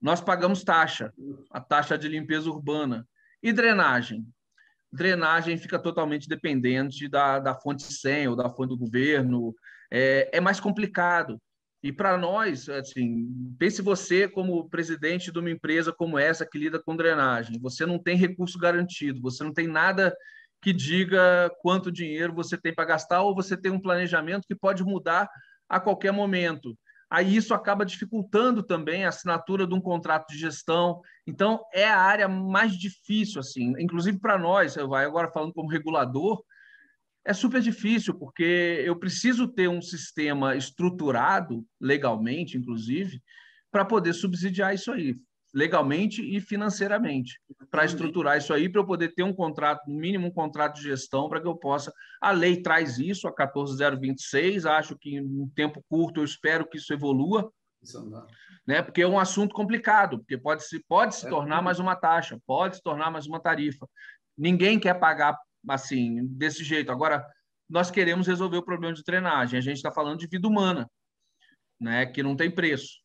nós 0.00 0.20
pagamos 0.20 0.62
taxa, 0.62 1.12
a 1.50 1.60
taxa 1.60 1.98
de 1.98 2.08
limpeza 2.08 2.48
urbana. 2.48 3.06
E 3.42 3.52
drenagem? 3.52 4.24
Drenagem 4.92 5.56
fica 5.56 5.78
totalmente 5.78 6.28
dependente 6.28 7.08
da, 7.08 7.38
da 7.38 7.54
fonte 7.54 7.82
SEM 7.82 8.28
ou 8.28 8.36
da 8.36 8.48
fonte 8.50 8.68
do 8.68 8.76
governo, 8.76 9.54
é, 9.90 10.28
é 10.32 10.40
mais 10.40 10.60
complicado. 10.60 11.40
E 11.82 11.92
para 11.92 12.16
nós, 12.16 12.68
assim, 12.68 13.28
pense 13.58 13.82
você 13.82 14.28
como 14.28 14.68
presidente 14.68 15.32
de 15.32 15.38
uma 15.38 15.50
empresa 15.50 15.92
como 15.92 16.16
essa 16.16 16.46
que 16.46 16.56
lida 16.56 16.80
com 16.80 16.94
drenagem. 16.94 17.58
Você 17.60 17.84
não 17.84 17.98
tem 17.98 18.16
recurso 18.16 18.56
garantido, 18.56 19.20
você 19.20 19.42
não 19.42 19.52
tem 19.52 19.66
nada 19.66 20.14
que 20.60 20.72
diga 20.72 21.50
quanto 21.60 21.90
dinheiro 21.90 22.32
você 22.32 22.56
tem 22.56 22.72
para 22.72 22.84
gastar, 22.84 23.22
ou 23.22 23.34
você 23.34 23.56
tem 23.56 23.72
um 23.72 23.80
planejamento 23.80 24.46
que 24.46 24.54
pode 24.54 24.84
mudar 24.84 25.28
a 25.68 25.80
qualquer 25.80 26.12
momento. 26.12 26.78
Aí 27.10 27.34
isso 27.36 27.52
acaba 27.52 27.84
dificultando 27.84 28.62
também 28.62 29.04
a 29.04 29.08
assinatura 29.08 29.66
de 29.66 29.74
um 29.74 29.80
contrato 29.80 30.28
de 30.28 30.38
gestão. 30.38 31.00
Então, 31.26 31.62
é 31.74 31.86
a 31.86 31.98
área 31.98 32.28
mais 32.28 32.72
difícil, 32.78 33.40
assim, 33.40 33.74
inclusive 33.78 34.18
para 34.18 34.38
nós, 34.38 34.76
eu 34.76 34.88
vai 34.88 35.04
agora 35.04 35.30
falando 35.30 35.52
como 35.52 35.68
regulador, 35.68 36.42
é 37.24 37.32
super 37.32 37.60
difícil, 37.60 38.14
porque 38.14 38.82
eu 38.84 38.96
preciso 38.96 39.48
ter 39.48 39.68
um 39.68 39.80
sistema 39.80 40.56
estruturado, 40.56 41.64
legalmente, 41.80 42.56
inclusive, 42.56 43.22
para 43.70 43.84
poder 43.84 44.12
subsidiar 44.12 44.74
isso 44.74 44.90
aí, 44.90 45.16
legalmente 45.54 46.22
e 46.22 46.40
financeiramente, 46.40 47.40
para 47.70 47.84
estruturar 47.84 48.38
isso 48.38 48.52
aí, 48.52 48.68
para 48.68 48.80
eu 48.80 48.86
poder 48.86 49.14
ter 49.14 49.22
um 49.22 49.32
contrato, 49.32 49.88
no 49.88 49.98
mínimo 49.98 50.26
um 50.26 50.32
contrato 50.32 50.76
de 50.76 50.82
gestão, 50.82 51.28
para 51.28 51.40
que 51.40 51.46
eu 51.46 51.56
possa. 51.56 51.92
A 52.20 52.32
lei 52.32 52.60
traz 52.60 52.98
isso, 52.98 53.28
a 53.28 53.32
14026, 53.32 54.66
acho 54.66 54.96
que 54.98 55.16
em 55.16 55.20
um 55.20 55.48
tempo 55.54 55.82
curto 55.88 56.20
eu 56.20 56.24
espero 56.24 56.68
que 56.68 56.78
isso 56.78 56.92
evolua. 56.92 57.52
né? 58.66 58.82
Porque 58.82 59.02
é 59.02 59.06
um 59.06 59.18
assunto 59.18 59.54
complicado, 59.54 60.18
porque 60.18 60.38
pode 60.38 60.64
se, 60.64 60.82
pode 60.88 61.16
se 61.16 61.26
é 61.26 61.30
tornar 61.30 61.62
mais 61.62 61.78
uma 61.78 61.96
taxa, 61.96 62.38
pode 62.46 62.76
se 62.76 62.82
tornar 62.82 63.10
mais 63.10 63.26
uma 63.26 63.40
tarifa. 63.40 63.88
Ninguém 64.36 64.78
quer 64.78 64.94
pagar 64.94 65.36
assim, 65.68 66.26
desse 66.26 66.64
jeito. 66.64 66.90
Agora, 66.90 67.24
nós 67.68 67.90
queremos 67.90 68.26
resolver 68.26 68.58
o 68.58 68.64
problema 68.64 68.94
de 68.94 69.02
drenagem. 69.02 69.58
A 69.58 69.62
gente 69.62 69.76
está 69.76 69.90
falando 69.90 70.18
de 70.18 70.26
vida 70.26 70.46
humana, 70.46 70.88
né, 71.80 72.06
que 72.06 72.22
não 72.22 72.36
tem 72.36 72.50
preço. 72.50 73.02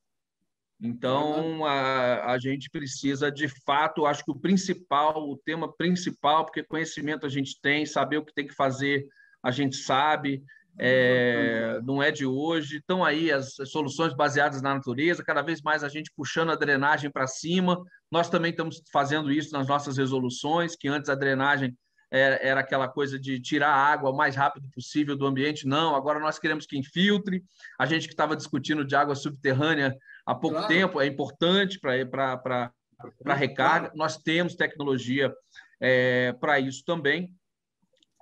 Então, 0.79 1.65
a, 1.65 2.33
a 2.33 2.37
gente 2.37 2.69
precisa, 2.69 3.31
de 3.31 3.47
fato, 3.65 4.05
acho 4.05 4.23
que 4.23 4.31
o 4.31 4.39
principal, 4.39 5.27
o 5.27 5.37
tema 5.37 5.73
principal, 5.75 6.45
porque 6.45 6.63
conhecimento 6.63 7.25
a 7.25 7.29
gente 7.29 7.59
tem, 7.61 7.85
saber 7.85 8.17
o 8.17 8.25
que 8.25 8.33
tem 8.33 8.45
que 8.45 8.53
fazer, 8.53 9.07
a 9.41 9.49
gente 9.49 9.75
sabe, 9.75 10.43
é, 10.79 11.79
não 11.83 12.01
é 12.01 12.11
de 12.11 12.25
hoje. 12.25 12.77
Estão 12.77 13.03
aí 13.03 13.31
as 13.31 13.55
soluções 13.65 14.13
baseadas 14.13 14.61
na 14.61 14.75
natureza, 14.75 15.23
cada 15.23 15.41
vez 15.41 15.61
mais 15.61 15.83
a 15.83 15.89
gente 15.89 16.11
puxando 16.15 16.51
a 16.51 16.55
drenagem 16.55 17.09
para 17.09 17.25
cima. 17.25 17.83
Nós 18.11 18.29
também 18.29 18.51
estamos 18.51 18.81
fazendo 18.91 19.31
isso 19.31 19.51
nas 19.53 19.67
nossas 19.67 19.97
resoluções, 19.97 20.75
que 20.75 20.87
antes 20.87 21.09
a 21.09 21.15
drenagem 21.15 21.75
era 22.09 22.61
aquela 22.61 22.87
coisa 22.87 23.19
de 23.19 23.39
tirar 23.39 23.69
a 23.69 23.75
água 23.75 24.11
o 24.11 24.15
mais 24.15 24.35
rápido 24.35 24.69
possível 24.69 25.15
do 25.15 25.25
ambiente. 25.25 25.67
Não, 25.67 25.95
agora 25.95 26.19
nós 26.19 26.39
queremos 26.39 26.65
que 26.65 26.77
infiltre. 26.77 27.43
A 27.77 27.85
gente 27.85 28.07
que 28.07 28.13
estava 28.13 28.35
discutindo 28.35 28.85
de 28.85 28.95
água 28.95 29.15
subterrânea 29.15 29.95
há 30.25 30.33
pouco 30.33 30.57
claro. 30.57 30.73
tempo, 30.73 31.01
é 31.01 31.05
importante 31.05 31.79
para 31.79 32.71
a 33.25 33.33
recarga. 33.33 33.91
Nós 33.93 34.17
temos 34.17 34.55
tecnologia 34.55 35.33
é, 35.81 36.33
para 36.33 36.59
isso 36.59 36.83
também. 36.85 37.29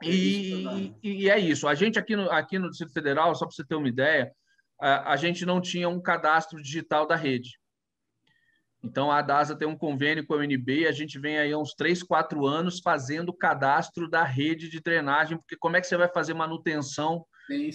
E, 0.04 0.66
e, 1.04 1.24
e, 1.24 1.30
é 1.30 1.40
isso. 1.40 1.68
A 1.68 1.76
gente 1.76 1.98
aqui 1.98 2.16
no, 2.16 2.30
aqui 2.32 2.60
no 2.60 2.70
Distrito 2.70 2.94
Federal, 2.94 3.34
só 3.36 3.46
para 3.46 3.56
você 3.56 3.64
ter 3.64 3.76
uma 3.76 3.88
ideia, 3.88 4.32
a, 4.80 5.14
a 5.14 5.16
gente 5.16 5.46
não 5.46 5.62
tinha 5.62 5.88
um 5.88 6.02
cadastro 6.02 6.62
digital 6.62 7.08
da 7.08 7.16
rede. 7.16 7.58
Então, 8.86 9.12
a 9.12 9.20
DASA 9.24 9.56
tem 9.56 9.68
um 9.68 9.76
convênio 9.76 10.26
com 10.28 10.36
a 10.36 10.38
UNB, 10.38 10.86
a 10.86 10.92
gente 10.92 11.18
vem 11.18 11.40
aí 11.40 11.52
há 11.52 11.58
uns 11.58 11.74
3, 11.74 12.04
4 12.04 12.46
anos 12.46 12.80
fazendo 12.80 13.30
o 13.30 13.34
cadastro 13.34 14.08
da 14.08 14.24
rede 14.24 14.70
de 14.70 14.80
drenagem, 14.80 15.40
porque 15.40 15.58
como 15.58 15.76
é 15.76 15.82
que 15.82 15.88
você 15.88 15.98
vai 15.98 16.08
fazer 16.08 16.36
manutenção 16.36 17.26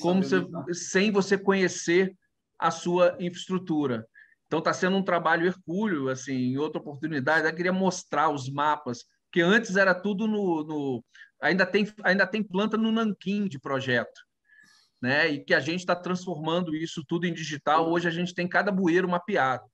como 0.00 0.22
você, 0.22 0.46
sem 0.72 1.10
você 1.10 1.36
conhecer 1.36 2.14
a 2.56 2.70
sua 2.70 3.16
infraestrutura? 3.18 4.06
Então, 4.46 4.60
está 4.60 4.72
sendo 4.72 4.96
um 4.96 5.02
trabalho 5.02 5.46
hercúleo, 5.46 6.08
assim, 6.08 6.32
em 6.32 6.58
outra 6.58 6.80
oportunidade, 6.80 7.46
eu 7.46 7.54
queria 7.54 7.72
mostrar 7.72 8.30
os 8.30 8.48
mapas, 8.48 9.04
que 9.32 9.40
antes 9.40 9.76
era 9.76 9.94
tudo 9.94 10.28
no... 10.28 10.64
no 10.64 11.04
ainda, 11.42 11.66
tem, 11.66 11.92
ainda 12.04 12.24
tem 12.24 12.42
planta 12.42 12.76
no 12.76 12.92
nanquim 12.92 13.48
de 13.48 13.58
projeto, 13.58 14.20
né? 15.02 15.28
E 15.28 15.44
que 15.44 15.54
a 15.54 15.60
gente 15.60 15.80
está 15.80 15.96
transformando 15.96 16.74
isso 16.74 17.04
tudo 17.04 17.26
em 17.26 17.34
digital. 17.34 17.90
Hoje 17.90 18.06
a 18.06 18.12
gente 18.12 18.32
tem 18.32 18.46
cada 18.46 18.70
bueiro 18.70 19.08
mapeado. 19.08 19.64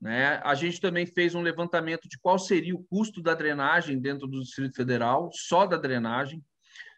Né? 0.00 0.40
A 0.44 0.54
gente 0.54 0.80
também 0.80 1.06
fez 1.06 1.34
um 1.34 1.42
levantamento 1.42 2.08
de 2.08 2.18
qual 2.18 2.38
seria 2.38 2.74
o 2.74 2.84
custo 2.84 3.22
da 3.22 3.34
drenagem 3.34 3.98
dentro 3.98 4.26
do 4.26 4.42
Distrito 4.42 4.76
Federal, 4.76 5.30
só 5.32 5.66
da 5.66 5.76
drenagem, 5.76 6.44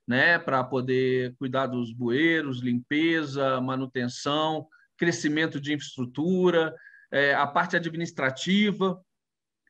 né? 0.07 0.39
para 0.39 0.65
poder 0.65 1.35
cuidar 1.37 1.67
dos 1.67 1.93
bueiros, 1.93 2.61
limpeza, 2.61 3.61
manutenção, 3.61 4.67
crescimento 4.97 5.61
de 5.61 5.73
infraestrutura, 5.73 6.75
é, 7.11 7.35
a 7.35 7.47
parte 7.47 7.77
administrativa, 7.77 9.01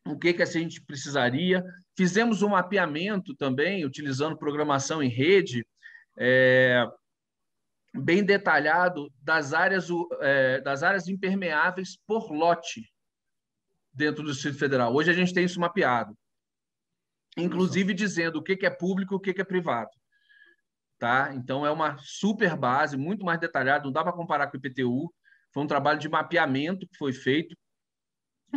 o 0.06 0.18
que, 0.18 0.32
que 0.32 0.42
a 0.42 0.46
gente 0.46 0.80
precisaria. 0.80 1.62
Fizemos 1.96 2.42
um 2.42 2.48
mapeamento 2.48 3.34
também, 3.34 3.84
utilizando 3.84 4.38
programação 4.38 5.02
em 5.02 5.08
rede, 5.08 5.66
é, 6.16 6.84
bem 7.94 8.24
detalhado 8.24 9.12
das 9.20 9.52
áreas, 9.52 9.88
é, 10.20 10.60
das 10.62 10.82
áreas 10.82 11.08
impermeáveis 11.08 11.98
por 12.06 12.32
lote 12.32 12.88
dentro 13.98 14.22
do 14.22 14.32
Distrito 14.32 14.56
Federal. 14.56 14.94
Hoje 14.94 15.10
a 15.10 15.12
gente 15.12 15.34
tem 15.34 15.44
isso 15.44 15.60
mapeado, 15.60 16.16
inclusive 17.36 17.92
dizendo 17.92 18.36
o 18.36 18.42
que, 18.42 18.64
é 18.64 18.70
público 18.70 19.14
e 19.14 19.16
o 19.16 19.20
que, 19.20 19.38
é 19.38 19.44
privado. 19.44 19.90
Tá? 20.98 21.32
Então 21.34 21.66
é 21.66 21.70
uma 21.70 21.98
super 21.98 22.56
base, 22.56 22.96
muito 22.96 23.24
mais 23.24 23.40
detalhado, 23.40 23.84
não 23.84 23.92
dá 23.92 24.02
para 24.02 24.12
comparar 24.12 24.46
com 24.46 24.56
o 24.56 24.60
IPTU. 24.60 25.12
Foi 25.52 25.62
um 25.62 25.66
trabalho 25.66 25.98
de 25.98 26.08
mapeamento 26.08 26.86
que 26.86 26.96
foi 26.96 27.12
feito 27.12 27.56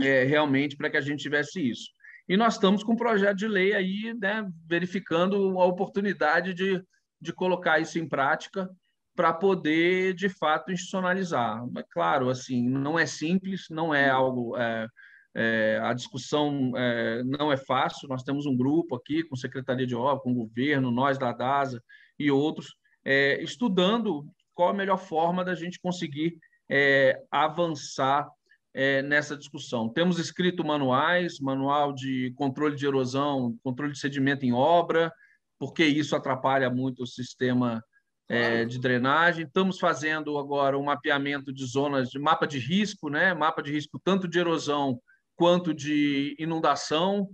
é, 0.02 0.24
realmente 0.24 0.78
para 0.78 0.89
que 0.89 0.98
a 0.98 1.02
gente 1.02 1.22
tivesse 1.22 1.60
isso. 1.60 1.89
E 2.30 2.38
nós 2.38 2.54
estamos 2.54 2.84
com 2.84 2.94
um 2.94 2.98
projeto 2.98 3.38
de 3.38 3.48
lei 3.48 3.74
aí, 3.74 4.14
né, 4.20 4.48
verificando 4.68 5.60
a 5.60 5.66
oportunidade 5.66 6.54
de, 6.54 6.82
de 7.20 7.34
colocar 7.34 7.80
isso 7.80 7.98
em 7.98 8.08
prática 8.08 8.70
para 9.16 9.34
poder, 9.34 10.14
de 10.14 10.30
fato, 10.30 10.72
institucionalizar. 10.72 11.68
Mas, 11.72 11.84
claro, 11.92 12.30
assim, 12.30 12.70
não 12.70 12.98
é 12.98 13.06
simples, 13.06 13.66
não 13.70 13.94
é 13.94 14.10
algo... 14.10 14.56
É, 14.56 14.88
é, 15.34 15.79
a 15.82 15.93
discussão 15.93 16.73
é, 16.75 17.23
não 17.23 17.51
é 17.51 17.57
fácil. 17.57 18.07
Nós 18.09 18.23
temos 18.23 18.45
um 18.45 18.55
grupo 18.55 18.95
aqui 18.95 19.23
com 19.23 19.36
Secretaria 19.36 19.88
de 19.88 19.95
Obra, 19.95 20.21
com 20.21 20.32
o 20.32 20.45
governo, 20.45 20.91
nós 20.91 21.17
da 21.17 21.32
DASA 21.32 21.82
e 22.19 22.29
outros, 22.29 22.75
é, 23.03 23.41
estudando 23.41 24.25
qual 24.53 24.69
a 24.69 24.73
melhor 24.73 24.97
forma 24.97 25.43
da 25.43 25.55
gente 25.55 25.79
conseguir 25.79 26.38
é, 26.69 27.21
avançar 27.32 28.29
é, 28.73 29.01
nessa 29.01 29.36
discussão. 29.36 29.89
Temos 29.89 30.19
escrito 30.19 30.63
manuais, 30.63 31.39
manual 31.39 31.93
de 31.93 32.34
controle 32.36 32.75
de 32.75 32.86
erosão, 32.86 33.57
controle 33.63 33.93
de 33.93 33.99
sedimento 33.99 34.45
em 34.45 34.53
obra, 34.53 35.11
porque 35.59 35.86
isso 35.86 36.15
atrapalha 36.15 36.69
muito 36.69 37.03
o 37.03 37.07
sistema 37.07 37.84
é, 38.27 38.63
de 38.65 38.79
drenagem. 38.79 39.45
Estamos 39.45 39.77
fazendo 39.77 40.38
agora 40.38 40.77
um 40.77 40.84
mapeamento 40.84 41.51
de 41.51 41.65
zonas 41.65 42.09
de 42.09 42.19
mapa 42.19 42.47
de 42.47 42.59
risco, 42.59 43.09
né? 43.09 43.34
Mapa 43.34 43.61
de 43.61 43.71
risco 43.71 43.99
tanto 44.03 44.27
de 44.27 44.39
erosão 44.39 44.99
quanto 45.42 45.74
de 45.74 46.36
inundação, 46.38 47.28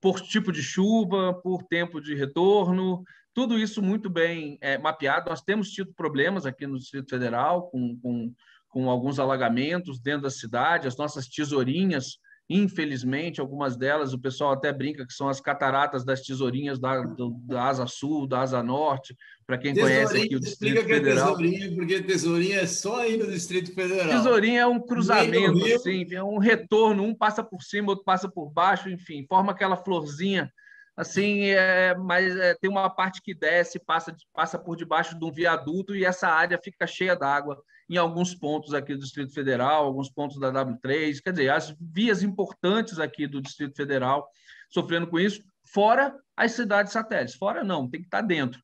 por 0.00 0.20
tipo 0.20 0.50
de 0.50 0.60
chuva, 0.60 1.32
por 1.32 1.62
tempo 1.62 2.00
de 2.00 2.12
retorno, 2.12 3.04
tudo 3.32 3.56
isso 3.56 3.80
muito 3.80 4.10
bem 4.10 4.58
é, 4.60 4.76
mapeado. 4.76 5.30
Nós 5.30 5.42
temos 5.42 5.70
tido 5.70 5.94
problemas 5.94 6.44
aqui 6.44 6.66
no 6.66 6.76
Distrito 6.76 7.08
Federal 7.08 7.70
com, 7.70 7.96
com 8.00 8.34
com 8.72 8.88
alguns 8.88 9.18
alagamentos 9.18 10.00
dentro 10.00 10.22
da 10.22 10.30
cidade, 10.30 10.88
as 10.88 10.96
nossas 10.96 11.28
tesourinhas, 11.28 12.18
infelizmente, 12.48 13.40
algumas 13.40 13.76
delas, 13.76 14.12
o 14.12 14.18
pessoal 14.18 14.52
até 14.52 14.72
brinca 14.72 15.06
que 15.06 15.12
são 15.12 15.28
as 15.28 15.40
cataratas 15.40 16.04
das 16.04 16.20
tesourinhas 16.20 16.78
da, 16.78 17.00
do, 17.00 17.30
da 17.44 17.64
Asa 17.64 17.86
Sul, 17.86 18.26
da 18.26 18.40
Asa 18.40 18.62
Norte, 18.62 19.16
para 19.46 19.58
quem 19.58 19.72
tesourinha, 19.72 20.06
conhece 20.06 20.26
aqui 20.26 20.36
o 20.36 20.40
Distrito 20.40 20.78
explica 20.78 20.94
Federal. 20.94 21.36
Que 21.36 21.44
é 21.44 21.48
tesourinha, 21.48 21.76
porque 21.76 22.02
tesourinha 22.02 22.60
é 22.60 22.66
só 22.66 23.00
aí 23.00 23.16
no 23.16 23.30
Distrito 23.30 23.74
Federal. 23.74 24.08
Tesourinha 24.08 24.60
é 24.60 24.66
um 24.66 24.80
cruzamento, 24.80 25.64
assim, 25.74 26.06
é 26.12 26.22
um 26.22 26.38
retorno, 26.38 27.04
um 27.04 27.14
passa 27.14 27.42
por 27.42 27.62
cima, 27.62 27.90
outro 27.90 28.04
passa 28.04 28.28
por 28.28 28.50
baixo, 28.50 28.88
enfim, 28.88 29.24
forma 29.28 29.52
aquela 29.52 29.76
florzinha 29.76 30.52
assim, 30.96 31.46
é, 31.46 31.94
mas 31.96 32.36
é, 32.36 32.54
tem 32.54 32.70
uma 32.70 32.88
parte 32.90 33.22
que 33.22 33.34
desce, 33.34 33.78
passa, 33.78 34.14
passa 34.32 34.58
por 34.58 34.76
debaixo 34.76 35.18
de 35.18 35.24
um 35.24 35.32
viaduto 35.32 35.96
e 35.96 36.04
essa 36.04 36.28
área 36.28 36.60
fica 36.62 36.86
cheia 36.86 37.16
d'água 37.16 37.62
em 37.92 37.98
alguns 37.98 38.34
pontos 38.34 38.72
aqui 38.72 38.94
do 38.94 39.00
Distrito 39.00 39.34
Federal, 39.34 39.84
alguns 39.84 40.10
pontos 40.10 40.40
da 40.40 40.50
W3, 40.50 41.20
quer 41.22 41.32
dizer, 41.32 41.50
as 41.50 41.76
vias 41.78 42.22
importantes 42.22 42.98
aqui 42.98 43.26
do 43.26 43.42
Distrito 43.42 43.76
Federal 43.76 44.26
sofrendo 44.70 45.06
com 45.06 45.20
isso, 45.20 45.42
fora 45.70 46.16
as 46.34 46.52
cidades 46.52 46.94
satélites. 46.94 47.34
Fora 47.34 47.62
não, 47.62 47.90
tem 47.90 48.00
que 48.00 48.06
estar 48.06 48.22
dentro. 48.22 48.58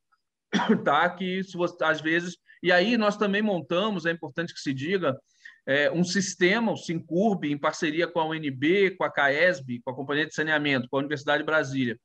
tá? 0.83 1.11
Que 1.11 1.45
se 1.45 1.59
você, 1.59 1.85
às 1.85 2.01
vezes. 2.01 2.39
E 2.63 2.73
aí 2.73 2.97
nós 2.97 3.19
também 3.19 3.43
montamos, 3.43 4.07
é 4.07 4.11
importante 4.11 4.55
que 4.55 4.61
se 4.61 4.73
diga, 4.73 5.15
é, 5.67 5.91
um 5.91 6.03
sistema, 6.03 6.73
o 6.73 6.77
Sincurb, 6.79 7.45
em 7.45 7.59
parceria 7.59 8.09
com 8.09 8.21
a 8.21 8.27
UNB, 8.27 8.97
com 8.97 9.05
a 9.05 9.13
CAESB, 9.13 9.83
com 9.85 9.91
a 9.91 9.95
Companhia 9.95 10.27
de 10.27 10.35
Saneamento, 10.35 10.89
com 10.89 10.97
a 10.97 11.01
Universidade 11.01 11.43
de 11.43 11.47
Brasília 11.47 11.99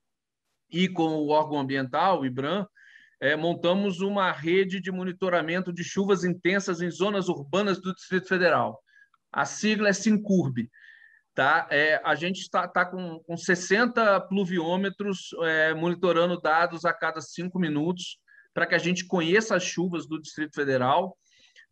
e 0.70 0.90
com 0.90 1.08
o 1.08 1.30
órgão 1.30 1.60
ambiental, 1.60 2.20
o 2.20 2.26
IBRAM, 2.26 2.68
é, 3.24 3.38
montamos 3.38 4.02
uma 4.02 4.34
rede 4.34 4.82
de 4.82 4.92
monitoramento 4.92 5.72
de 5.72 5.82
chuvas 5.82 6.26
intensas 6.26 6.82
em 6.82 6.92
zonas 6.92 7.30
urbanas 7.30 7.80
do 7.80 7.96
Distrito 7.96 8.28
Federal. 8.28 8.84
A 9.32 9.46
sigla 9.46 9.88
é 9.88 9.94
Sincurb. 9.94 10.70
Tá? 11.34 11.66
É, 11.72 12.02
a 12.04 12.16
gente 12.16 12.42
está 12.42 12.68
tá 12.68 12.86
com, 12.86 13.22
com 13.26 13.38
60 13.38 14.20
pluviômetros 14.28 15.30
é, 15.42 15.74
monitorando 15.74 16.38
dados 16.42 16.84
a 16.84 16.92
cada 16.92 17.22
cinco 17.22 17.58
minutos 17.58 18.18
para 18.54 18.68
que 18.68 18.76
a 18.76 18.78
gente 18.78 19.06
conheça 19.06 19.56
as 19.56 19.64
chuvas 19.64 20.06
do 20.06 20.22
Distrito 20.22 20.54
Federal, 20.54 21.18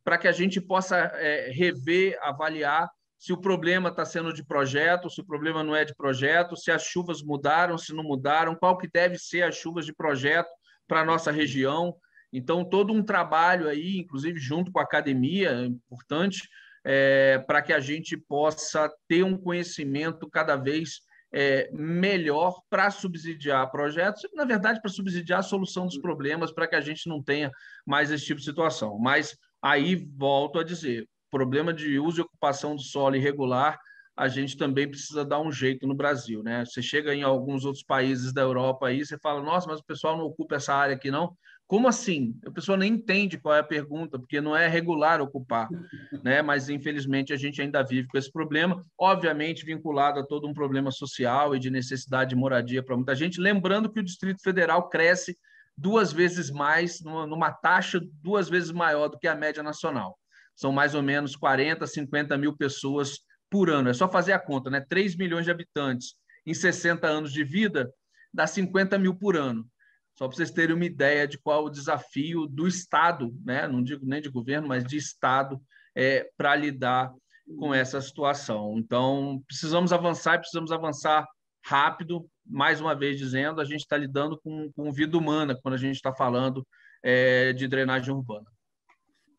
para 0.06 0.18
que 0.18 0.30
a 0.30 0.32
gente 0.32 0.62
possa 0.62 0.98
é, 0.98 1.52
rever, 1.52 2.18
avaliar 2.22 2.90
se 3.20 3.34
o 3.34 3.38
problema 3.38 3.90
está 3.90 4.06
sendo 4.06 4.34
de 4.34 4.44
projeto, 4.44 5.10
se 5.10 5.20
o 5.20 5.26
problema 5.26 5.66
não 5.66 5.76
é 5.76 5.84
de 5.84 5.94
projeto, 5.94 6.56
se 6.56 6.72
as 6.72 6.84
chuvas 6.84 7.22
mudaram, 7.22 7.78
se 7.78 7.94
não 7.94 8.06
mudaram, 8.06 8.56
qual 8.56 8.78
que 8.78 8.90
deve 8.90 9.20
ser 9.20 9.42
as 9.42 9.56
chuvas 9.58 9.86
de 9.86 9.94
projeto 9.94 10.50
para 10.92 11.00
a 11.00 11.06
nossa 11.06 11.32
região. 11.32 11.96
Então, 12.34 12.66
todo 12.66 12.92
um 12.92 13.02
trabalho 13.02 13.70
aí, 13.70 13.98
inclusive 13.98 14.38
junto 14.38 14.74
com 14.74 14.80
a 14.80 14.84
academia, 14.84 15.52
é 15.52 15.66
importante, 15.66 16.50
é, 16.84 17.40
para 17.48 17.62
que 17.62 17.72
a 17.72 17.80
gente 17.80 18.18
possa 18.18 18.92
ter 19.08 19.24
um 19.24 19.38
conhecimento 19.38 20.30
cada 20.30 20.58
vez 20.58 21.00
é, 21.34 21.70
melhor 21.72 22.62
para 22.70 22.92
subsidiar 22.92 23.72
projetos, 23.72 24.24
na 24.34 24.44
verdade, 24.44 24.82
para 24.82 24.92
subsidiar 24.92 25.40
a 25.40 25.44
solução 25.44 25.86
dos 25.86 25.98
problemas, 25.98 26.52
para 26.52 26.68
que 26.68 26.76
a 26.76 26.82
gente 26.82 27.08
não 27.08 27.24
tenha 27.24 27.50
mais 27.88 28.12
esse 28.12 28.26
tipo 28.26 28.42
de 28.42 28.46
situação. 28.46 29.00
Mas 29.00 29.38
aí, 29.62 29.96
volto 30.18 30.60
a 30.60 30.64
dizer, 30.64 31.08
problema 31.30 31.74
de 31.74 32.00
uso 32.00 32.20
e 32.20 32.24
ocupação 32.24 32.76
do 32.76 32.82
solo 32.82 33.16
irregular, 33.16 33.80
a 34.16 34.28
gente 34.28 34.58
também 34.58 34.88
precisa 34.88 35.24
dar 35.24 35.40
um 35.40 35.52
jeito 35.52 35.88
no 35.88 35.96
Brasil, 35.96 36.44
né? 36.44 36.66
Você 36.66 36.82
chega 36.82 37.16
em 37.16 37.24
alguns 37.24 37.66
outros 37.66 37.84
países 37.84 38.34
da 38.34 38.42
Europa 38.42 38.88
aí, 38.88 39.06
você 39.06 39.18
fala, 39.18 39.42
nossa, 39.42 39.68
mas 39.68 39.80
o 39.80 39.86
pessoal 39.86 40.18
não 40.18 40.26
ocupa 40.26 40.56
essa 40.56 40.74
área 40.74 40.96
aqui, 40.96 41.10
não? 41.10 41.36
Como 41.66 41.88
assim? 41.88 42.38
A 42.46 42.52
pessoa 42.52 42.78
nem 42.78 42.94
entende 42.94 43.38
qual 43.38 43.56
é 43.56 43.60
a 43.60 43.64
pergunta, 43.64 44.20
porque 44.20 44.42
não 44.42 44.56
é 44.56 44.68
regular 44.68 45.22
ocupar, 45.22 45.70
né? 46.24 46.42
Mas 46.42 46.68
infelizmente 46.70 47.32
a 47.32 47.38
gente 47.38 47.62
ainda 47.62 47.82
vive 47.82 48.08
com 48.10 48.18
esse 48.18 48.32
problema, 48.32 48.86
obviamente 49.00 49.66
vinculado 49.66 50.20
a 50.20 50.26
todo 50.26 50.48
um 50.48 50.54
problema 50.54 50.92
social 50.92 51.56
e 51.56 51.60
de 51.60 51.70
necessidade 51.70 52.32
de 52.32 52.36
moradia 52.36 52.84
para 52.84 52.98
muita 52.98 53.16
gente. 53.16 53.40
Lembrando 53.40 53.90
que 53.90 54.02
o 54.02 54.04
Distrito 54.04 54.42
Federal 54.44 54.90
cresce 54.90 55.38
duas 55.78 56.12
vezes 56.12 56.52
mais, 56.52 57.02
numa 57.02 57.52
taxa 57.52 58.02
duas 58.22 58.50
vezes 58.50 58.72
maior 58.72 59.08
do 59.08 59.18
que 59.18 59.28
a 59.28 59.36
média 59.36 59.64
nacional 59.64 60.18
são 60.56 60.72
mais 60.72 60.94
ou 60.94 61.02
menos 61.02 61.36
40, 61.36 61.88
50 61.88 62.38
mil 62.38 62.56
pessoas 62.56 63.20
por 63.52 63.70
ano. 63.70 63.90
É 63.90 63.94
só 63.94 64.10
fazer 64.10 64.32
a 64.32 64.40
conta, 64.40 64.70
né? 64.70 64.80
3 64.80 65.16
milhões 65.16 65.46
de 65.46 65.52
habitantes 65.52 66.16
em 66.46 66.54
60 66.54 67.06
anos 67.06 67.32
de 67.32 67.44
vida, 67.44 67.94
dá 68.34 68.48
50 68.48 68.98
mil 68.98 69.14
por 69.14 69.36
ano. 69.36 69.70
Só 70.18 70.28
para 70.28 70.38
vocês 70.38 70.52
terem 70.52 70.76
uma 70.76 70.86
ideia 70.86 71.28
de 71.28 71.38
qual 71.38 71.66
o 71.66 71.70
desafio 71.70 72.48
do 72.48 72.68
Estado, 72.68 73.32
né? 73.44 73.68
não 73.68 73.84
digo 73.84 74.06
nem 74.06 74.22
de 74.22 74.30
governo, 74.30 74.68
mas 74.68 74.84
de 74.84 74.98
Estado, 74.98 75.62
é, 75.96 76.30
para 76.38 76.56
lidar 76.56 77.14
com 77.58 77.74
essa 77.74 78.00
situação. 78.02 78.78
Então, 78.78 79.42
precisamos 79.48 79.92
avançar 79.92 80.36
e 80.36 80.40
precisamos 80.40 80.72
avançar 80.72 81.28
rápido. 81.66 82.28
Mais 82.46 82.80
uma 82.82 82.96
vez 82.96 83.18
dizendo, 83.18 83.62
a 83.62 83.66
gente 83.66 83.82
está 83.82 83.98
lidando 83.98 84.40
com, 84.40 84.72
com 84.74 84.92
vida 84.92 85.18
humana 85.18 85.58
quando 85.62 85.76
a 85.76 85.78
gente 85.78 85.96
está 85.96 86.14
falando 86.14 86.66
é, 87.04 87.54
de 87.54 87.68
drenagem 87.68 88.14
urbana. 88.14 88.46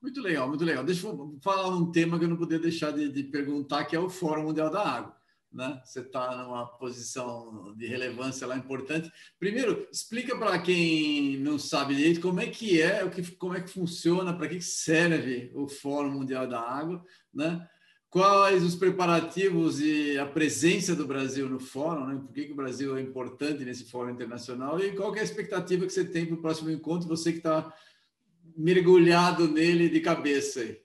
Muito 0.03 0.21
legal, 0.21 0.49
muito 0.49 0.65
legal. 0.65 0.83
Deixa 0.83 1.07
eu 1.07 1.39
falar 1.41 1.69
um 1.69 1.93
tema 1.93 2.19
que 2.19 2.25
eu 2.25 2.29
não 2.29 2.37
podia 2.37 2.59
deixar 2.59 2.91
de, 2.91 3.09
de 3.09 3.23
perguntar, 3.23 3.85
que 3.85 3.95
é 3.95 4.01
o 4.01 4.11
Fórum 4.11 4.43
Mundial 4.43 4.69
da 4.69 4.85
Água. 4.85 5.17
Né? 5.53 5.81
Você 5.85 6.01
está 6.01 6.43
numa 6.43 6.67
posição 6.67 7.73
de 7.77 7.87
relevância 7.87 8.45
lá 8.47 8.57
importante. 8.57 9.13
Primeiro, 9.39 9.87
explica 9.93 10.37
para 10.37 10.59
quem 10.59 11.39
não 11.39 11.57
sabe 11.57 11.95
direito 11.95 12.21
como 12.21 12.41
é 12.41 12.47
que 12.47 12.83
é, 12.83 13.09
como 13.39 13.55
é 13.55 13.61
que 13.61 13.71
funciona, 13.71 14.37
para 14.37 14.49
que 14.49 14.61
serve 14.61 15.53
o 15.55 15.69
Fórum 15.69 16.11
Mundial 16.11 16.49
da 16.49 16.61
Água, 16.61 17.05
né? 17.33 17.69
Quais 18.11 18.63
os 18.63 18.75
preparativos 18.75 19.81
e 19.81 20.19
a 20.19 20.27
presença 20.27 20.95
do 20.95 21.07
Brasil 21.07 21.49
no 21.49 21.59
fórum, 21.59 22.07
né? 22.07 22.21
Por 22.21 22.33
que, 22.33 22.45
que 22.47 22.53
o 22.53 22.57
Brasil 22.57 22.97
é 22.97 23.01
importante 23.01 23.65
nesse 23.65 23.85
fórum 23.91 24.11
internacional 24.11 24.79
e 24.81 24.93
qual 24.95 25.15
é 25.17 25.21
a 25.21 25.25
expectativa 25.25 25.87
que 25.87 25.93
você 25.93 26.05
tem 26.05 26.27
para 26.27 26.35
o 26.35 26.43
próximo 26.43 26.71
encontro? 26.71 27.09
Você 27.09 27.33
que 27.33 27.39
está 27.39 27.73
mergulhado 28.57 29.49
nele 29.49 29.89
de 29.89 30.01
cabeça. 30.01 30.61
Aí. 30.61 30.79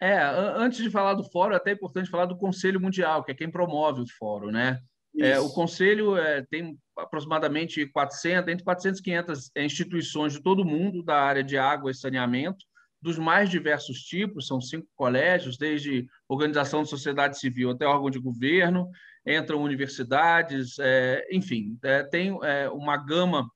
É, 0.00 0.20
antes 0.56 0.82
de 0.82 0.90
falar 0.90 1.14
do 1.14 1.24
fórum, 1.24 1.54
é 1.54 1.56
até 1.56 1.72
importante 1.72 2.10
falar 2.10 2.26
do 2.26 2.36
Conselho 2.36 2.80
Mundial, 2.80 3.22
que 3.22 3.30
é 3.30 3.34
quem 3.34 3.50
promove 3.50 4.02
o 4.02 4.06
fórum, 4.18 4.50
né? 4.50 4.80
É, 5.20 5.38
o 5.38 5.50
Conselho 5.50 6.16
é, 6.16 6.42
tem 6.50 6.76
aproximadamente 6.96 7.86
400, 7.86 8.50
entre 8.50 8.64
400 8.64 8.98
e 8.98 9.02
500 9.02 9.50
instituições 9.56 10.32
de 10.32 10.42
todo 10.42 10.62
o 10.62 10.64
mundo 10.64 11.02
da 11.02 11.20
área 11.20 11.44
de 11.44 11.58
água 11.58 11.90
e 11.90 11.94
saneamento, 11.94 12.64
dos 13.00 13.18
mais 13.18 13.50
diversos 13.50 13.98
tipos, 13.98 14.46
são 14.46 14.60
cinco 14.60 14.86
colégios, 14.94 15.58
desde 15.58 16.06
organização 16.28 16.84
de 16.84 16.88
sociedade 16.88 17.38
civil 17.38 17.70
até 17.70 17.84
órgão 17.84 18.08
de 18.08 18.18
governo, 18.18 18.88
entram 19.26 19.60
universidades, 19.60 20.78
é, 20.78 21.26
enfim, 21.30 21.76
é, 21.82 22.04
tem 22.04 22.38
é, 22.42 22.70
uma 22.70 22.96
gama 22.96 23.48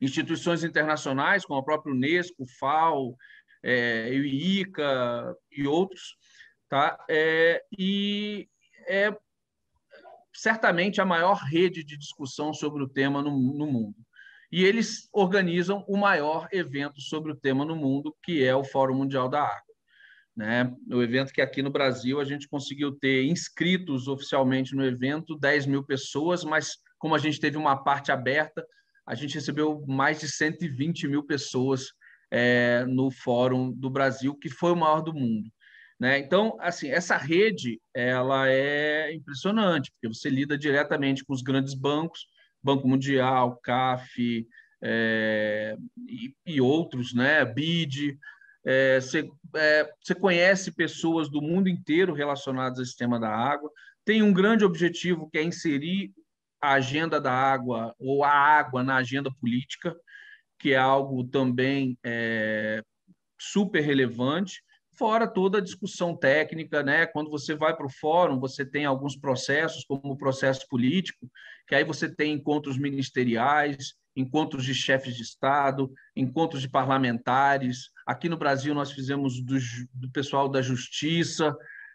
instituições 0.00 0.64
internacionais, 0.64 1.44
como 1.44 1.60
a 1.60 1.64
própria 1.64 1.92
Unesco, 1.92 2.46
FAO, 2.58 3.16
é, 3.62 4.10
ICA 4.14 5.34
e 5.50 5.66
outros, 5.66 6.16
tá? 6.68 6.98
É, 7.08 7.62
e 7.76 8.48
é 8.88 9.16
certamente 10.34 11.00
a 11.00 11.04
maior 11.04 11.36
rede 11.36 11.82
de 11.82 11.96
discussão 11.96 12.52
sobre 12.52 12.82
o 12.82 12.88
tema 12.88 13.22
no, 13.22 13.30
no 13.30 13.66
mundo. 13.66 13.96
E 14.52 14.64
eles 14.64 15.08
organizam 15.12 15.84
o 15.88 15.96
maior 15.96 16.48
evento 16.52 17.00
sobre 17.00 17.32
o 17.32 17.36
tema 17.36 17.64
no 17.64 17.74
mundo, 17.74 18.14
que 18.22 18.44
é 18.44 18.54
o 18.54 18.64
Fórum 18.64 18.94
Mundial 18.94 19.28
da 19.28 19.42
Água. 19.42 19.62
Né? 20.36 20.72
O 20.92 21.02
evento 21.02 21.32
que 21.32 21.40
aqui 21.40 21.62
no 21.62 21.70
Brasil 21.70 22.20
a 22.20 22.24
gente 22.24 22.46
conseguiu 22.46 22.92
ter 22.92 23.24
inscritos 23.24 24.06
oficialmente 24.06 24.74
no 24.74 24.84
evento 24.84 25.36
10 25.36 25.66
mil 25.66 25.82
pessoas, 25.82 26.44
mas 26.44 26.76
como 26.98 27.14
a 27.14 27.18
gente 27.18 27.40
teve 27.40 27.56
uma 27.56 27.82
parte 27.82 28.12
aberta, 28.12 28.64
a 29.06 29.14
gente 29.14 29.34
recebeu 29.34 29.84
mais 29.86 30.20
de 30.20 30.28
120 30.28 31.06
mil 31.08 31.22
pessoas 31.22 31.92
é, 32.30 32.84
no 32.86 33.10
Fórum 33.10 33.72
do 33.72 33.88
Brasil, 33.88 34.34
que 34.34 34.48
foi 34.48 34.72
o 34.72 34.76
maior 34.76 35.00
do 35.00 35.14
mundo. 35.14 35.48
Né? 35.98 36.18
Então, 36.18 36.56
assim, 36.60 36.88
essa 36.88 37.16
rede 37.16 37.80
ela 37.94 38.50
é 38.50 39.14
impressionante, 39.14 39.90
porque 39.92 40.14
você 40.14 40.28
lida 40.28 40.58
diretamente 40.58 41.24
com 41.24 41.32
os 41.32 41.42
grandes 41.42 41.74
bancos, 41.74 42.26
Banco 42.62 42.86
Mundial, 42.86 43.58
CAF 43.62 44.46
é, 44.82 45.76
e, 46.06 46.34
e, 46.44 46.60
outros, 46.60 47.14
né? 47.14 47.44
BID. 47.44 48.18
É, 48.64 49.00
você, 49.00 49.30
é, 49.54 49.88
você 50.02 50.14
conhece 50.14 50.72
pessoas 50.72 51.30
do 51.30 51.40
mundo 51.40 51.68
inteiro 51.68 52.12
relacionadas 52.12 52.78
ao 52.80 52.84
sistema 52.84 53.18
da 53.18 53.30
água. 53.30 53.70
Tem 54.04 54.22
um 54.22 54.32
grande 54.32 54.64
objetivo 54.64 55.30
que 55.30 55.38
é 55.38 55.42
inserir 55.42 56.12
a 56.60 56.72
agenda 56.72 57.20
da 57.20 57.32
água 57.32 57.94
ou 57.98 58.24
a 58.24 58.30
água 58.30 58.82
na 58.82 58.96
agenda 58.96 59.30
política, 59.40 59.94
que 60.58 60.72
é 60.72 60.76
algo 60.76 61.24
também 61.24 61.98
é, 62.04 62.82
super 63.38 63.80
relevante 63.80 64.62
fora 64.96 65.26
toda 65.26 65.58
a 65.58 65.62
discussão 65.62 66.16
técnica, 66.16 66.82
né? 66.82 67.06
Quando 67.06 67.30
você 67.30 67.54
vai 67.54 67.76
para 67.76 67.86
o 67.86 67.92
fórum, 67.92 68.40
você 68.40 68.64
tem 68.64 68.84
alguns 68.84 69.16
processos, 69.16 69.84
como 69.84 70.12
o 70.12 70.16
processo 70.16 70.66
político, 70.68 71.30
que 71.68 71.74
aí 71.74 71.84
você 71.84 72.08
tem 72.08 72.32
encontros 72.32 72.78
ministeriais, 72.78 73.94
encontros 74.16 74.64
de 74.64 74.74
chefes 74.74 75.14
de 75.14 75.22
Estado, 75.22 75.92
encontros 76.14 76.62
de 76.62 76.68
parlamentares. 76.68 77.90
Aqui 78.06 78.28
no 78.28 78.38
Brasil, 78.38 78.74
nós 78.74 78.90
fizemos 78.90 79.40
do, 79.42 79.56
do 79.92 80.10
pessoal 80.10 80.48
da 80.48 80.62
Justiça, 80.62 81.54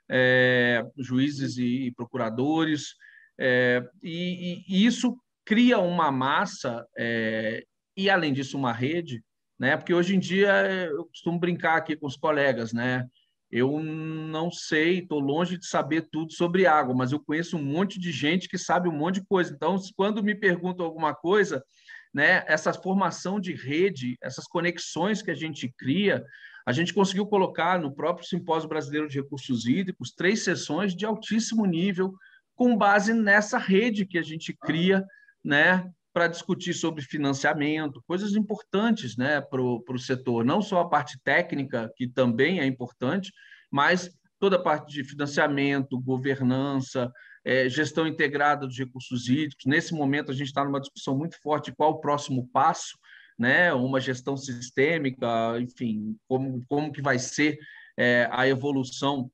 é, 0.09 0.83
juízes 0.97 1.57
e, 1.57 1.87
e 1.87 1.91
procuradores, 1.91 2.95
é, 3.39 3.83
e, 4.03 4.63
e, 4.67 4.85
isso 4.85 5.17
cria 5.45 5.79
uma 5.79 6.11
massa 6.11 6.85
é, 6.97 7.63
e, 7.97 8.09
além 8.09 8.33
disso, 8.33 8.57
uma 8.57 8.71
rede 8.71 9.23
né? 9.61 9.77
Porque 9.77 9.93
hoje 9.93 10.15
em 10.15 10.19
dia 10.19 10.49
eu 10.89 11.05
costumo 11.05 11.39
brincar 11.39 11.77
aqui 11.77 11.95
com 11.95 12.07
os 12.07 12.17
colegas, 12.17 12.73
né? 12.73 13.07
Eu 13.51 13.79
não 13.79 14.49
sei, 14.49 14.99
estou 14.99 15.19
longe 15.19 15.55
de 15.55 15.67
saber 15.67 16.07
tudo 16.11 16.33
sobre 16.33 16.65
água, 16.65 16.95
mas 16.95 17.11
eu 17.11 17.19
conheço 17.19 17.57
um 17.57 17.63
monte 17.63 17.99
de 17.99 18.11
gente 18.11 18.49
que 18.49 18.57
sabe 18.57 18.89
um 18.89 18.91
monte 18.91 19.15
de 19.15 19.25
coisa. 19.27 19.53
Então, 19.53 19.75
quando 19.95 20.23
me 20.23 20.33
perguntam 20.33 20.83
alguma 20.83 21.13
coisa, 21.13 21.63
né, 22.11 22.43
essa 22.47 22.73
formação 22.73 23.39
de 23.39 23.53
rede, 23.53 24.17
essas 24.19 24.47
conexões 24.47 25.21
que 25.21 25.29
a 25.29 25.35
gente 25.35 25.71
cria, 25.77 26.25
a 26.65 26.71
gente 26.71 26.91
conseguiu 26.91 27.27
colocar 27.27 27.79
no 27.79 27.93
próprio 27.93 28.25
Simpósio 28.25 28.67
Brasileiro 28.67 29.07
de 29.07 29.21
Recursos 29.21 29.67
Hídricos 29.67 30.11
três 30.11 30.43
sessões 30.43 30.95
de 30.95 31.05
altíssimo 31.05 31.67
nível, 31.67 32.15
com 32.61 32.77
base 32.77 33.11
nessa 33.11 33.57
rede 33.57 34.05
que 34.05 34.19
a 34.19 34.21
gente 34.21 34.53
cria, 34.53 35.03
né, 35.43 35.91
para 36.13 36.27
discutir 36.27 36.75
sobre 36.75 37.01
financiamento, 37.01 38.03
coisas 38.05 38.35
importantes 38.35 39.17
né, 39.17 39.41
para 39.41 39.59
o 39.59 39.97
setor, 39.97 40.45
não 40.45 40.61
só 40.61 40.81
a 40.81 40.87
parte 40.87 41.19
técnica, 41.23 41.91
que 41.95 42.07
também 42.07 42.59
é 42.59 42.65
importante, 42.67 43.33
mas 43.71 44.11
toda 44.39 44.57
a 44.57 44.61
parte 44.61 44.93
de 44.93 45.03
financiamento, 45.03 45.99
governança, 45.99 47.11
é, 47.43 47.67
gestão 47.67 48.05
integrada 48.05 48.67
dos 48.67 48.77
recursos 48.77 49.27
hídricos. 49.27 49.65
Nesse 49.65 49.95
momento, 49.95 50.29
a 50.29 50.35
gente 50.35 50.49
está 50.49 50.63
numa 50.63 50.79
discussão 50.79 51.17
muito 51.17 51.41
forte 51.41 51.73
qual 51.75 51.93
o 51.93 51.99
próximo 51.99 52.47
passo, 52.53 52.95
né, 53.39 53.73
uma 53.73 53.99
gestão 53.99 54.37
sistêmica, 54.37 55.59
enfim, 55.59 56.15
como, 56.27 56.63
como 56.69 56.91
que 56.91 57.01
vai 57.01 57.17
ser 57.17 57.57
é, 57.97 58.29
a 58.31 58.47
evolução, 58.47 59.31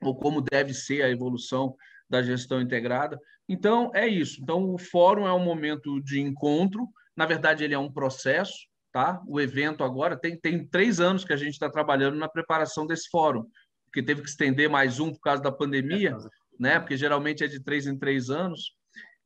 ou 0.00 0.16
como 0.16 0.40
deve 0.40 0.72
ser 0.72 1.02
a 1.02 1.10
evolução 1.10 1.76
da 2.08 2.22
gestão 2.22 2.60
integrada. 2.60 3.18
Então, 3.48 3.90
é 3.94 4.06
isso. 4.06 4.40
Então, 4.42 4.72
o 4.72 4.78
fórum 4.78 5.26
é 5.26 5.32
um 5.32 5.44
momento 5.44 6.00
de 6.00 6.20
encontro. 6.20 6.88
Na 7.16 7.26
verdade, 7.26 7.64
ele 7.64 7.74
é 7.74 7.78
um 7.78 7.92
processo. 7.92 8.54
Tá? 8.92 9.20
O 9.26 9.40
evento 9.40 9.82
agora 9.82 10.16
tem, 10.16 10.38
tem 10.38 10.64
três 10.64 11.00
anos 11.00 11.24
que 11.24 11.32
a 11.32 11.36
gente 11.36 11.54
está 11.54 11.68
trabalhando 11.68 12.16
na 12.16 12.28
preparação 12.28 12.86
desse 12.86 13.08
fórum, 13.10 13.44
porque 13.86 14.00
teve 14.00 14.22
que 14.22 14.28
estender 14.28 14.70
mais 14.70 15.00
um 15.00 15.10
por 15.10 15.18
causa 15.18 15.42
da 15.42 15.50
pandemia, 15.50 16.10
é, 16.10 16.62
né? 16.62 16.78
porque 16.78 16.96
geralmente 16.96 17.42
é 17.42 17.48
de 17.48 17.58
três 17.58 17.88
em 17.88 17.98
três 17.98 18.30
anos. 18.30 18.76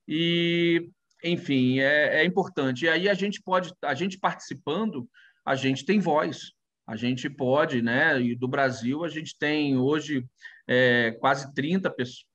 E, 0.08 0.88
enfim, 1.22 1.80
é, 1.80 2.22
é 2.22 2.24
importante. 2.24 2.86
E 2.86 2.88
aí 2.88 3.10
a 3.10 3.14
gente 3.14 3.42
pode, 3.42 3.70
a 3.84 3.92
gente 3.92 4.18
participando, 4.18 5.06
a 5.44 5.54
gente 5.54 5.84
tem 5.84 6.00
voz. 6.00 6.52
A 6.86 6.96
gente 6.96 7.28
pode, 7.28 7.82
né? 7.82 8.18
E 8.18 8.34
do 8.34 8.48
Brasil, 8.48 9.04
a 9.04 9.08
gente 9.10 9.36
tem 9.38 9.76
hoje 9.76 10.24
é, 10.66 11.14
quase 11.20 11.52
30 11.52 11.94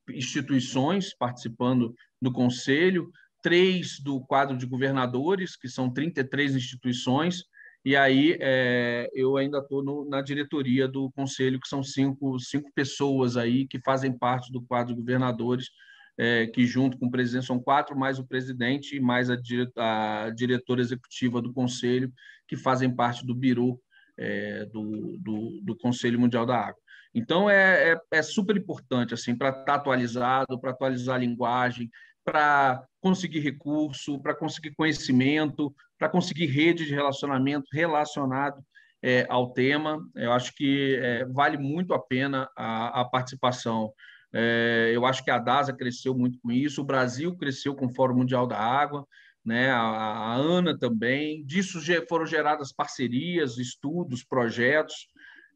instituições 0.10 1.16
participando 1.16 1.94
do 2.22 2.32
conselho, 2.32 3.12
três 3.42 4.00
do 4.00 4.22
quadro 4.22 4.58
de 4.58 4.66
governadores, 4.66 5.56
que 5.56 5.68
são 5.68 5.92
33 5.92 6.56
instituições, 6.56 7.44
e 7.86 7.98
aí 7.98 8.38
é, 8.40 9.10
eu 9.14 9.36
ainda 9.36 9.58
estou 9.60 10.06
na 10.08 10.22
diretoria 10.22 10.88
do 10.88 11.12
conselho, 11.12 11.60
que 11.60 11.68
são 11.68 11.84
cinco, 11.84 12.40
cinco 12.40 12.72
pessoas 12.74 13.36
aí 13.36 13.68
que 13.68 13.80
fazem 13.80 14.18
parte 14.18 14.52
do 14.52 14.62
quadro 14.62 14.94
de 14.94 15.00
governadores, 15.00 15.70
é, 16.18 16.48
que 16.48 16.66
junto 16.66 16.98
com 16.98 17.08
o 17.08 17.12
presidente 17.12 17.46
são 17.46 17.60
quatro, 17.60 17.98
mais 17.98 18.20
o 18.20 18.26
presidente 18.26 18.96
e 18.96 19.02
mais 19.02 19.30
a, 19.30 19.36
dire, 19.36 19.70
a 19.76 20.32
diretora 20.34 20.80
executiva 20.80 21.42
do 21.42 21.52
conselho, 21.52 22.12
que 22.48 22.56
fazem 22.56 22.96
parte 22.96 23.26
do 23.26 23.36
biro 23.36 23.78
é, 24.18 24.66
do, 24.66 25.18
do, 25.18 25.60
do 25.64 25.76
Conselho 25.76 26.20
Mundial 26.20 26.46
da 26.46 26.58
Água. 26.58 26.83
Então, 27.14 27.50
é, 27.50 27.94
é, 27.94 28.00
é 28.12 28.22
super 28.22 28.58
importante 28.58 29.14
assim, 29.14 29.36
para 29.36 29.50
estar 29.50 29.64
tá 29.64 29.76
atualizado, 29.76 30.60
para 30.60 30.72
atualizar 30.72 31.16
a 31.16 31.20
linguagem, 31.20 31.90
para 32.26 32.84
conseguir 33.02 33.40
recurso, 33.40 34.20
para 34.20 34.34
conseguir 34.34 34.74
conhecimento, 34.76 35.74
para 35.98 36.10
conseguir 36.10 36.48
rede 36.48 36.86
de 36.86 36.94
relacionamento 36.94 37.68
relacionado 37.72 38.64
é, 39.02 39.28
ao 39.30 39.52
tema. 39.52 40.00
Eu 40.16 40.32
acho 40.32 40.56
que 40.56 40.98
é, 41.02 41.26
vale 41.26 41.58
muito 41.58 41.94
a 41.94 42.00
pena 42.00 42.50
a, 42.56 43.02
a 43.02 43.06
participação. 43.06 43.94
É, 44.34 44.92
eu 44.94 45.06
acho 45.06 45.24
que 45.24 45.30
a 45.30 45.38
DASA 45.38 45.74
cresceu 45.74 46.16
muito 46.16 46.40
com 46.40 46.52
isso, 46.52 46.82
o 46.82 46.86
Brasil 46.86 47.36
cresceu 47.36 47.76
com 47.76 47.86
o 47.86 47.94
Fórum 47.94 48.16
Mundial 48.16 48.48
da 48.48 48.58
Água, 48.58 49.06
né? 49.46 49.70
a, 49.70 49.80
a 49.80 50.34
ANA 50.36 50.78
também. 50.78 51.46
Disso 51.46 51.80
foram 52.08 52.26
geradas 52.26 52.72
parcerias, 52.72 53.58
estudos, 53.58 54.24
projetos. 54.24 55.08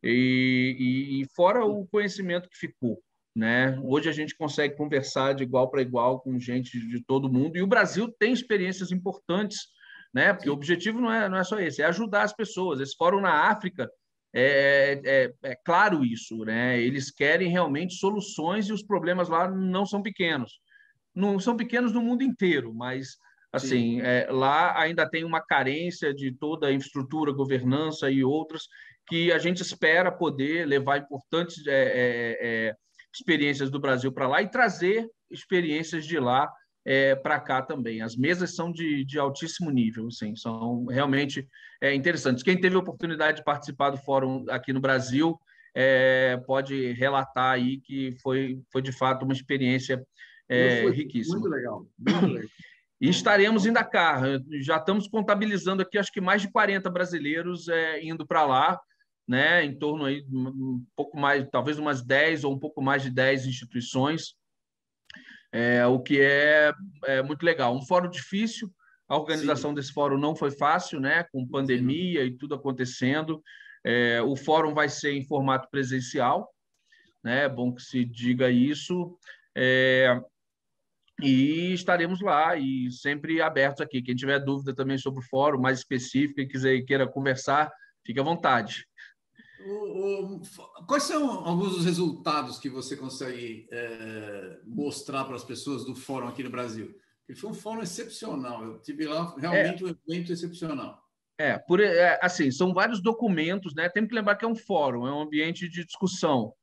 E, 0.04 0.76
e, 0.80 1.22
e 1.22 1.26
fora 1.36 1.66
o 1.66 1.88
conhecimento 1.88 2.50
que 2.50 2.58
ficou. 2.58 3.02
Né? 3.36 3.80
Hoje 3.84 4.10
a 4.10 4.12
gente 4.12 4.36
consegue 4.36 4.76
conversar 4.76 5.34
de 5.34 5.44
igual 5.44 5.70
para 5.70 5.82
igual 5.82 6.20
com 6.20 6.40
gente 6.40 6.80
de 6.80 7.04
todo 7.04 7.32
mundo 7.32 7.56
e 7.56 7.62
o 7.62 7.68
Brasil 7.68 8.12
tem 8.18 8.34
experiências 8.34 8.92
importantes, 8.92 9.68
né? 10.12 10.34
Porque 10.34 10.50
o 10.50 10.54
objetivo 10.54 11.00
não 11.00 11.14
é, 11.14 11.30
não 11.30 11.38
é 11.38 11.44
só 11.44 11.60
esse, 11.60 11.84
é 11.84 11.86
ajudar 11.86 12.24
as 12.24 12.34
pessoas. 12.34 12.80
Esse 12.80 12.96
fórum 12.98 13.22
na 13.22 13.48
África 13.48 13.88
é, 14.34 15.00
é, 15.06 15.34
é 15.44 15.56
claro 15.64 16.04
isso, 16.04 16.38
né? 16.46 16.82
Eles 16.82 17.12
querem 17.12 17.50
realmente 17.50 17.94
soluções 17.94 18.70
e 18.70 18.74
os 18.74 18.82
problemas 18.82 19.30
lá 19.30 19.48
não 19.48 19.86
são 19.86 20.02
pequenos. 20.02 20.60
Não 21.14 21.40
são 21.40 21.56
pequenos 21.56 21.94
no 21.94 22.02
mundo 22.02 22.24
inteiro, 22.24 22.74
mas 22.74 23.18
assim 23.54 24.02
é, 24.02 24.28
lá 24.32 24.80
ainda 24.80 25.08
tem 25.08 25.24
uma 25.24 25.42
carência 25.42 26.12
de 26.12 26.32
toda 26.32 26.68
a 26.68 26.74
infraestrutura, 26.74 27.32
governança 27.32 28.10
e 28.10 28.24
outras 28.24 28.64
que 29.08 29.32
a 29.32 29.38
gente 29.38 29.62
espera 29.62 30.12
poder 30.12 30.66
levar 30.66 30.98
importantes 30.98 31.66
é, 31.66 31.72
é, 31.72 32.38
é 32.42 32.76
experiências 33.14 33.70
do 33.70 33.80
Brasil 33.80 34.12
para 34.12 34.28
lá 34.28 34.42
e 34.42 34.50
trazer 34.50 35.08
experiências 35.32 36.06
de 36.06 36.20
lá 36.20 36.52
é, 36.86 37.16
para 37.16 37.40
cá 37.40 37.62
também. 37.62 38.02
As 38.02 38.16
mesas 38.16 38.56
são 38.56 38.72
de, 38.72 39.04
de 39.04 39.18
altíssimo 39.18 39.72
nível, 39.72 40.08
assim, 40.08 40.36
são 40.36 40.86
realmente 40.86 41.48
é, 41.82 41.94
interessantes. 41.94 42.44
Quem 42.44 42.60
teve 42.60 42.76
a 42.76 42.80
oportunidade 42.80 43.38
de 43.38 43.44
participar 43.44 43.90
do 43.90 43.98
fórum 43.98 44.46
aqui 44.50 44.72
no 44.72 44.80
Brasil 44.80 45.38
é, 45.76 46.38
pode 46.46 46.94
relatar 46.94 47.54
aí 47.54 47.80
que 47.82 48.16
foi, 48.22 48.60
foi 48.72 48.82
de 48.82 48.92
fato 48.92 49.24
uma 49.24 49.34
experiência 49.34 50.02
riquíssima. 50.94 51.40
Muito 51.40 51.54
legal, 51.54 51.86
muito 51.98 52.28
legal. 52.28 52.50
E 53.00 53.10
estaremos 53.10 53.66
indo 53.68 53.78
a 53.78 53.84
cá. 53.84 54.20
Já 54.60 54.78
estamos 54.78 55.08
contabilizando 55.08 55.84
aqui, 55.84 56.00
acho 56.00 56.12
que 56.12 56.20
mais 56.20 56.42
de 56.42 56.52
40 56.52 56.90
brasileiros 56.90 57.68
é, 57.68 58.04
indo 58.04 58.26
para 58.26 58.44
lá, 58.44 58.80
né? 59.28 59.64
em 59.66 59.78
torno 59.78 60.06
aí 60.06 60.26
um 60.32 60.86
pouco 60.96 61.18
mais, 61.20 61.48
talvez 61.52 61.78
umas 61.78 62.02
10 62.02 62.44
ou 62.44 62.54
um 62.54 62.60
pouco 62.60 62.82
mais 62.82 63.04
de 63.04 63.10
10 63.10 63.46
instituições, 63.46 64.36
é, 65.52 65.86
o 65.86 66.00
que 66.00 66.22
é, 66.22 66.74
é 67.06 67.22
muito 67.22 67.44
legal. 67.44 67.76
Um 67.76 67.86
fórum 67.86 68.10
difícil, 68.10 68.72
a 69.08 69.18
organização 69.18 69.72
Sim. 69.72 69.76
desse 69.76 69.94
fórum 69.94 70.18
não 70.18 70.36
foi 70.36 70.52
fácil, 70.52 71.00
né? 71.00 71.26
com 71.32 71.48
pandemia 71.48 72.22
Sim. 72.22 72.28
e 72.28 72.38
tudo 72.38 72.56
acontecendo. 72.56 73.42
É, 73.84 74.22
o 74.22 74.36
fórum 74.36 74.74
vai 74.74 74.90
ser 74.90 75.14
em 75.14 75.26
formato 75.26 75.70
presencial, 75.70 76.54
né? 77.24 77.46
É 77.46 77.50
bom 77.50 77.74
que 77.74 77.82
se 77.82 78.04
diga 78.04 78.50
isso. 78.50 79.18
É, 79.56 80.20
e 81.22 81.74
estaremos 81.74 82.22
lá 82.22 82.56
e 82.56 82.92
sempre 82.92 83.42
abertos 83.42 83.82
aqui. 83.82 84.02
Quem 84.02 84.16
tiver 84.16 84.40
dúvida 84.40 84.76
também 84.76 84.98
sobre 84.98 85.22
o 85.22 85.28
fórum 85.28 85.60
mais 85.60 85.80
específico 85.80 86.42
e 86.42 86.48
quiser 86.48 86.82
queira 86.82 87.08
conversar, 87.08 87.72
fique 88.06 88.20
à 88.20 88.24
vontade. 88.24 88.86
O, 89.68 90.36
o, 90.36 90.42
quais 90.88 91.04
são 91.04 91.46
alguns 91.46 91.76
dos 91.76 91.86
resultados 91.86 92.58
que 92.58 92.70
você 92.70 92.96
consegue 92.96 93.68
é, 93.72 94.60
mostrar 94.66 95.26
para 95.26 95.36
as 95.36 95.44
pessoas 95.44 95.84
do 95.84 95.94
fórum 95.94 96.28
aqui 96.28 96.42
no 96.42 96.50
Brasil? 96.50 96.96
Ele 97.28 97.38
foi 97.38 97.50
um 97.50 97.54
fórum 97.54 97.82
excepcional. 97.82 98.64
Eu 98.64 98.80
tive 98.80 99.06
lá 99.06 99.36
realmente 99.38 99.84
é, 99.84 99.88
um 99.88 99.90
evento 99.90 100.32
excepcional. 100.32 101.02
É, 101.38 101.58
por, 101.58 101.82
é, 101.82 102.18
assim, 102.22 102.50
são 102.50 102.74
vários 102.74 103.02
documentos, 103.02 103.76
né? 103.76 103.90
Tem 103.90 104.08
que 104.08 104.16
lembrar 104.16 104.38
que 104.38 104.46
é 104.46 104.48
um 104.48 104.56
fórum, 104.56 105.06
é 105.06 105.12
um 105.12 105.22
ambiente 105.22 105.68
de 105.68 105.86
discussão. 105.86 106.54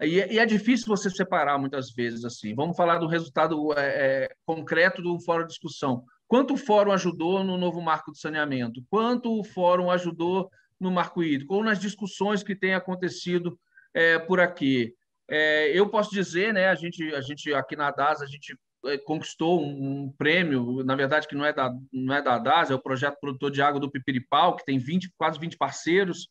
E, 0.00 0.16
e, 0.16 0.38
é 0.38 0.46
difícil 0.46 0.86
você 0.86 1.10
separar 1.10 1.58
muitas 1.58 1.90
vezes 1.90 2.24
assim. 2.24 2.54
Vamos 2.54 2.76
falar 2.76 2.98
do 2.98 3.08
resultado 3.08 3.72
é, 3.76 4.24
é, 4.24 4.28
concreto 4.44 5.02
do 5.02 5.18
fórum 5.20 5.42
de 5.42 5.48
discussão. 5.48 6.04
Quanto 6.28 6.54
o 6.54 6.56
fórum 6.56 6.92
ajudou 6.92 7.42
no 7.42 7.58
novo 7.58 7.80
marco 7.80 8.12
de 8.12 8.20
saneamento? 8.20 8.82
Quanto 8.88 9.38
o 9.38 9.44
fórum 9.44 9.90
ajudou 9.90 10.50
no 10.80 10.90
marco 10.90 11.22
hídrico? 11.22 11.54
Ou 11.54 11.64
nas 11.64 11.78
discussões 11.78 12.42
que 12.42 12.54
têm 12.54 12.74
acontecido 12.74 13.58
é, 13.94 14.18
por 14.18 14.40
aqui? 14.40 14.94
É, 15.28 15.70
eu 15.76 15.88
posso 15.88 16.10
dizer, 16.10 16.52
né? 16.52 16.68
A 16.68 16.74
gente, 16.74 17.14
a 17.14 17.20
gente 17.20 17.52
aqui 17.52 17.74
na 17.74 17.90
DAS 17.90 18.22
a 18.22 18.26
gente 18.26 18.56
é, 18.84 18.96
conquistou 18.98 19.60
um, 19.60 20.04
um, 20.04 20.12
prêmio, 20.16 20.84
na 20.84 20.94
verdade 20.94 21.26
que 21.26 21.34
não 21.34 21.44
é 21.44 21.52
da 21.52 21.72
não 21.92 22.14
é 22.14 22.22
da 22.22 22.38
DAS, 22.38 22.70
é 22.70 22.74
o 22.74 22.82
projeto 22.82 23.18
produtor 23.20 23.50
de 23.50 23.60
água 23.60 23.80
do 23.80 23.90
Pipiripau, 23.90 24.56
que 24.56 24.64
tem 24.64 24.78
20, 24.78 25.10
quase 25.18 25.38
20 25.38 25.56
parceiros. 25.56 26.28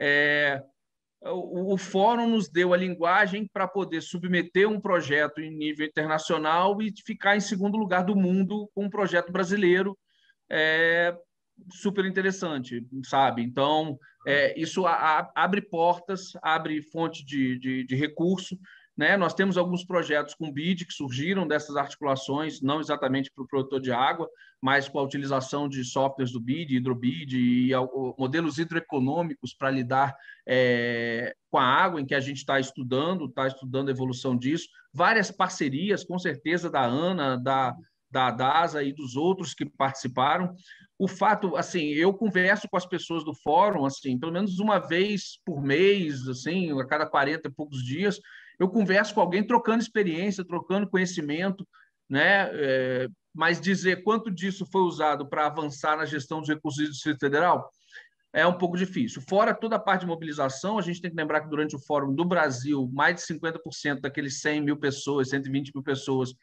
É, 0.00 0.62
o, 1.22 1.74
o 1.74 1.76
fórum 1.76 2.28
nos 2.28 2.48
deu 2.48 2.72
a 2.72 2.76
linguagem 2.76 3.46
para 3.52 3.66
poder 3.66 4.00
submeter 4.00 4.68
um 4.68 4.80
projeto 4.80 5.40
em 5.40 5.50
nível 5.50 5.86
internacional 5.86 6.80
e 6.80 6.92
ficar 7.04 7.36
em 7.36 7.40
segundo 7.40 7.76
lugar 7.76 8.04
do 8.04 8.16
mundo 8.16 8.70
com 8.74 8.84
um 8.84 8.90
projeto 8.90 9.32
brasileiro 9.32 9.98
é, 10.50 11.14
super 11.70 12.04
interessante, 12.04 12.86
sabe? 13.04 13.42
Então, 13.42 13.98
é, 14.26 14.58
isso 14.58 14.86
a, 14.86 14.92
a, 14.92 15.32
abre 15.34 15.60
portas, 15.62 16.32
abre 16.42 16.82
fonte 16.82 17.24
de, 17.24 17.58
de, 17.58 17.84
de 17.84 17.96
recurso 17.96 18.58
né? 18.98 19.16
Nós 19.16 19.32
temos 19.32 19.56
alguns 19.56 19.84
projetos 19.84 20.34
com 20.34 20.50
BID 20.50 20.84
que 20.84 20.92
surgiram 20.92 21.46
dessas 21.46 21.76
articulações, 21.76 22.60
não 22.60 22.80
exatamente 22.80 23.30
para 23.30 23.44
o 23.44 23.46
produtor 23.46 23.80
de 23.80 23.92
água, 23.92 24.28
mas 24.60 24.88
com 24.88 24.98
a 24.98 25.04
utilização 25.04 25.68
de 25.68 25.84
softwares 25.84 26.32
do 26.32 26.40
BID, 26.40 26.74
HidroBID 26.74 27.38
e 27.38 27.70
modelos 28.18 28.58
hidroeconômicos 28.58 29.54
para 29.54 29.70
lidar 29.70 30.16
é, 30.44 31.32
com 31.48 31.58
a 31.58 31.64
água, 31.64 32.00
em 32.00 32.04
que 32.04 32.14
a 32.14 32.18
gente 32.18 32.38
está 32.38 32.58
estudando, 32.58 33.26
está 33.26 33.46
estudando 33.46 33.86
a 33.86 33.92
evolução 33.92 34.36
disso. 34.36 34.68
Várias 34.92 35.30
parcerias, 35.30 36.02
com 36.02 36.18
certeza, 36.18 36.68
da 36.68 36.84
ANA, 36.84 37.36
da, 37.36 37.76
da 38.10 38.30
DASA 38.30 38.82
e 38.82 38.92
dos 38.92 39.16
outros 39.16 39.54
que 39.54 39.64
participaram. 39.64 40.54
O 40.98 41.06
fato, 41.06 41.56
assim, 41.56 41.88
eu 41.88 42.12
converso 42.12 42.68
com 42.68 42.76
as 42.76 42.86
pessoas 42.86 43.24
do 43.24 43.34
fórum, 43.34 43.84
assim, 43.84 44.18
pelo 44.18 44.32
menos 44.32 44.58
uma 44.58 44.78
vez 44.78 45.38
por 45.44 45.62
mês, 45.62 46.26
assim, 46.26 46.78
a 46.78 46.86
cada 46.86 47.06
40 47.06 47.48
e 47.48 47.52
poucos 47.52 47.84
dias, 47.84 48.18
eu 48.58 48.68
converso 48.68 49.14
com 49.14 49.20
alguém 49.20 49.46
trocando 49.46 49.82
experiência, 49.82 50.44
trocando 50.44 50.88
conhecimento, 50.88 51.66
né? 52.08 52.48
É, 52.52 53.08
mas 53.32 53.60
dizer 53.60 54.02
quanto 54.02 54.30
disso 54.30 54.66
foi 54.66 54.82
usado 54.82 55.28
para 55.28 55.46
avançar 55.46 55.96
na 55.96 56.04
gestão 56.04 56.40
dos 56.40 56.48
recursos 56.48 56.84
do 56.84 56.90
Distrito 56.90 57.20
Federal 57.20 57.70
é 58.32 58.46
um 58.46 58.56
pouco 58.56 58.76
difícil. 58.76 59.22
Fora 59.28 59.54
toda 59.54 59.76
a 59.76 59.78
parte 59.78 60.02
de 60.02 60.06
mobilização, 60.06 60.78
a 60.78 60.82
gente 60.82 61.00
tem 61.00 61.10
que 61.10 61.16
lembrar 61.16 61.40
que 61.40 61.48
durante 61.48 61.74
o 61.74 61.78
Fórum 61.78 62.14
do 62.14 62.24
Brasil, 62.24 62.88
mais 62.92 63.16
de 63.16 63.22
50% 63.22 64.00
daqueles 64.00 64.40
100 64.40 64.60
mil 64.62 64.76
pessoas, 64.76 65.30
120 65.30 65.72
mil 65.74 65.82
pessoas, 65.82 66.34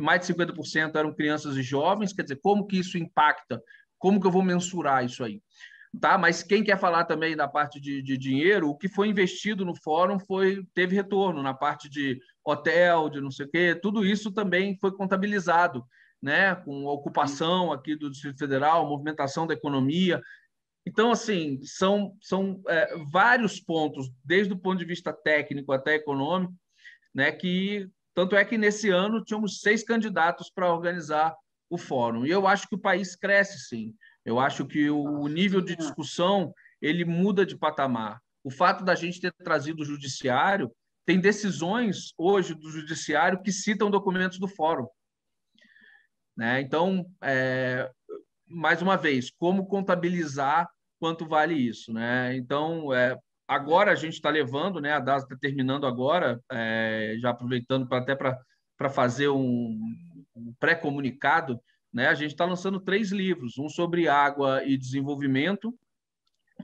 mais 0.00 0.26
de 0.26 0.32
50% 0.32 0.96
eram 0.96 1.14
crianças 1.14 1.56
e 1.56 1.62
jovens. 1.62 2.12
Quer 2.12 2.22
dizer, 2.22 2.40
como 2.42 2.66
que 2.66 2.78
isso 2.78 2.98
impacta? 2.98 3.62
Como 3.98 4.20
que 4.20 4.26
eu 4.26 4.30
vou 4.30 4.42
mensurar 4.42 5.04
isso 5.04 5.24
aí? 5.24 5.42
tá? 6.00 6.18
Mas 6.18 6.42
quem 6.42 6.62
quer 6.62 6.78
falar 6.78 7.04
também 7.04 7.36
da 7.36 7.48
parte 7.48 7.80
de, 7.80 8.02
de, 8.02 8.18
dinheiro, 8.18 8.68
o 8.68 8.76
que 8.76 8.88
foi 8.88 9.08
investido 9.08 9.64
no 9.64 9.74
fórum 9.74 10.18
foi 10.18 10.64
teve 10.74 10.94
retorno 10.94 11.42
na 11.42 11.54
parte 11.54 11.88
de 11.88 12.20
hotel, 12.44 13.08
de 13.08 13.20
não 13.20 13.30
sei 13.30 13.46
o 13.46 13.50
quê, 13.50 13.78
tudo 13.80 14.04
isso 14.04 14.32
também 14.32 14.76
foi 14.80 14.92
contabilizado, 14.92 15.84
né? 16.20 16.54
Com 16.56 16.84
ocupação 16.86 17.72
aqui 17.72 17.96
do 17.96 18.10
Distrito 18.10 18.38
Federal, 18.38 18.88
movimentação 18.88 19.46
da 19.46 19.54
economia. 19.54 20.20
Então, 20.86 21.10
assim, 21.10 21.60
são, 21.62 22.16
são 22.20 22.62
é, 22.66 22.96
vários 23.10 23.60
pontos, 23.60 24.10
desde 24.24 24.52
o 24.52 24.58
ponto 24.58 24.78
de 24.78 24.86
vista 24.86 25.12
técnico 25.12 25.72
até 25.72 25.94
econômico, 25.94 26.54
né? 27.14 27.32
Que 27.32 27.88
tanto 28.18 28.34
é 28.34 28.44
que 28.44 28.58
nesse 28.58 28.90
ano 28.90 29.22
tínhamos 29.22 29.60
seis 29.60 29.84
candidatos 29.84 30.50
para 30.50 30.74
organizar 30.74 31.36
o 31.70 31.78
fórum. 31.78 32.26
E 32.26 32.30
eu 32.30 32.48
acho 32.48 32.68
que 32.68 32.74
o 32.74 32.80
país 32.80 33.14
cresce, 33.14 33.68
sim. 33.68 33.94
Eu 34.24 34.40
acho 34.40 34.66
que 34.66 34.90
o 34.90 35.28
nível 35.28 35.60
de 35.60 35.76
discussão 35.76 36.52
ele 36.82 37.04
muda 37.04 37.46
de 37.46 37.56
patamar. 37.56 38.20
O 38.42 38.50
fato 38.50 38.84
da 38.84 38.96
gente 38.96 39.20
ter 39.20 39.32
trazido 39.34 39.82
o 39.82 39.86
judiciário 39.86 40.68
tem 41.06 41.20
decisões 41.20 42.12
hoje 42.18 42.54
do 42.54 42.68
judiciário 42.72 43.40
que 43.40 43.52
citam 43.52 43.88
documentos 43.88 44.40
do 44.40 44.48
fórum. 44.48 44.88
Né? 46.36 46.60
Então, 46.60 47.08
é, 47.22 47.88
mais 48.48 48.82
uma 48.82 48.96
vez, 48.96 49.30
como 49.30 49.68
contabilizar 49.68 50.68
quanto 50.98 51.24
vale 51.24 51.54
isso? 51.54 51.92
Né? 51.92 52.36
Então, 52.36 52.92
é, 52.92 53.16
agora 53.48 53.90
a 53.90 53.94
gente 53.94 54.14
está 54.14 54.28
levando, 54.28 54.80
né, 54.80 54.92
a 54.92 55.00
DAS 55.00 55.22
está 55.22 55.34
terminando 55.36 55.86
agora, 55.86 56.38
é, 56.52 57.16
já 57.18 57.30
aproveitando 57.30 57.88
pra, 57.88 57.98
até 57.98 58.14
para 58.14 58.90
fazer 58.90 59.28
um, 59.28 59.78
um 60.36 60.54
pré-comunicado, 60.60 61.58
né? 61.92 62.08
A 62.08 62.14
gente 62.14 62.32
está 62.32 62.44
lançando 62.44 62.78
três 62.78 63.10
livros: 63.10 63.58
um 63.58 63.68
sobre 63.68 64.08
água 64.08 64.62
e 64.64 64.76
desenvolvimento, 64.76 65.74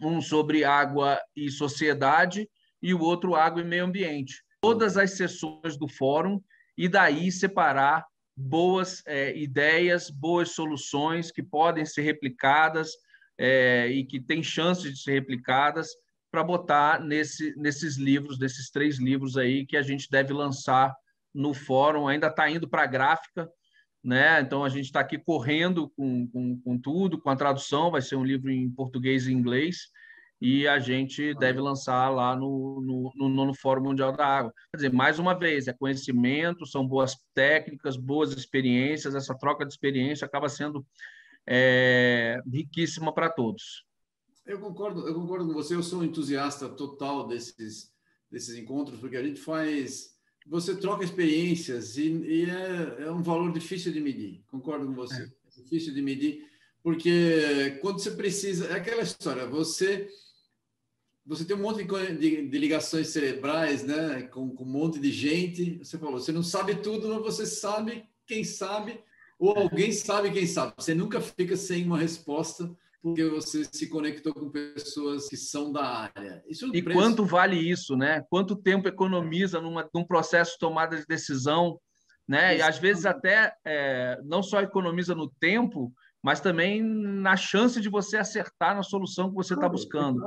um 0.02 0.20
sobre 0.20 0.64
água 0.64 1.20
e 1.34 1.50
sociedade 1.50 2.48
e 2.82 2.92
o 2.92 3.00
outro 3.00 3.34
água 3.34 3.62
e 3.62 3.64
meio 3.64 3.84
ambiente. 3.84 4.42
Todas 4.60 4.96
as 4.96 5.12
sessões 5.12 5.76
do 5.78 5.88
fórum 5.88 6.40
e 6.76 6.88
daí 6.88 7.32
separar 7.32 8.04
boas 8.36 9.02
é, 9.06 9.36
ideias, 9.36 10.10
boas 10.10 10.50
soluções 10.50 11.30
que 11.30 11.42
podem 11.42 11.86
ser 11.86 12.02
replicadas 12.02 12.90
é, 13.38 13.88
e 13.88 14.04
que 14.04 14.20
têm 14.20 14.42
chances 14.42 14.92
de 14.92 15.00
ser 15.00 15.12
replicadas 15.12 15.88
para 16.34 16.42
botar 16.42 17.00
nesse, 17.00 17.54
nesses 17.56 17.96
livros, 17.96 18.40
nesses 18.40 18.68
três 18.68 18.98
livros 18.98 19.36
aí 19.36 19.64
que 19.64 19.76
a 19.76 19.82
gente 19.82 20.10
deve 20.10 20.32
lançar 20.32 20.92
no 21.32 21.54
fórum. 21.54 22.08
Ainda 22.08 22.26
está 22.26 22.50
indo 22.50 22.68
para 22.68 22.82
a 22.82 22.86
gráfica, 22.86 23.48
né? 24.02 24.40
Então 24.40 24.64
a 24.64 24.68
gente 24.68 24.86
está 24.86 24.98
aqui 24.98 25.16
correndo 25.16 25.88
com, 25.90 26.26
com, 26.26 26.60
com, 26.60 26.76
tudo, 26.76 27.20
com 27.20 27.30
a 27.30 27.36
tradução, 27.36 27.92
vai 27.92 28.02
ser 28.02 28.16
um 28.16 28.24
livro 28.24 28.50
em 28.50 28.68
português 28.68 29.28
e 29.28 29.32
inglês, 29.32 29.90
e 30.40 30.66
a 30.66 30.80
gente 30.80 31.32
deve 31.34 31.60
lançar 31.60 32.08
lá 32.08 32.34
no, 32.34 32.80
no, 32.80 33.28
no, 33.28 33.46
no 33.46 33.54
Fórum 33.54 33.84
Mundial 33.84 34.10
da 34.10 34.26
Água. 34.26 34.52
Quer 34.72 34.78
dizer, 34.78 34.92
mais 34.92 35.20
uma 35.20 35.38
vez, 35.38 35.68
é 35.68 35.72
conhecimento, 35.72 36.66
são 36.66 36.84
boas 36.84 37.16
técnicas, 37.32 37.96
boas 37.96 38.32
experiências, 38.32 39.14
essa 39.14 39.38
troca 39.38 39.64
de 39.64 39.72
experiência 39.72 40.24
acaba 40.24 40.48
sendo 40.48 40.84
é, 41.46 42.40
riquíssima 42.52 43.14
para 43.14 43.30
todos. 43.30 43.84
Eu 44.46 44.58
concordo, 44.58 45.06
eu 45.06 45.14
concordo 45.14 45.46
com 45.46 45.54
você, 45.54 45.74
eu 45.74 45.82
sou 45.82 46.00
um 46.00 46.04
entusiasta 46.04 46.68
total 46.68 47.26
desses, 47.26 47.92
desses 48.30 48.56
encontros, 48.56 49.00
porque 49.00 49.16
a 49.16 49.22
gente 49.22 49.40
faz 49.40 50.14
você 50.46 50.76
troca 50.76 51.04
experiências 51.04 51.96
e, 51.96 52.08
e 52.08 52.50
é, 52.50 53.04
é, 53.04 53.10
um 53.10 53.22
valor 53.22 53.52
difícil 53.52 53.92
de 53.92 54.00
medir. 54.00 54.42
Concordo 54.46 54.86
com 54.86 54.94
você. 54.94 55.22
É. 55.22 55.24
é. 55.24 55.62
difícil 55.62 55.94
de 55.94 56.02
medir, 56.02 56.46
porque 56.82 57.78
quando 57.80 57.98
você 57.98 58.10
precisa. 58.10 58.66
É 58.66 58.74
aquela 58.74 59.02
história, 59.02 59.46
você. 59.46 60.08
Você 61.26 61.46
tem 61.46 61.56
um 61.56 61.60
monte 61.60 61.82
de, 61.82 62.16
de, 62.18 62.48
de 62.48 62.58
ligações 62.58 63.08
cerebrais, 63.08 63.82
né? 63.82 64.22
Com, 64.24 64.50
com, 64.50 64.64
um 64.64 64.68
monte 64.68 65.00
de 65.00 65.10
gente. 65.10 65.78
Você 65.78 65.96
falou, 65.96 66.20
você 66.20 66.32
não 66.32 66.42
sabe 66.42 66.74
tudo, 66.76 67.08
mas 67.08 67.22
você 67.22 67.46
sabe 67.46 68.06
quem 68.26 68.44
sabe, 68.44 69.00
ou 69.38 69.56
alguém 69.56 69.90
sabe 69.90 70.30
quem 70.30 70.46
sabe. 70.46 70.74
Você 70.76 70.94
nunca 70.94 71.22
fica 71.22 71.56
sem 71.56 71.86
uma 71.86 71.98
resposta. 71.98 72.70
Porque 73.04 73.22
você 73.26 73.62
se 73.70 73.86
conectou 73.86 74.32
com 74.32 74.48
pessoas 74.48 75.28
que 75.28 75.36
são 75.36 75.70
da 75.70 76.10
área. 76.16 76.42
Isso 76.48 76.64
é 76.64 76.68
e 76.78 76.82
preço. 76.82 76.98
quanto 76.98 77.22
vale 77.22 77.54
isso, 77.54 77.94
né? 77.98 78.24
Quanto 78.30 78.56
tempo 78.56 78.88
economiza 78.88 79.60
numa, 79.60 79.86
num 79.94 80.06
processo 80.06 80.52
de 80.52 80.58
tomada 80.58 80.96
de 80.96 81.04
decisão, 81.06 81.78
né? 82.26 82.56
E 82.56 82.62
às 82.62 82.78
vezes 82.78 83.04
até 83.04 83.52
é, 83.62 84.18
não 84.24 84.42
só 84.42 84.62
economiza 84.62 85.14
no 85.14 85.28
tempo, 85.28 85.92
mas 86.22 86.40
também 86.40 86.82
na 86.82 87.36
chance 87.36 87.78
de 87.78 87.90
você 87.90 88.16
acertar 88.16 88.74
na 88.74 88.82
solução 88.82 89.28
que 89.28 89.34
você 89.34 89.52
está 89.52 89.68
buscando. 89.68 90.22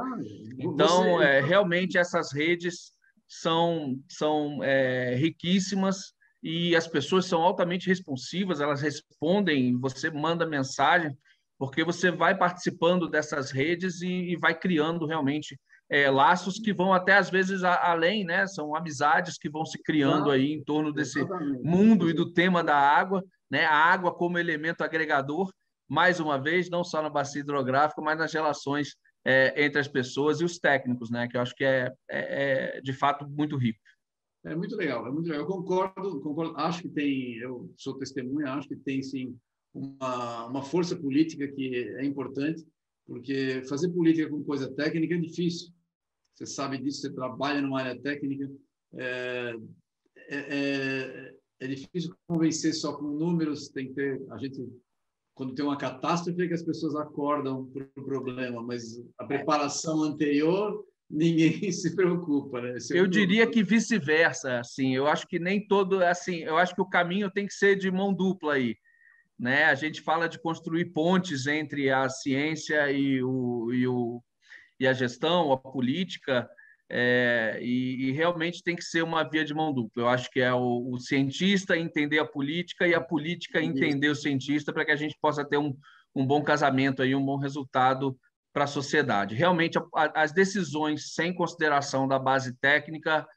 Então, 0.59 1.19
é, 1.19 1.41
realmente 1.41 1.97
essas 1.97 2.31
redes 2.31 2.91
são, 3.27 3.99
são 4.07 4.63
é, 4.63 5.15
riquíssimas 5.15 6.13
e 6.43 6.75
as 6.75 6.87
pessoas 6.87 7.25
são 7.25 7.41
altamente 7.41 7.87
responsivas, 7.87 8.61
elas 8.61 8.81
respondem, 8.81 9.75
você 9.79 10.11
manda 10.11 10.45
mensagem, 10.45 11.17
porque 11.57 11.83
você 11.83 12.11
vai 12.11 12.37
participando 12.37 13.09
dessas 13.09 13.51
redes 13.51 14.01
e, 14.01 14.33
e 14.33 14.37
vai 14.37 14.57
criando 14.57 15.05
realmente 15.05 15.59
é, 15.89 16.09
laços 16.09 16.59
que 16.59 16.73
vão 16.73 16.93
até 16.93 17.17
às 17.17 17.29
vezes 17.29 17.63
a, 17.63 17.89
além, 17.89 18.25
né? 18.25 18.45
São 18.45 18.75
amizades 18.75 19.37
que 19.37 19.49
vão 19.49 19.65
se 19.65 19.81
criando 19.81 20.29
aí 20.29 20.51
em 20.51 20.63
torno 20.63 20.91
desse 20.91 21.25
mundo 21.63 22.09
e 22.09 22.13
do 22.13 22.31
tema 22.33 22.63
da 22.63 22.77
água, 22.77 23.23
né? 23.49 23.65
A 23.65 23.75
água 23.75 24.13
como 24.13 24.37
elemento 24.37 24.83
agregador 24.83 25.49
mais 25.89 26.19
uma 26.19 26.37
vez, 26.37 26.69
não 26.69 26.83
só 26.83 27.01
na 27.01 27.09
bacia 27.09 27.41
hidrográfica, 27.41 28.01
mas 28.01 28.17
nas 28.17 28.33
relações 28.33 28.95
é, 29.25 29.65
entre 29.65 29.79
as 29.79 29.87
pessoas 29.87 30.41
e 30.41 30.45
os 30.45 30.59
técnicos, 30.59 31.09
né? 31.09 31.27
que 31.27 31.37
eu 31.37 31.41
acho 31.41 31.55
que 31.55 31.63
é, 31.63 31.93
é, 32.09 32.77
é, 32.77 32.81
de 32.81 32.93
fato 32.93 33.27
muito 33.29 33.57
rico. 33.57 33.79
É 34.45 34.55
muito 34.55 34.75
legal, 34.75 35.05
é 35.07 35.11
muito 35.11 35.27
legal. 35.27 35.41
Eu 35.41 35.47
concordo, 35.47 36.21
concordo. 36.21 36.57
Acho 36.57 36.81
que 36.83 36.89
tem, 36.89 37.37
eu 37.37 37.69
sou 37.75 37.97
testemunha, 37.97 38.53
acho 38.53 38.67
que 38.67 38.75
tem 38.75 39.01
sim 39.01 39.37
uma, 39.77 40.45
uma 40.45 40.63
força 40.63 40.95
política 40.95 41.47
que 41.47 41.75
é 41.75 42.05
importante, 42.05 42.65
porque 43.05 43.63
fazer 43.69 43.89
política 43.89 44.29
com 44.29 44.43
coisa 44.43 44.69
técnica 44.73 45.15
é 45.15 45.19
difícil. 45.19 45.71
Você 46.35 46.45
sabe 46.45 46.77
disso, 46.77 47.01
você 47.01 47.13
trabalha 47.13 47.61
numa 47.61 47.81
área 47.81 47.99
técnica. 47.99 48.49
É, 48.93 49.55
é, 50.29 50.37
é, 50.37 51.35
é 51.59 51.67
difícil 51.67 52.15
convencer 52.27 52.73
só 52.73 52.93
com 52.93 53.07
números, 53.07 53.69
tem 53.69 53.87
que 53.87 53.93
ter. 53.93 54.21
A 54.31 54.37
gente 54.37 54.67
quando 55.37 55.53
tem 55.53 55.63
uma 55.63 55.77
catástrofe 55.77 56.41
é 56.41 56.47
que 56.47 56.53
as 56.55 56.63
pessoas 56.63 56.95
acordam 56.95 57.65
para 57.67 57.87
o 57.95 58.03
problema, 58.03 58.61
mas 58.63 58.99
a 59.19 59.23
preparação 59.23 60.01
anterior 60.01 60.83
ninguém 61.09 61.71
se 61.71 61.95
preocupa, 61.95 62.59
né? 62.59 62.75
eu 62.91 63.07
diria 63.07 63.45
que 63.47 63.63
vice-versa, 63.63 64.59
assim, 64.59 64.95
eu 64.95 65.07
acho 65.07 65.27
que 65.27 65.39
nem 65.39 65.65
todo, 65.65 66.03
assim, 66.03 66.37
eu 66.37 66.57
acho 66.57 66.75
que 66.75 66.81
o 66.81 66.89
caminho 66.89 67.31
tem 67.31 67.45
que 67.45 67.53
ser 67.53 67.77
de 67.77 67.89
mão 67.91 68.13
dupla 68.13 68.55
aí, 68.55 68.75
né? 69.39 69.65
A 69.65 69.75
gente 69.75 70.01
fala 70.01 70.27
de 70.27 70.39
construir 70.39 70.85
pontes 70.85 71.47
entre 71.47 71.89
a 71.89 72.09
ciência 72.09 72.91
e 72.91 73.21
o, 73.23 73.71
e 73.73 73.87
o 73.87 74.21
e 74.79 74.87
a 74.87 74.93
gestão, 74.93 75.51
a 75.51 75.57
política, 75.57 76.47
é, 76.89 77.59
e, 77.61 78.07
e, 78.07 78.11
realmente 78.11 78.63
tem 78.63 78.75
que 78.75 78.83
ser 78.83 79.03
uma 79.03 79.23
via 79.23 79.43
de 79.43 79.53
mão 79.53 79.73
dupla. 79.73 80.03
Eu 80.03 80.07
acho 80.07 80.29
que 80.29 80.39
é 80.39 80.53
o, 80.53 80.91
o 80.91 80.99
cientista 80.99 81.77
entender 81.77 82.19
a 82.19 82.25
política 82.25 82.87
e 82.87 82.93
a 82.93 83.01
política 83.01 83.61
entender 83.61 84.07
o 84.09 84.15
cientista 84.15 84.71
para 84.71 84.85
que 84.85 84.91
a 84.91 84.95
gente 84.95 85.17
possa 85.19 85.43
ter 85.43 85.57
um, 85.57 85.75
um 86.15 86.25
bom 86.25 86.41
casamento 86.41 87.01
aí, 87.01 87.13
um 87.13 87.25
bom 87.25 87.37
resultado 87.37 88.17
para 88.53 88.63
a 88.63 88.67
sociedade. 88.67 89.35
Realmente, 89.35 89.77
a, 89.77 89.83
a, 89.93 90.23
as 90.23 90.31
decisões 90.31 91.13
sem 91.13 91.33
consideração 91.33 92.07
da 92.07 92.17
base 92.17 92.57
técnica 92.59 93.27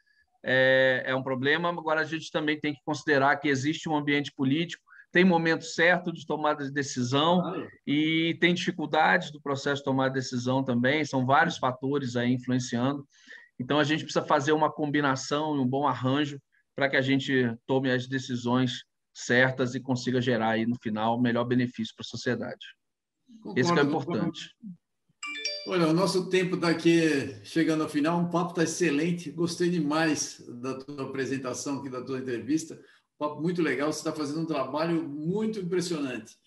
é, 0.44 1.02
é 1.06 1.14
um 1.14 1.22
problema. 1.22 1.70
Agora, 1.70 2.02
a 2.02 2.04
gente 2.04 2.30
também 2.30 2.58
tem 2.60 2.72
que 2.72 2.80
considerar 2.84 3.36
que 3.36 3.48
existe 3.48 3.88
um 3.88 3.96
ambiente 3.96 4.32
político 4.32 4.84
tem 5.12 5.24
momento 5.24 5.64
certo 5.64 6.12
de 6.12 6.24
tomada 6.24 6.64
de 6.64 6.70
decisão 6.70 7.44
ah, 7.44 7.58
é. 7.58 7.68
e 7.86 8.36
tem 8.40 8.54
dificuldades 8.54 9.30
do 9.30 9.40
processo 9.40 9.80
de 9.80 9.84
tomada 9.84 10.10
de 10.10 10.20
decisão 10.20 10.62
também, 10.62 11.04
são 11.04 11.26
vários 11.26 11.58
fatores 11.58 12.16
aí 12.16 12.32
influenciando. 12.32 13.06
Então, 13.58 13.78
a 13.78 13.84
gente 13.84 14.04
precisa 14.04 14.24
fazer 14.24 14.52
uma 14.52 14.72
combinação 14.72 15.56
e 15.56 15.58
um 15.58 15.66
bom 15.66 15.86
arranjo 15.86 16.40
para 16.74 16.88
que 16.88 16.96
a 16.96 17.02
gente 17.02 17.54
tome 17.66 17.90
as 17.90 18.06
decisões 18.06 18.84
certas 19.12 19.74
e 19.74 19.80
consiga 19.80 20.20
gerar 20.20 20.50
aí 20.50 20.64
no 20.64 20.76
final 20.80 21.16
o 21.16 21.20
melhor 21.20 21.44
benefício 21.44 21.94
para 21.94 22.04
a 22.04 22.08
sociedade. 22.08 22.64
Concordo, 23.42 23.60
Esse 23.60 23.72
é 23.72 23.82
importante. 23.82 24.56
Concordo. 24.58 24.80
Olha, 25.66 25.88
o 25.88 25.92
nosso 25.92 26.30
tempo 26.30 26.54
está 26.54 26.70
aqui 26.70 27.36
chegando 27.44 27.82
ao 27.82 27.88
final. 27.88 28.18
Um 28.18 28.30
papo 28.30 28.50
está 28.50 28.62
excelente. 28.62 29.30
Gostei 29.30 29.68
demais 29.68 30.42
da 30.48 30.74
tua 30.74 31.04
apresentação 31.04 31.78
aqui, 31.78 31.90
da 31.90 32.02
tua 32.02 32.18
entrevista. 32.18 32.80
Papo 33.20 33.38
muito 33.42 33.60
legal. 33.60 33.92
Você 33.92 33.98
está 33.98 34.12
fazendo 34.12 34.40
um 34.40 34.46
trabalho 34.46 35.06
muito 35.06 35.60
impressionante. 35.60 36.38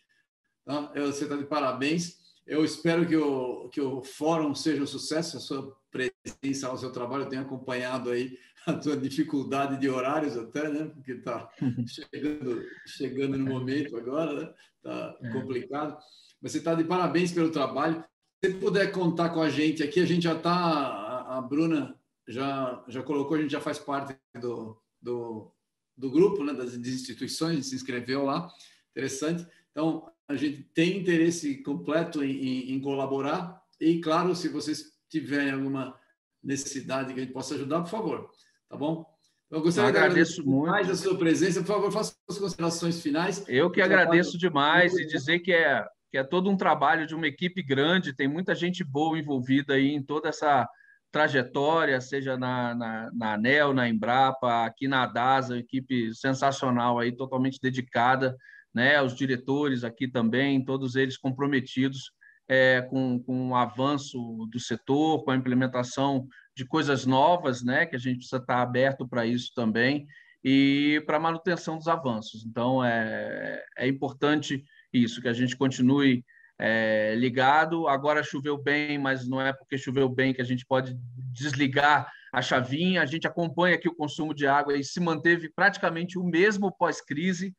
Tá? 0.66 0.92
Você 0.96 1.26
está 1.26 1.36
de 1.36 1.46
parabéns. 1.46 2.18
Eu 2.48 2.66
espero 2.66 3.08
que 3.08 3.16
o, 3.16 3.70
que 3.70 3.80
o 3.80 4.04
fórum 4.04 4.56
seja 4.56 4.82
um 4.82 4.88
sucesso. 4.88 5.38
A 5.38 5.40
sua 5.40 5.78
presença 5.92 6.68
ao 6.68 6.78
seu 6.80 6.92
trabalho. 6.92 7.26
Eu 7.26 7.30
tenho 7.30 7.44
acompanhado 7.44 8.10
aí 8.10 8.36
a 8.66 8.74
tua 8.74 8.98
dificuldade 8.98 9.80
de 9.80 9.88
horários 9.88 10.36
até, 10.36 10.68
né? 10.68 10.86
Porque 10.86 11.12
está 11.12 11.48
chegando, 11.86 12.64
chegando 12.88 13.38
no 13.38 13.46
momento 13.46 13.96
agora, 13.96 14.34
né? 14.34 14.54
Está 14.78 15.16
é. 15.22 15.30
complicado. 15.32 15.96
Mas 16.42 16.54
você 16.54 16.58
está 16.58 16.74
de 16.74 16.86
parabéns 16.86 17.32
pelo 17.32 17.52
trabalho. 17.52 18.04
Se 18.44 18.52
puder 18.56 18.92
contar 18.92 19.30
com 19.30 19.44
a 19.44 19.50
gente 19.50 19.84
aqui, 19.84 20.00
a 20.00 20.08
gente 20.08 20.24
já 20.24 20.34
está, 20.34 21.22
a 21.30 21.40
Bruna 21.40 21.96
já, 22.28 22.84
já 22.88 23.04
colocou, 23.04 23.38
a 23.38 23.42
gente 23.42 23.52
já 23.52 23.62
faz 23.62 23.78
parte 23.78 24.18
do, 24.42 24.82
do, 25.00 25.53
do 25.98 26.12
grupo, 26.12 26.44
né? 26.44 26.54
Das 26.54 26.74
instituições, 26.74 27.68
se 27.68 27.76
inscreveu 27.76 28.24
lá. 28.26 28.50
Interessante. 28.92 29.46
Então, 29.72 30.10
a 30.28 30.36
gente 30.36 30.64
tem 30.74 30.98
interesse 30.98 31.62
completo 31.64 32.24
em, 32.24 32.32
em, 32.32 32.72
em 32.74 32.80
colaborar. 32.80 33.62
E, 33.80 34.00
claro, 34.00 34.36
se 34.36 34.50
vocês 34.50 34.94
tiverem 35.10 35.52
alguma 35.52 35.98
necessidade 36.44 37.14
que 37.14 37.20
a 37.20 37.24
gente 37.24 37.34
possa 37.34 37.56
ajudar, 37.56 37.82
por 37.82 37.90
favor. 37.90 38.30
Tá 38.70 38.76
bom? 38.76 39.06
Então, 39.48 39.60
eu 39.60 39.62
gostaria 39.62 39.90
Eu 39.92 40.04
agradeço 40.04 40.42
de 40.42 40.50
muito. 40.50 40.72
mais 40.72 40.90
a 40.90 40.96
sua 40.96 41.18
presença. 41.18 41.62
Por 41.62 41.68
favor, 41.68 41.92
faça 41.92 42.16
as 42.30 42.38
considerações 42.38 43.02
finais. 43.02 43.44
Eu 43.48 43.70
que 43.70 43.82
agradeço 43.82 44.38
demais 44.38 44.94
e 44.96 45.06
dizer 45.06 45.40
que 45.40 45.54
é, 45.54 45.86
que 46.12 46.18
é 46.18 46.24
todo 46.24 46.50
um 46.50 46.58
trabalho 46.58 47.06
de 47.06 47.16
uma 47.16 47.28
equipe 47.28 47.62
grande, 47.62 48.16
tem 48.16 48.28
muita 48.28 48.56
gente 48.56 48.84
boa 48.84 49.18
envolvida 49.18 49.76
aí 49.76 49.90
em 49.90 50.02
toda 50.02 50.30
essa 50.30 50.68
trajetória, 51.14 52.02
seja 52.02 52.36
na, 52.36 52.74
na, 52.74 53.12
na 53.14 53.34
ANEL, 53.36 53.72
na 53.72 53.88
Embrapa, 53.88 54.66
aqui 54.66 54.88
na 54.88 55.06
DASA, 55.06 55.60
equipe 55.60 56.12
sensacional 56.16 56.98
aí, 56.98 57.16
totalmente 57.16 57.60
dedicada, 57.62 58.36
né? 58.74 59.00
Os 59.00 59.16
diretores 59.16 59.84
aqui 59.84 60.08
também, 60.08 60.66
todos 60.66 60.96
eles 60.96 61.16
comprometidos 61.16 62.12
é, 62.50 62.82
com, 62.82 63.20
com 63.20 63.50
o 63.50 63.56
avanço 63.56 64.18
do 64.52 64.60
setor, 64.60 65.24
com 65.24 65.30
a 65.30 65.36
implementação 65.36 66.28
de 66.58 66.66
coisas 66.66 67.06
novas, 67.06 67.64
né, 67.64 67.86
que 67.86 67.96
a 67.96 68.00
gente 68.00 68.18
precisa 68.18 68.38
estar 68.38 68.62
aberto 68.62 69.08
para 69.08 69.26
isso 69.26 69.52
também, 69.56 70.08
e 70.44 71.02
para 71.06 71.18
a 71.18 71.20
manutenção 71.20 71.78
dos 71.78 71.88
avanços. 71.88 72.44
Então, 72.44 72.84
é, 72.84 73.64
é 73.78 73.88
importante 73.88 74.64
isso, 74.92 75.22
que 75.22 75.28
a 75.28 75.34
gente 75.34 75.56
continue 75.56 76.24
é, 76.60 77.16
ligado. 77.16 77.88
Agora 77.88 78.24
choveu 78.24 78.58
bem, 78.58 78.98
mas 78.98 79.28
não 79.28 79.42
é 79.42 79.54
porque 79.54 79.78
choveu 79.78 80.08
bem 80.10 80.34
que 80.34 80.42
a 80.42 80.46
gente 80.46 80.66
pode 80.66 80.96
desligar 81.32 82.12
a 82.34 82.42
chavinha. 82.42 83.02
A 83.02 83.06
gente 83.06 83.28
acompanha 83.28 83.76
aqui 83.76 83.88
o 83.88 83.96
consumo 83.96 84.34
de 84.34 84.48
água 84.48 84.78
e 84.78 84.84
se 84.84 85.00
manteve 85.00 85.50
praticamente 85.54 86.18
o 86.18 86.24
mesmo 86.24 86.72
pós-crise 86.72 87.54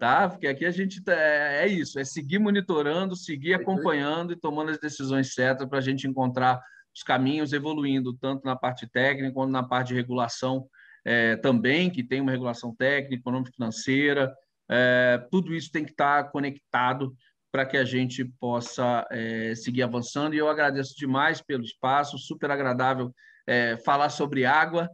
tá? 0.00 0.30
Porque 0.30 0.46
aqui 0.46 0.64
a 0.64 0.70
gente 0.70 1.04
tá, 1.04 1.12
é, 1.12 1.64
é 1.64 1.68
isso, 1.68 2.00
é 2.00 2.04
seguir 2.04 2.38
monitorando, 2.38 3.14
seguir 3.14 3.52
acompanhando 3.52 4.32
e 4.32 4.36
tomando 4.36 4.70
as 4.70 4.80
decisões 4.80 5.34
certas 5.34 5.68
para 5.68 5.78
a 5.78 5.82
gente 5.82 6.08
encontrar 6.08 6.58
os 6.96 7.02
caminhos 7.02 7.52
evoluindo 7.52 8.14
tanto 8.14 8.44
na 8.44 8.56
parte 8.56 8.88
técnica 8.90 9.32
quanto 9.32 9.50
na 9.50 9.62
parte 9.62 9.88
de 9.88 9.94
regulação 9.94 10.66
é, 11.04 11.36
também, 11.36 11.90
que 11.90 12.02
tem 12.02 12.20
uma 12.20 12.30
regulação 12.30 12.74
técnica, 12.74 13.16
econômica, 13.16 13.52
financeira. 13.52 14.34
É, 14.70 15.22
tudo 15.30 15.54
isso 15.54 15.70
tem 15.70 15.84
que 15.84 15.90
estar 15.90 16.24
tá 16.24 16.30
conectado 16.30 17.14
para 17.52 17.66
que 17.66 17.76
a 17.76 17.84
gente 17.84 18.24
possa 18.38 19.06
é, 19.10 19.54
seguir 19.54 19.82
avançando. 19.82 20.34
E 20.34 20.38
eu 20.38 20.48
agradeço 20.48 20.94
demais 20.96 21.42
pelo 21.42 21.64
espaço, 21.64 22.18
super 22.18 22.50
agradável 22.50 23.12
é, 23.46 23.76
falar 23.78 24.10
sobre 24.10 24.44
água, 24.44 24.88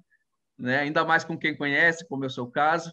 né? 0.59 0.79
ainda 0.79 1.05
mais 1.05 1.25
com 1.25 1.37
quem 1.39 1.57
conhece, 1.57 2.07
como 2.09 2.25
é 2.25 2.27
o 2.27 2.31
seu 2.31 2.47
caso. 2.47 2.93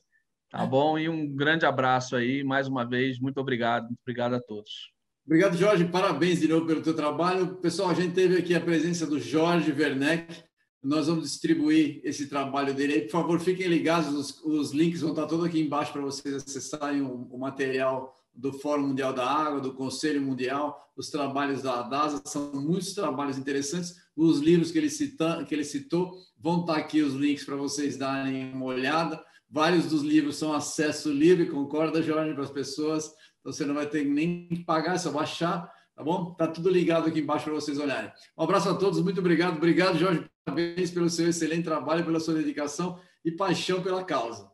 Tá 0.53 0.63
bom? 0.67 0.99
E 0.99 1.09
um 1.09 1.27
grande 1.27 1.65
abraço 1.65 2.15
aí, 2.15 2.43
mais 2.43 2.67
uma 2.67 2.87
vez. 2.87 3.19
Muito 3.19 3.39
obrigado. 3.39 3.85
Muito 3.85 3.99
obrigado 4.03 4.35
a 4.35 4.39
todos. 4.39 4.93
Obrigado, 5.25 5.57
Jorge. 5.57 5.85
Parabéns 5.85 6.41
de 6.41 6.47
novo 6.47 6.67
pelo 6.67 6.83
teu 6.83 6.93
trabalho. 6.95 7.55
Pessoal, 7.55 7.89
a 7.89 7.93
gente 7.95 8.13
teve 8.13 8.37
aqui 8.37 8.53
a 8.53 8.61
presença 8.61 9.07
do 9.07 9.19
Jorge 9.19 9.71
Werneck. 9.71 10.43
Nós 10.83 11.07
vamos 11.07 11.23
distribuir 11.23 12.01
esse 12.03 12.27
trabalho 12.27 12.73
dele. 12.73 13.01
Por 13.03 13.11
favor, 13.11 13.39
fiquem 13.39 13.67
ligados. 13.67 14.13
Os, 14.13 14.43
os 14.43 14.73
links 14.73 15.01
vão 15.01 15.11
estar 15.11 15.25
todos 15.25 15.45
aqui 15.45 15.61
embaixo 15.61 15.93
para 15.93 16.01
vocês 16.01 16.35
acessarem 16.35 17.01
o, 17.01 17.27
o, 17.31 17.39
material 17.39 18.13
do 18.33 18.51
Fórum 18.51 18.87
Mundial 18.87 19.13
da 19.13 19.25
Água, 19.25 19.61
do 19.61 19.73
Conselho 19.73 20.21
Mundial, 20.21 20.91
os 20.95 21.09
trabalhos 21.09 21.61
da 21.61 21.83
DASA. 21.83 22.21
São 22.25 22.51
muitos 22.53 22.93
trabalhos 22.93 23.37
interessantes. 23.37 23.95
Os 24.15 24.39
livros 24.39 24.71
que 24.71 24.77
ele, 24.77 24.89
cita, 24.89 25.43
que 25.45 25.53
ele 25.53 25.63
citou 25.63 26.17
vão 26.37 26.61
estar 26.61 26.77
aqui 26.77 27.01
os 27.01 27.13
links 27.13 27.45
para 27.45 27.55
vocês 27.55 27.97
darem 27.97 28.53
uma 28.53 28.65
olhada. 28.65 29.23
Vários 29.49 29.85
dos 29.85 30.01
livros 30.01 30.37
são 30.37 30.51
acesso 30.51 31.11
livre, 31.11 31.45
concorda, 31.45 32.01
Jorge, 32.01 32.33
para 32.33 32.43
as 32.43 32.51
pessoas. 32.51 33.05
Então 33.39 33.51
você 33.53 33.65
não 33.65 33.75
vai 33.75 33.87
ter 33.87 34.03
nem 34.03 34.47
que 34.47 34.63
pagar, 34.63 34.95
é 34.95 34.97
só 34.97 35.11
baixar. 35.11 35.71
Tá 35.95 36.03
bom? 36.03 36.33
Tá 36.33 36.47
tudo 36.47 36.69
ligado 36.69 37.07
aqui 37.07 37.19
embaixo 37.19 37.45
para 37.45 37.53
vocês 37.53 37.77
olharem. 37.77 38.11
Um 38.35 38.43
abraço 38.43 38.69
a 38.69 38.75
todos, 38.75 38.99
muito 39.01 39.19
obrigado. 39.19 39.57
Obrigado, 39.57 39.97
Jorge, 39.97 40.25
parabéns 40.43 40.89
pelo 40.89 41.09
seu 41.09 41.29
excelente 41.29 41.65
trabalho, 41.65 42.03
pela 42.03 42.19
sua 42.19 42.33
dedicação 42.33 42.99
e 43.23 43.31
paixão 43.31 43.81
pela 43.81 44.03
causa. 44.03 44.51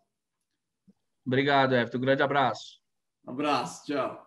Obrigado, 1.25 1.75
Everton. 1.75 1.97
Um 1.97 2.01
grande 2.01 2.23
abraço. 2.23 2.78
Um 3.29 3.33
abraço, 3.33 3.85
tchau. 3.85 4.25